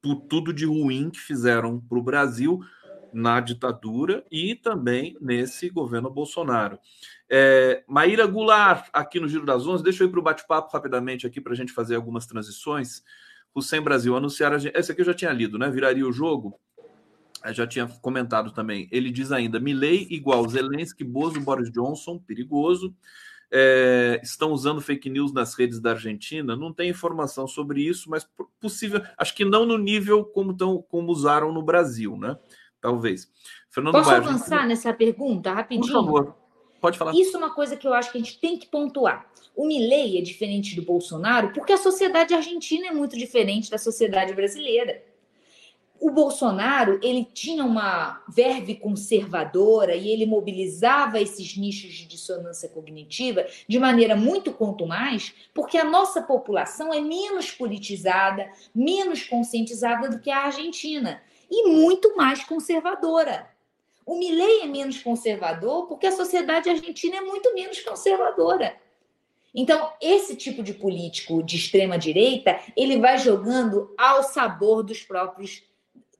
[0.01, 2.59] por tudo de ruim que fizeram para o Brasil
[3.13, 6.79] na ditadura e também nesse governo Bolsonaro.
[7.29, 11.27] É, Maíra Goulart, aqui no Giro das Onze, deixa eu ir para o bate-papo rapidamente
[11.27, 13.03] aqui para a gente fazer algumas transições.
[13.53, 14.53] O Sem Brasil anunciar.
[14.53, 15.69] Esse aqui eu já tinha lido, né?
[15.69, 16.59] Viraria o jogo.
[17.43, 18.87] Eu já tinha comentado também.
[18.91, 22.93] Ele diz ainda: Milley igual Zelensky, Bozo, Boris Johnson, perigoso.
[23.51, 26.55] É, estão usando fake news nas redes da Argentina.
[26.55, 28.27] Não tem informação sobre isso, mas
[28.59, 29.01] possível.
[29.17, 32.37] Acho que não no nível como, tão, como usaram no Brasil, né?
[32.79, 33.31] Talvez.
[33.69, 35.87] Fernando Posso Bairro, avançar nessa pergunta rapidinho?
[35.87, 36.38] Por favor.
[36.79, 37.13] Pode falar.
[37.13, 39.29] Isso é uma coisa que eu acho que a gente tem que pontuar.
[39.55, 44.33] O Milley é diferente do Bolsonaro porque a sociedade argentina é muito diferente da sociedade
[44.33, 45.03] brasileira.
[45.99, 53.45] O Bolsonaro, ele tinha uma verve conservadora e ele mobilizava esses nichos de dissonância cognitiva
[53.67, 60.31] de maneira muito contumaz, porque a nossa população é menos politizada, menos conscientizada do que
[60.31, 63.58] a Argentina e muito mais conservadora.
[64.09, 68.75] O Milley é menos conservador porque a sociedade argentina é muito menos conservadora.
[69.53, 75.61] Então, esse tipo de político de extrema direita, ele vai jogando ao sabor dos próprios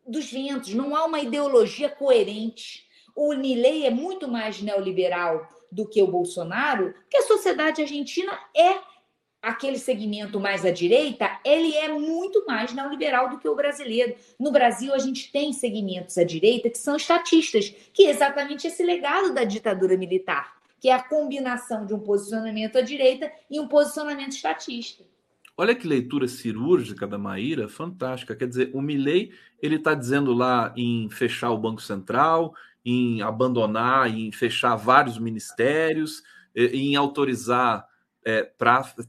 [0.05, 2.87] dos ventos, não há uma ideologia coerente.
[3.15, 8.77] O Milley é muito mais neoliberal do que o Bolsonaro, porque a sociedade argentina é
[9.41, 14.15] aquele segmento mais à direita, ele é muito mais neoliberal do que o brasileiro.
[14.39, 18.83] No Brasil, a gente tem segmentos à direita que são estatistas, que é exatamente esse
[18.83, 23.67] legado da ditadura militar, que é a combinação de um posicionamento à direita e um
[23.67, 25.03] posicionamento estatista.
[25.57, 28.33] Olha que leitura cirúrgica da Maíra, fantástica.
[28.33, 32.53] Quer dizer, o Milley, ele está dizendo lá em fechar o Banco Central,
[32.85, 36.23] em abandonar, em fechar vários ministérios,
[36.55, 37.88] em autorizar
[38.25, 38.43] é,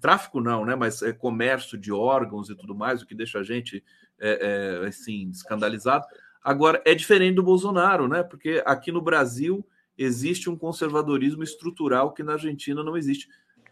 [0.00, 0.74] tráfico não, né?
[0.74, 3.82] Mas é comércio de órgãos e tudo mais, o que deixa a gente
[4.20, 6.06] é, é, assim escandalizado.
[6.42, 8.22] Agora é diferente do Bolsonaro, né?
[8.22, 9.66] Porque aqui no Brasil
[9.96, 13.28] existe um conservadorismo estrutural que na Argentina não existe.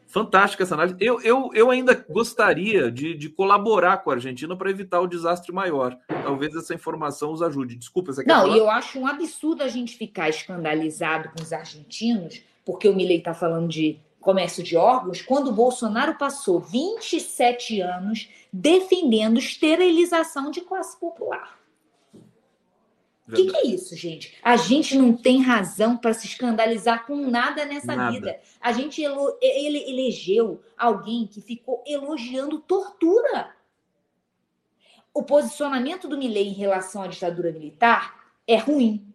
[0.07, 0.97] Fantástica essa análise.
[0.99, 5.53] Eu, eu, eu ainda gostaria de, de colaborar com a Argentina para evitar o desastre
[5.53, 5.99] maior.
[6.09, 7.77] Talvez essa informação os ajude.
[7.77, 11.53] Desculpa, você quer Não, e eu acho um absurdo a gente ficar escandalizado com os
[11.53, 17.81] argentinos, porque o Milei está falando de comércio de órgãos quando o Bolsonaro passou 27
[17.81, 21.59] anos defendendo esterilização de classe popular.
[23.27, 24.37] O que, que, é isso, gente?
[24.43, 28.11] A gente não tem razão para se escandalizar com nada nessa nada.
[28.11, 28.39] vida.
[28.61, 33.55] A gente elo ele elegeu alguém que ficou elogiando tortura.
[35.15, 39.07] O posicionamento do Milley em relação à ditadura militar é ruim,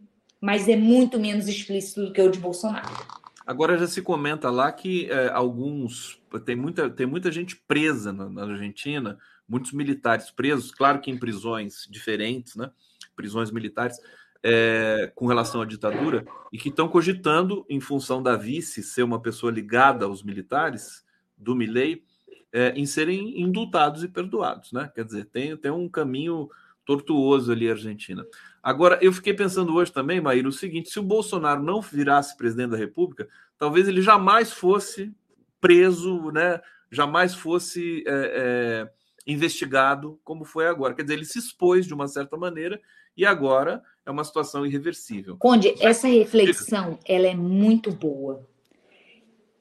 [0.42, 3.23] mas é muito menos explícito do que o de Bolsonaro.
[3.46, 8.30] Agora já se comenta lá que é, alguns tem muita, tem muita gente presa na,
[8.30, 9.18] na, Argentina,
[9.48, 12.72] muitos militares presos, claro que em prisões diferentes, né?
[13.16, 13.98] Prisões militares
[14.42, 19.22] é, com relação à ditadura e que estão cogitando, em função da vice ser uma
[19.22, 21.06] pessoa ligada aos militares
[21.38, 22.04] do Milei,
[22.52, 24.92] é, em serem indultados e perdoados, né?
[24.94, 26.50] Quer dizer, tem, tem um caminho
[26.86, 28.26] tortuoso ali a Argentina.
[28.64, 32.72] Agora, eu fiquei pensando hoje também, Maíra, o seguinte: se o Bolsonaro não virasse presidente
[32.72, 33.28] da República,
[33.58, 35.14] talvez ele jamais fosse
[35.60, 36.62] preso, né?
[36.90, 38.92] Jamais fosse é, é,
[39.28, 40.94] investigado como foi agora.
[40.94, 42.80] Quer dizer, ele se expôs de uma certa maneira
[43.18, 45.36] e agora é uma situação irreversível.
[45.38, 48.48] Conde, essa reflexão ela é muito boa.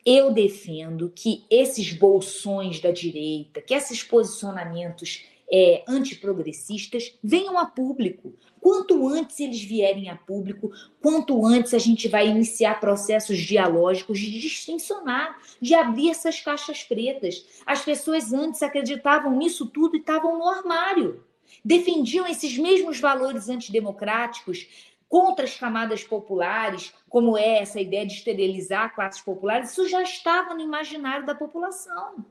[0.05, 8.33] Eu defendo que esses bolsões da direita, que esses posicionamentos é, antiprogressistas venham a público.
[8.59, 10.71] Quanto antes eles vierem a público,
[11.01, 17.45] quanto antes a gente vai iniciar processos dialógicos de distincionar, de abrir essas caixas pretas.
[17.67, 21.23] As pessoas antes acreditavam nisso tudo e estavam no armário.
[21.63, 24.67] Defendiam esses mesmos valores antidemocráticos,
[25.13, 30.55] contra as camadas populares, como é essa ideia de esterilizar classes populares, isso já estava
[30.55, 32.25] no imaginário da população.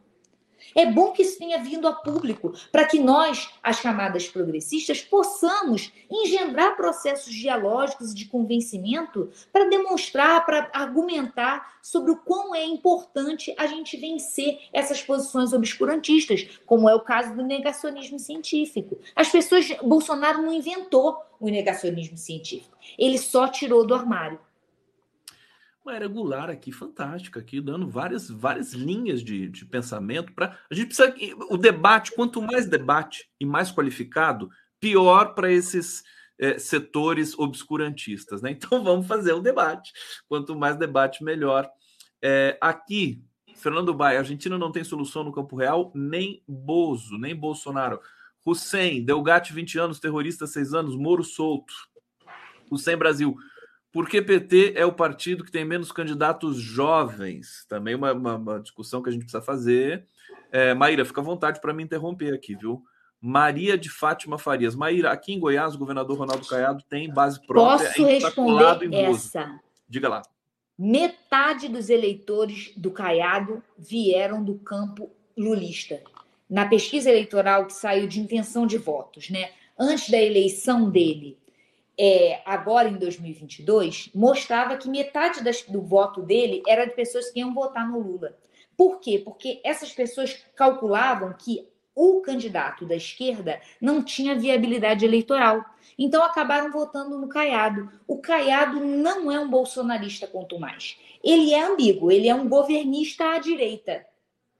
[0.76, 5.92] É bom que isso tenha vindo a público, para que nós, as camadas progressistas, possamos
[6.10, 13.66] engendrar processos dialógicos de convencimento para demonstrar, para argumentar sobre o quão é importante a
[13.66, 18.98] gente vencer essas posições obscurantistas, como é o caso do negacionismo científico.
[19.16, 24.40] As pessoas, Bolsonaro não inventou o negacionismo científico, ele só tirou do armário
[25.84, 30.58] uma era Goulart aqui, fantástica, aqui, dando várias, várias linhas de, de pensamento para.
[30.70, 31.14] A gente precisa.
[31.50, 34.50] O debate, quanto mais debate e mais qualificado,
[34.80, 36.04] pior para esses
[36.40, 38.42] é, setores obscurantistas.
[38.42, 38.52] Né?
[38.62, 39.92] Então vamos fazer um debate.
[40.28, 41.70] Quanto mais debate, melhor.
[42.22, 43.24] É, aqui,
[43.56, 48.00] Fernando Baia, Argentina não tem solução no campo real, nem Bozo, nem Bolsonaro.
[48.46, 51.74] Hussein, Delgatti, 20 anos, terrorista, 6 anos, Moro solto.
[52.72, 53.36] Hussein Brasil.
[53.92, 57.66] Porque PT é o partido que tem menos candidatos jovens.
[57.68, 60.08] Também uma, uma, uma discussão que a gente precisa fazer.
[60.52, 62.84] É, Maíra, fica à vontade para me interromper aqui, viu?
[63.20, 64.76] Maria de Fátima Farias.
[64.76, 67.88] Maíra, aqui em Goiás, o governador Ronaldo Caiado tem base própria.
[67.88, 69.60] Posso responder essa?
[69.88, 70.22] Diga lá.
[70.78, 76.02] Metade dos eleitores do Caiado vieram do campo lulista.
[76.50, 79.52] Na pesquisa eleitoral que saiu de intenção de votos, né?
[79.78, 81.38] Antes da eleição dele,
[82.04, 87.40] é, agora em 2022, mostrava que metade das, do voto dele era de pessoas que
[87.40, 88.36] iam votar no Lula.
[88.76, 89.22] Por quê?
[89.24, 91.64] Porque essas pessoas calculavam que
[91.94, 95.64] o candidato da esquerda não tinha viabilidade eleitoral.
[95.96, 97.92] Então acabaram votando no Caiado.
[98.08, 100.98] O Caiado não é um bolsonarista, quanto mais.
[101.24, 104.04] Ele é ambíguo, ele é um governista à direita.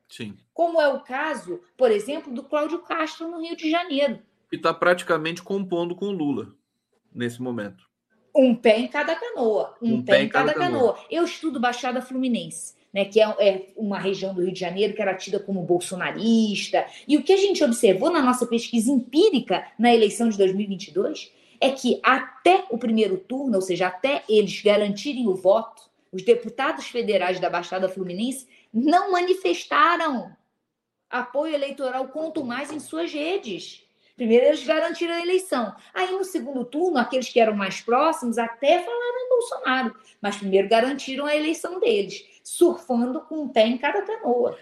[0.08, 0.38] Sim.
[0.54, 4.20] Como é o caso, por exemplo, do Cláudio Castro no Rio de Janeiro.
[4.52, 6.61] E está praticamente compondo com o Lula
[7.14, 7.90] nesse momento?
[8.36, 9.76] Um pé em cada canoa.
[9.82, 10.94] Um, um pé, pé, em cada, cada canoa.
[10.94, 11.08] canoa.
[11.10, 12.80] Eu estudo Baixada Fluminense.
[12.94, 16.86] Né, que é, é, uma região do Rio de Janeiro que era tida como bolsonarista.
[17.08, 21.32] E o que a gente observou na nossa pesquisa empírica na eleição de 2022
[21.62, 26.88] é que até o primeiro turno, ou seja, até eles garantirem o voto, os deputados
[26.88, 30.36] federais da Baixada Fluminense não manifestaram
[31.10, 33.84] apoio eleitoral, quanto mais em suas redes.
[34.22, 35.74] Primeiro eles garantiram a eleição.
[35.92, 40.70] Aí no segundo turno, aqueles que eram mais próximos até falaram em Bolsonaro, mas primeiro
[40.70, 44.56] garantiram a eleição deles, surfando com um pé em cada canoa.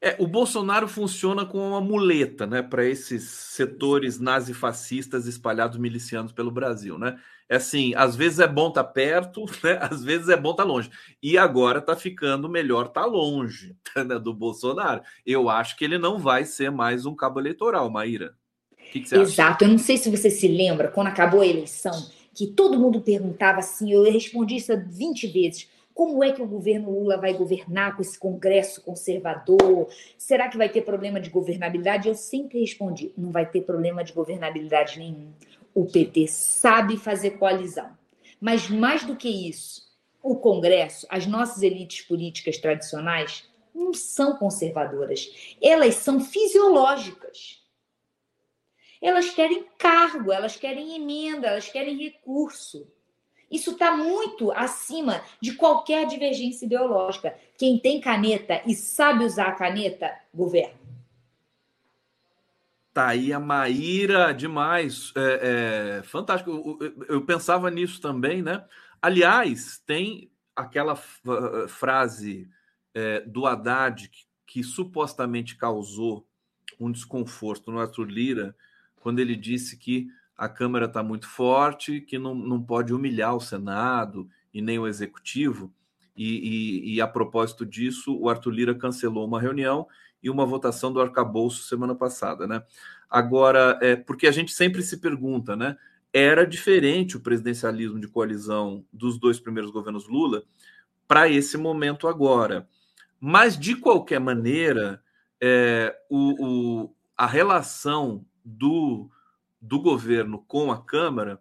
[0.00, 6.50] É, o Bolsonaro funciona como uma muleta, né, para esses setores nazifascistas espalhados milicianos pelo
[6.50, 7.16] Brasil, né?
[7.48, 9.78] É assim, às vezes é bom estar tá perto, né?
[9.82, 10.90] Às vezes é bom estar tá longe.
[11.22, 15.00] E agora está ficando melhor estar tá longe né, do Bolsonaro.
[15.24, 18.34] Eu acho que ele não vai ser mais um cabo eleitoral, Maíra.
[19.00, 19.64] Que que Exato.
[19.64, 21.92] Eu não sei se você se lembra, quando acabou a eleição,
[22.34, 25.68] que todo mundo perguntava assim, eu respondi isso 20 vezes.
[25.94, 29.88] Como é que o governo Lula vai governar com esse Congresso conservador?
[30.18, 32.06] Será que vai ter problema de governabilidade?
[32.06, 35.32] Eu sempre respondi: não vai ter problema de governabilidade nenhum.
[35.74, 37.90] O PT sabe fazer coalizão.
[38.38, 39.86] Mas mais do que isso,
[40.22, 45.56] o Congresso, as nossas elites políticas tradicionais, não são conservadoras.
[45.62, 47.62] Elas são fisiológicas.
[49.00, 52.86] Elas querem cargo, elas querem emenda, elas querem recurso.
[53.50, 57.36] Isso está muito acima de qualquer divergência ideológica.
[57.56, 60.86] Quem tem caneta e sabe usar a caneta, governa.
[62.92, 65.12] Tá aí a Maíra, demais.
[65.14, 66.78] É, é, fantástico.
[66.80, 68.64] Eu, eu, pensava nisso também, né?
[69.00, 72.48] Aliás, tem aquela frase
[72.94, 76.26] é, do Haddad que, que supostamente causou
[76.80, 78.56] um desconforto no Arthur Lira,
[79.00, 83.40] quando ele disse que a Câmara está muito forte, que não, não pode humilhar o
[83.40, 85.72] Senado e nem o Executivo.
[86.16, 89.86] E, e, e, a propósito disso, o Arthur Lira cancelou uma reunião
[90.22, 92.62] e uma votação do arcabouço semana passada, né?
[93.08, 95.76] Agora, é porque a gente sempre se pergunta, né?
[96.16, 100.42] era diferente o presidencialismo de coalizão dos dois primeiros governos Lula
[101.06, 102.66] para esse momento agora.
[103.20, 105.02] Mas, de qualquer maneira,
[105.38, 106.46] é, o,
[106.84, 109.10] o, a relação do,
[109.60, 111.40] do governo com a Câmara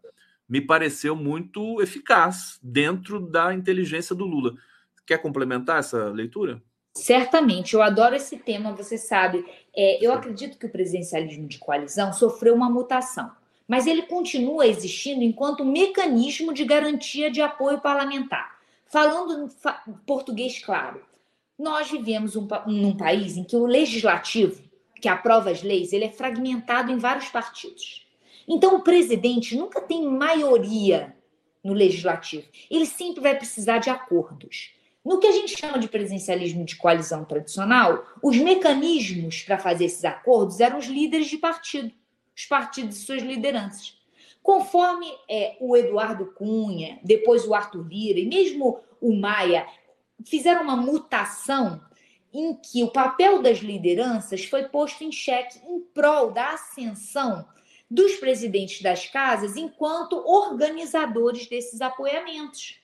[0.50, 4.56] me pareceu muito eficaz dentro da inteligência do Lula.
[5.06, 6.62] Quer complementar essa leitura?
[6.96, 9.46] Certamente, eu adoro esse tema, você sabe.
[9.76, 13.32] É, eu acredito que o presidencialismo de coalizão sofreu uma mutação,
[13.68, 18.56] mas ele continua existindo enquanto mecanismo de garantia de apoio parlamentar.
[18.88, 19.50] Falando
[19.88, 21.02] em português claro,
[21.58, 24.62] nós vivemos um, num país em que o legislativo,
[25.06, 28.08] que aprova as leis, ele é fragmentado em vários partidos.
[28.48, 31.16] Então, o presidente nunca tem maioria
[31.64, 32.48] no legislativo.
[32.72, 34.74] Ele sempre vai precisar de acordos.
[35.06, 40.04] No que a gente chama de presidencialismo de coalizão tradicional, os mecanismos para fazer esses
[40.04, 41.94] acordos eram os líderes de partido,
[42.36, 44.00] os partidos e suas lideranças.
[44.42, 49.68] Conforme é, o Eduardo Cunha, depois o Arthur Lira e mesmo o Maia
[50.26, 51.80] fizeram uma mutação
[52.38, 57.48] em que o papel das lideranças foi posto em xeque em prol da ascensão
[57.90, 62.80] dos presidentes das casas enquanto organizadores desses apoiamentos.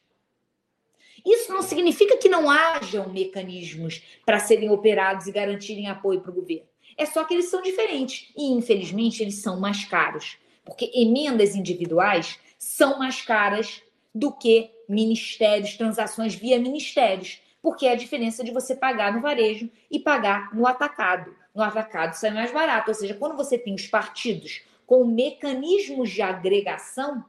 [1.25, 6.35] Isso não significa que não hajam mecanismos para serem operados e garantirem apoio para o
[6.35, 6.67] governo.
[6.97, 12.39] É só que eles são diferentes e, infelizmente, eles são mais caros, porque emendas individuais
[12.57, 13.81] são mais caras
[14.13, 19.69] do que ministérios, transações via ministérios, porque é a diferença de você pagar no varejo
[19.89, 21.35] e pagar no atacado.
[21.53, 26.21] No atacado sai mais barato, ou seja, quando você tem os partidos com mecanismos de
[26.21, 27.23] agregação,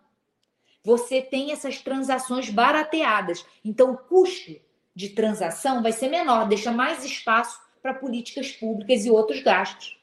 [0.84, 3.44] você tem essas transações barateadas.
[3.64, 4.56] Então, o custo
[4.94, 9.98] de transação vai ser menor, deixa mais espaço para políticas públicas e outros gastos.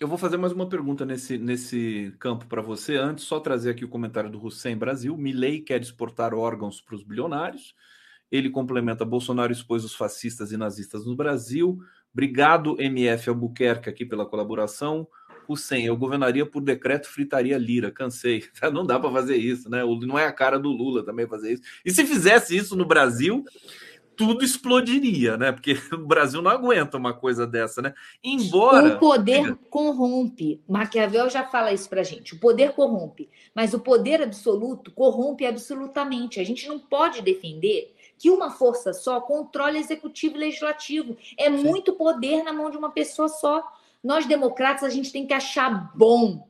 [0.00, 2.96] Eu vou fazer mais uma pergunta nesse, nesse campo para você.
[2.96, 5.16] Antes, só trazer aqui o comentário do Hussein Brasil.
[5.16, 7.74] Milley quer exportar órgãos para os bilionários.
[8.30, 11.78] Ele complementa: Bolsonaro expôs os fascistas e nazistas no Brasil.
[12.12, 15.06] Obrigado, MF Albuquerque, aqui pela colaboração
[15.48, 15.86] o 100.
[15.86, 17.90] Eu governaria por decreto, fritaria lira.
[17.90, 18.44] Cansei.
[18.72, 19.82] Não dá para fazer isso, né?
[19.84, 21.62] Não é a cara do Lula também fazer isso.
[21.84, 23.44] E se fizesse isso no Brasil,
[24.16, 25.52] tudo explodiria, né?
[25.52, 27.94] Porque o Brasil não aguenta uma coisa dessa, né?
[28.22, 28.96] Embora.
[28.96, 30.62] O poder corrompe.
[30.68, 32.34] Maquiavel já fala isso pra gente.
[32.34, 33.28] O poder corrompe.
[33.54, 36.40] Mas o poder absoluto corrompe absolutamente.
[36.40, 37.93] A gente não pode defender
[38.24, 41.14] que uma força só controle executivo e legislativo.
[41.38, 41.62] É Sim.
[41.62, 43.62] muito poder na mão de uma pessoa só.
[44.02, 46.48] Nós, democratas, a gente tem que achar bom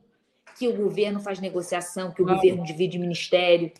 [0.57, 2.35] que o governo faz negociação, que o Não.
[2.35, 3.73] governo divide ministério.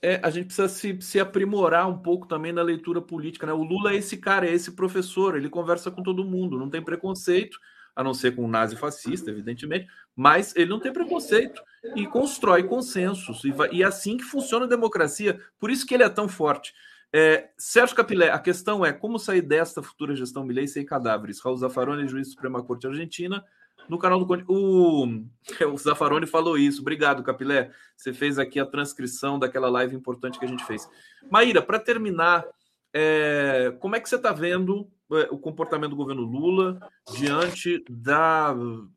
[0.00, 3.46] É, a gente precisa se, se aprimorar um pouco também na leitura política.
[3.46, 3.52] Né?
[3.52, 6.80] O Lula é esse cara, é esse professor, ele conversa com todo mundo, não tem
[6.80, 7.58] preconceito,
[7.94, 11.62] a não ser com o nazi fascista, evidentemente, mas ele não tem preconceito
[11.94, 13.44] e constrói consensos.
[13.44, 16.26] E, vai, e é assim que funciona a democracia, por isso que ele é tão
[16.26, 16.72] forte.
[17.14, 21.40] É, Sérgio Capilé, a questão é como sair desta futura gestão Milei sem cadáveres?
[21.40, 23.44] Raul Zaffaroni, juiz da Suprema Corte Argentina,
[23.88, 24.44] no canal do Conde.
[24.48, 26.80] O, o Zaffaroni falou isso.
[26.80, 27.70] Obrigado, Capilé.
[27.94, 30.88] Você fez aqui a transcrição daquela live importante que a gente fez.
[31.30, 32.46] Maíra, para terminar,
[32.94, 36.80] é, como é que você está vendo é, o comportamento do governo Lula
[37.14, 38.54] diante da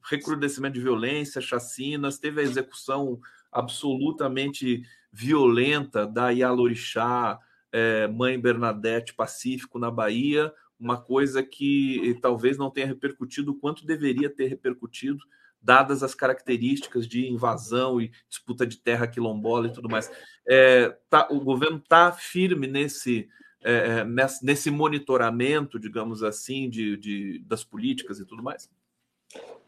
[0.10, 2.18] recrudescimento de violência, chacinas?
[2.18, 3.20] Teve a execução
[3.52, 7.40] absolutamente violenta da Yalorixá,
[7.76, 13.86] é, Mãe Bernadette Pacífico na Bahia, uma coisa que talvez não tenha repercutido o quanto
[13.86, 15.20] deveria ter repercutido,
[15.62, 20.10] dadas as características de invasão e disputa de terra quilombola e tudo mais.
[20.48, 23.28] É, tá, o governo está firme nesse,
[23.62, 24.06] é,
[24.42, 28.70] nesse monitoramento, digamos assim, de, de, das políticas e tudo mais?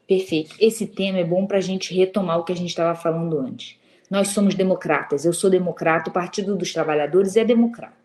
[0.08, 0.56] Perfeito.
[0.62, 3.78] Esse tema é bom para a gente retomar o que a gente estava falando antes.
[4.10, 7.98] Nós somos democratas, eu sou democrata, o Partido dos Trabalhadores é democrata.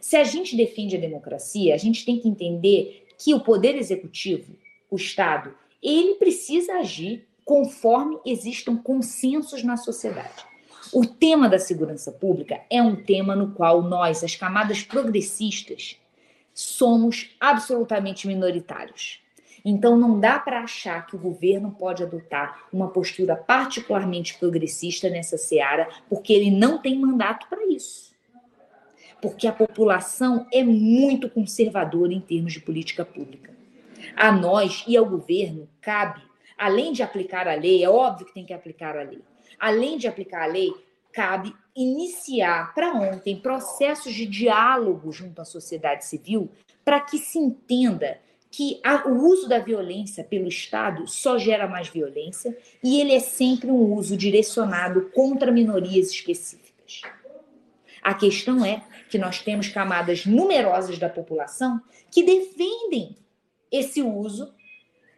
[0.00, 4.56] Se a gente defende a democracia, a gente tem que entender que o poder executivo,
[4.90, 10.44] o Estado, ele precisa agir conforme existam consensos na sociedade.
[10.92, 15.96] O tema da segurança pública é um tema no qual nós, as camadas progressistas,
[16.54, 19.20] somos absolutamente minoritários.
[19.64, 25.38] Então, não dá para achar que o governo pode adotar uma postura particularmente progressista nessa
[25.38, 28.12] seara, porque ele não tem mandato para isso.
[29.20, 33.52] Porque a população é muito conservadora em termos de política pública.
[34.16, 36.20] A nós e ao governo cabe,
[36.58, 39.22] além de aplicar a lei, é óbvio que tem que aplicar a lei,
[39.60, 40.72] além de aplicar a lei,
[41.12, 46.50] cabe iniciar para ontem processos de diálogo junto à sociedade civil
[46.84, 48.18] para que se entenda
[48.52, 53.18] que a, o uso da violência pelo Estado só gera mais violência e ele é
[53.18, 57.00] sempre um uso direcionado contra minorias específicas.
[58.02, 61.80] A questão é que nós temos camadas numerosas da população
[62.10, 63.16] que defendem
[63.70, 64.52] esse uso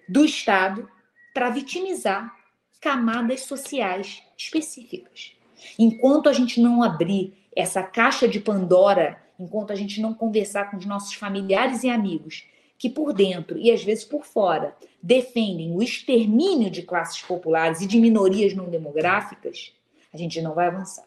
[0.09, 0.89] do Estado
[1.35, 2.33] para vitimizar
[2.81, 5.33] camadas sociais específicas.
[5.77, 10.77] Enquanto a gente não abrir essa caixa de Pandora, enquanto a gente não conversar com
[10.77, 12.45] os nossos familiares e amigos
[12.79, 17.87] que por dentro e às vezes por fora defendem o extermínio de classes populares e
[17.87, 19.73] de minorias não demográficas,
[20.13, 21.07] a gente não vai avançar.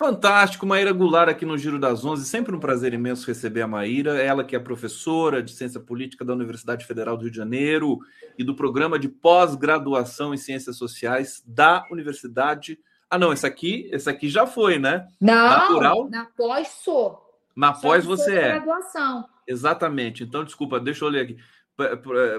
[0.00, 2.24] Fantástico, Maíra Goulart aqui no Giro das Onze.
[2.24, 6.32] Sempre um prazer imenso receber a Maíra, ela que é professora de Ciência Política da
[6.32, 7.98] Universidade Federal do Rio de Janeiro
[8.38, 12.78] e do programa de pós-graduação em Ciências Sociais da Universidade.
[13.10, 15.06] Ah, não, esse aqui, esse aqui já foi, né?
[15.20, 16.08] Não, Natural.
[16.08, 17.22] na pós sou.
[17.54, 18.48] Na pós você é.
[18.52, 19.28] Graduação.
[19.50, 20.22] Exatamente.
[20.22, 21.36] Então, desculpa, deixa eu ler aqui.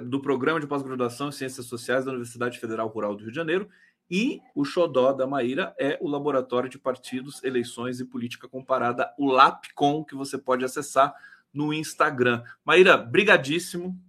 [0.05, 3.67] Do Programa de Pós-Graduação em Ciências Sociais da Universidade Federal Rural do Rio de Janeiro.
[4.09, 9.29] E o xodó da Maíra é o Laboratório de Partidos, Eleições e Política Comparada, o
[9.29, 11.13] LAPCOM, que você pode acessar
[11.53, 12.43] no Instagram.
[12.63, 13.99] Maíra, brigadíssimo,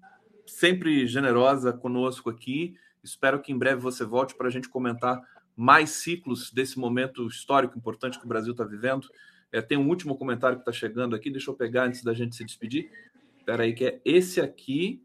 [0.47, 2.77] sempre generosa conosco aqui.
[3.03, 5.21] Espero que em breve você volte para a gente comentar
[5.57, 9.09] mais ciclos desse momento histórico importante que o Brasil está vivendo.
[9.53, 12.35] É, tem um último comentário que está chegando aqui, deixa eu pegar antes da gente
[12.35, 12.91] se despedir.
[13.39, 15.05] Espera aí, que é esse aqui.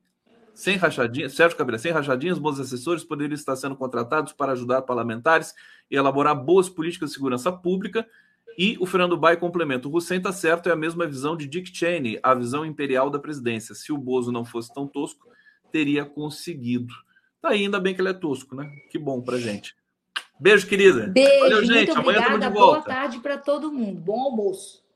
[0.54, 5.54] Sem rachadinhas, Sérgio Cabreira, sem rachadinhas, bons assessores poderiam estar sendo contratados para ajudar parlamentares
[5.92, 8.08] e elaborar boas políticas de segurança pública.
[8.58, 11.76] E o Fernando Bai complementa: o Hussein está certo, é a mesma visão de Dick
[11.76, 13.76] Cheney, a visão imperial da presidência.
[13.76, 15.30] Se o Bozo não fosse tão tosco,
[15.72, 16.92] teria conseguido.
[17.40, 18.68] Tá aí, ainda bem que ele é tosco, né?
[18.90, 19.76] Que bom pra gente.
[20.40, 21.08] Beijo, querida.
[21.08, 21.88] Beijo, Valeu, gente.
[21.88, 22.50] Muito Amanhã obrigada.
[22.50, 24.00] Boa tarde para todo mundo.
[24.00, 24.87] Bom almoço.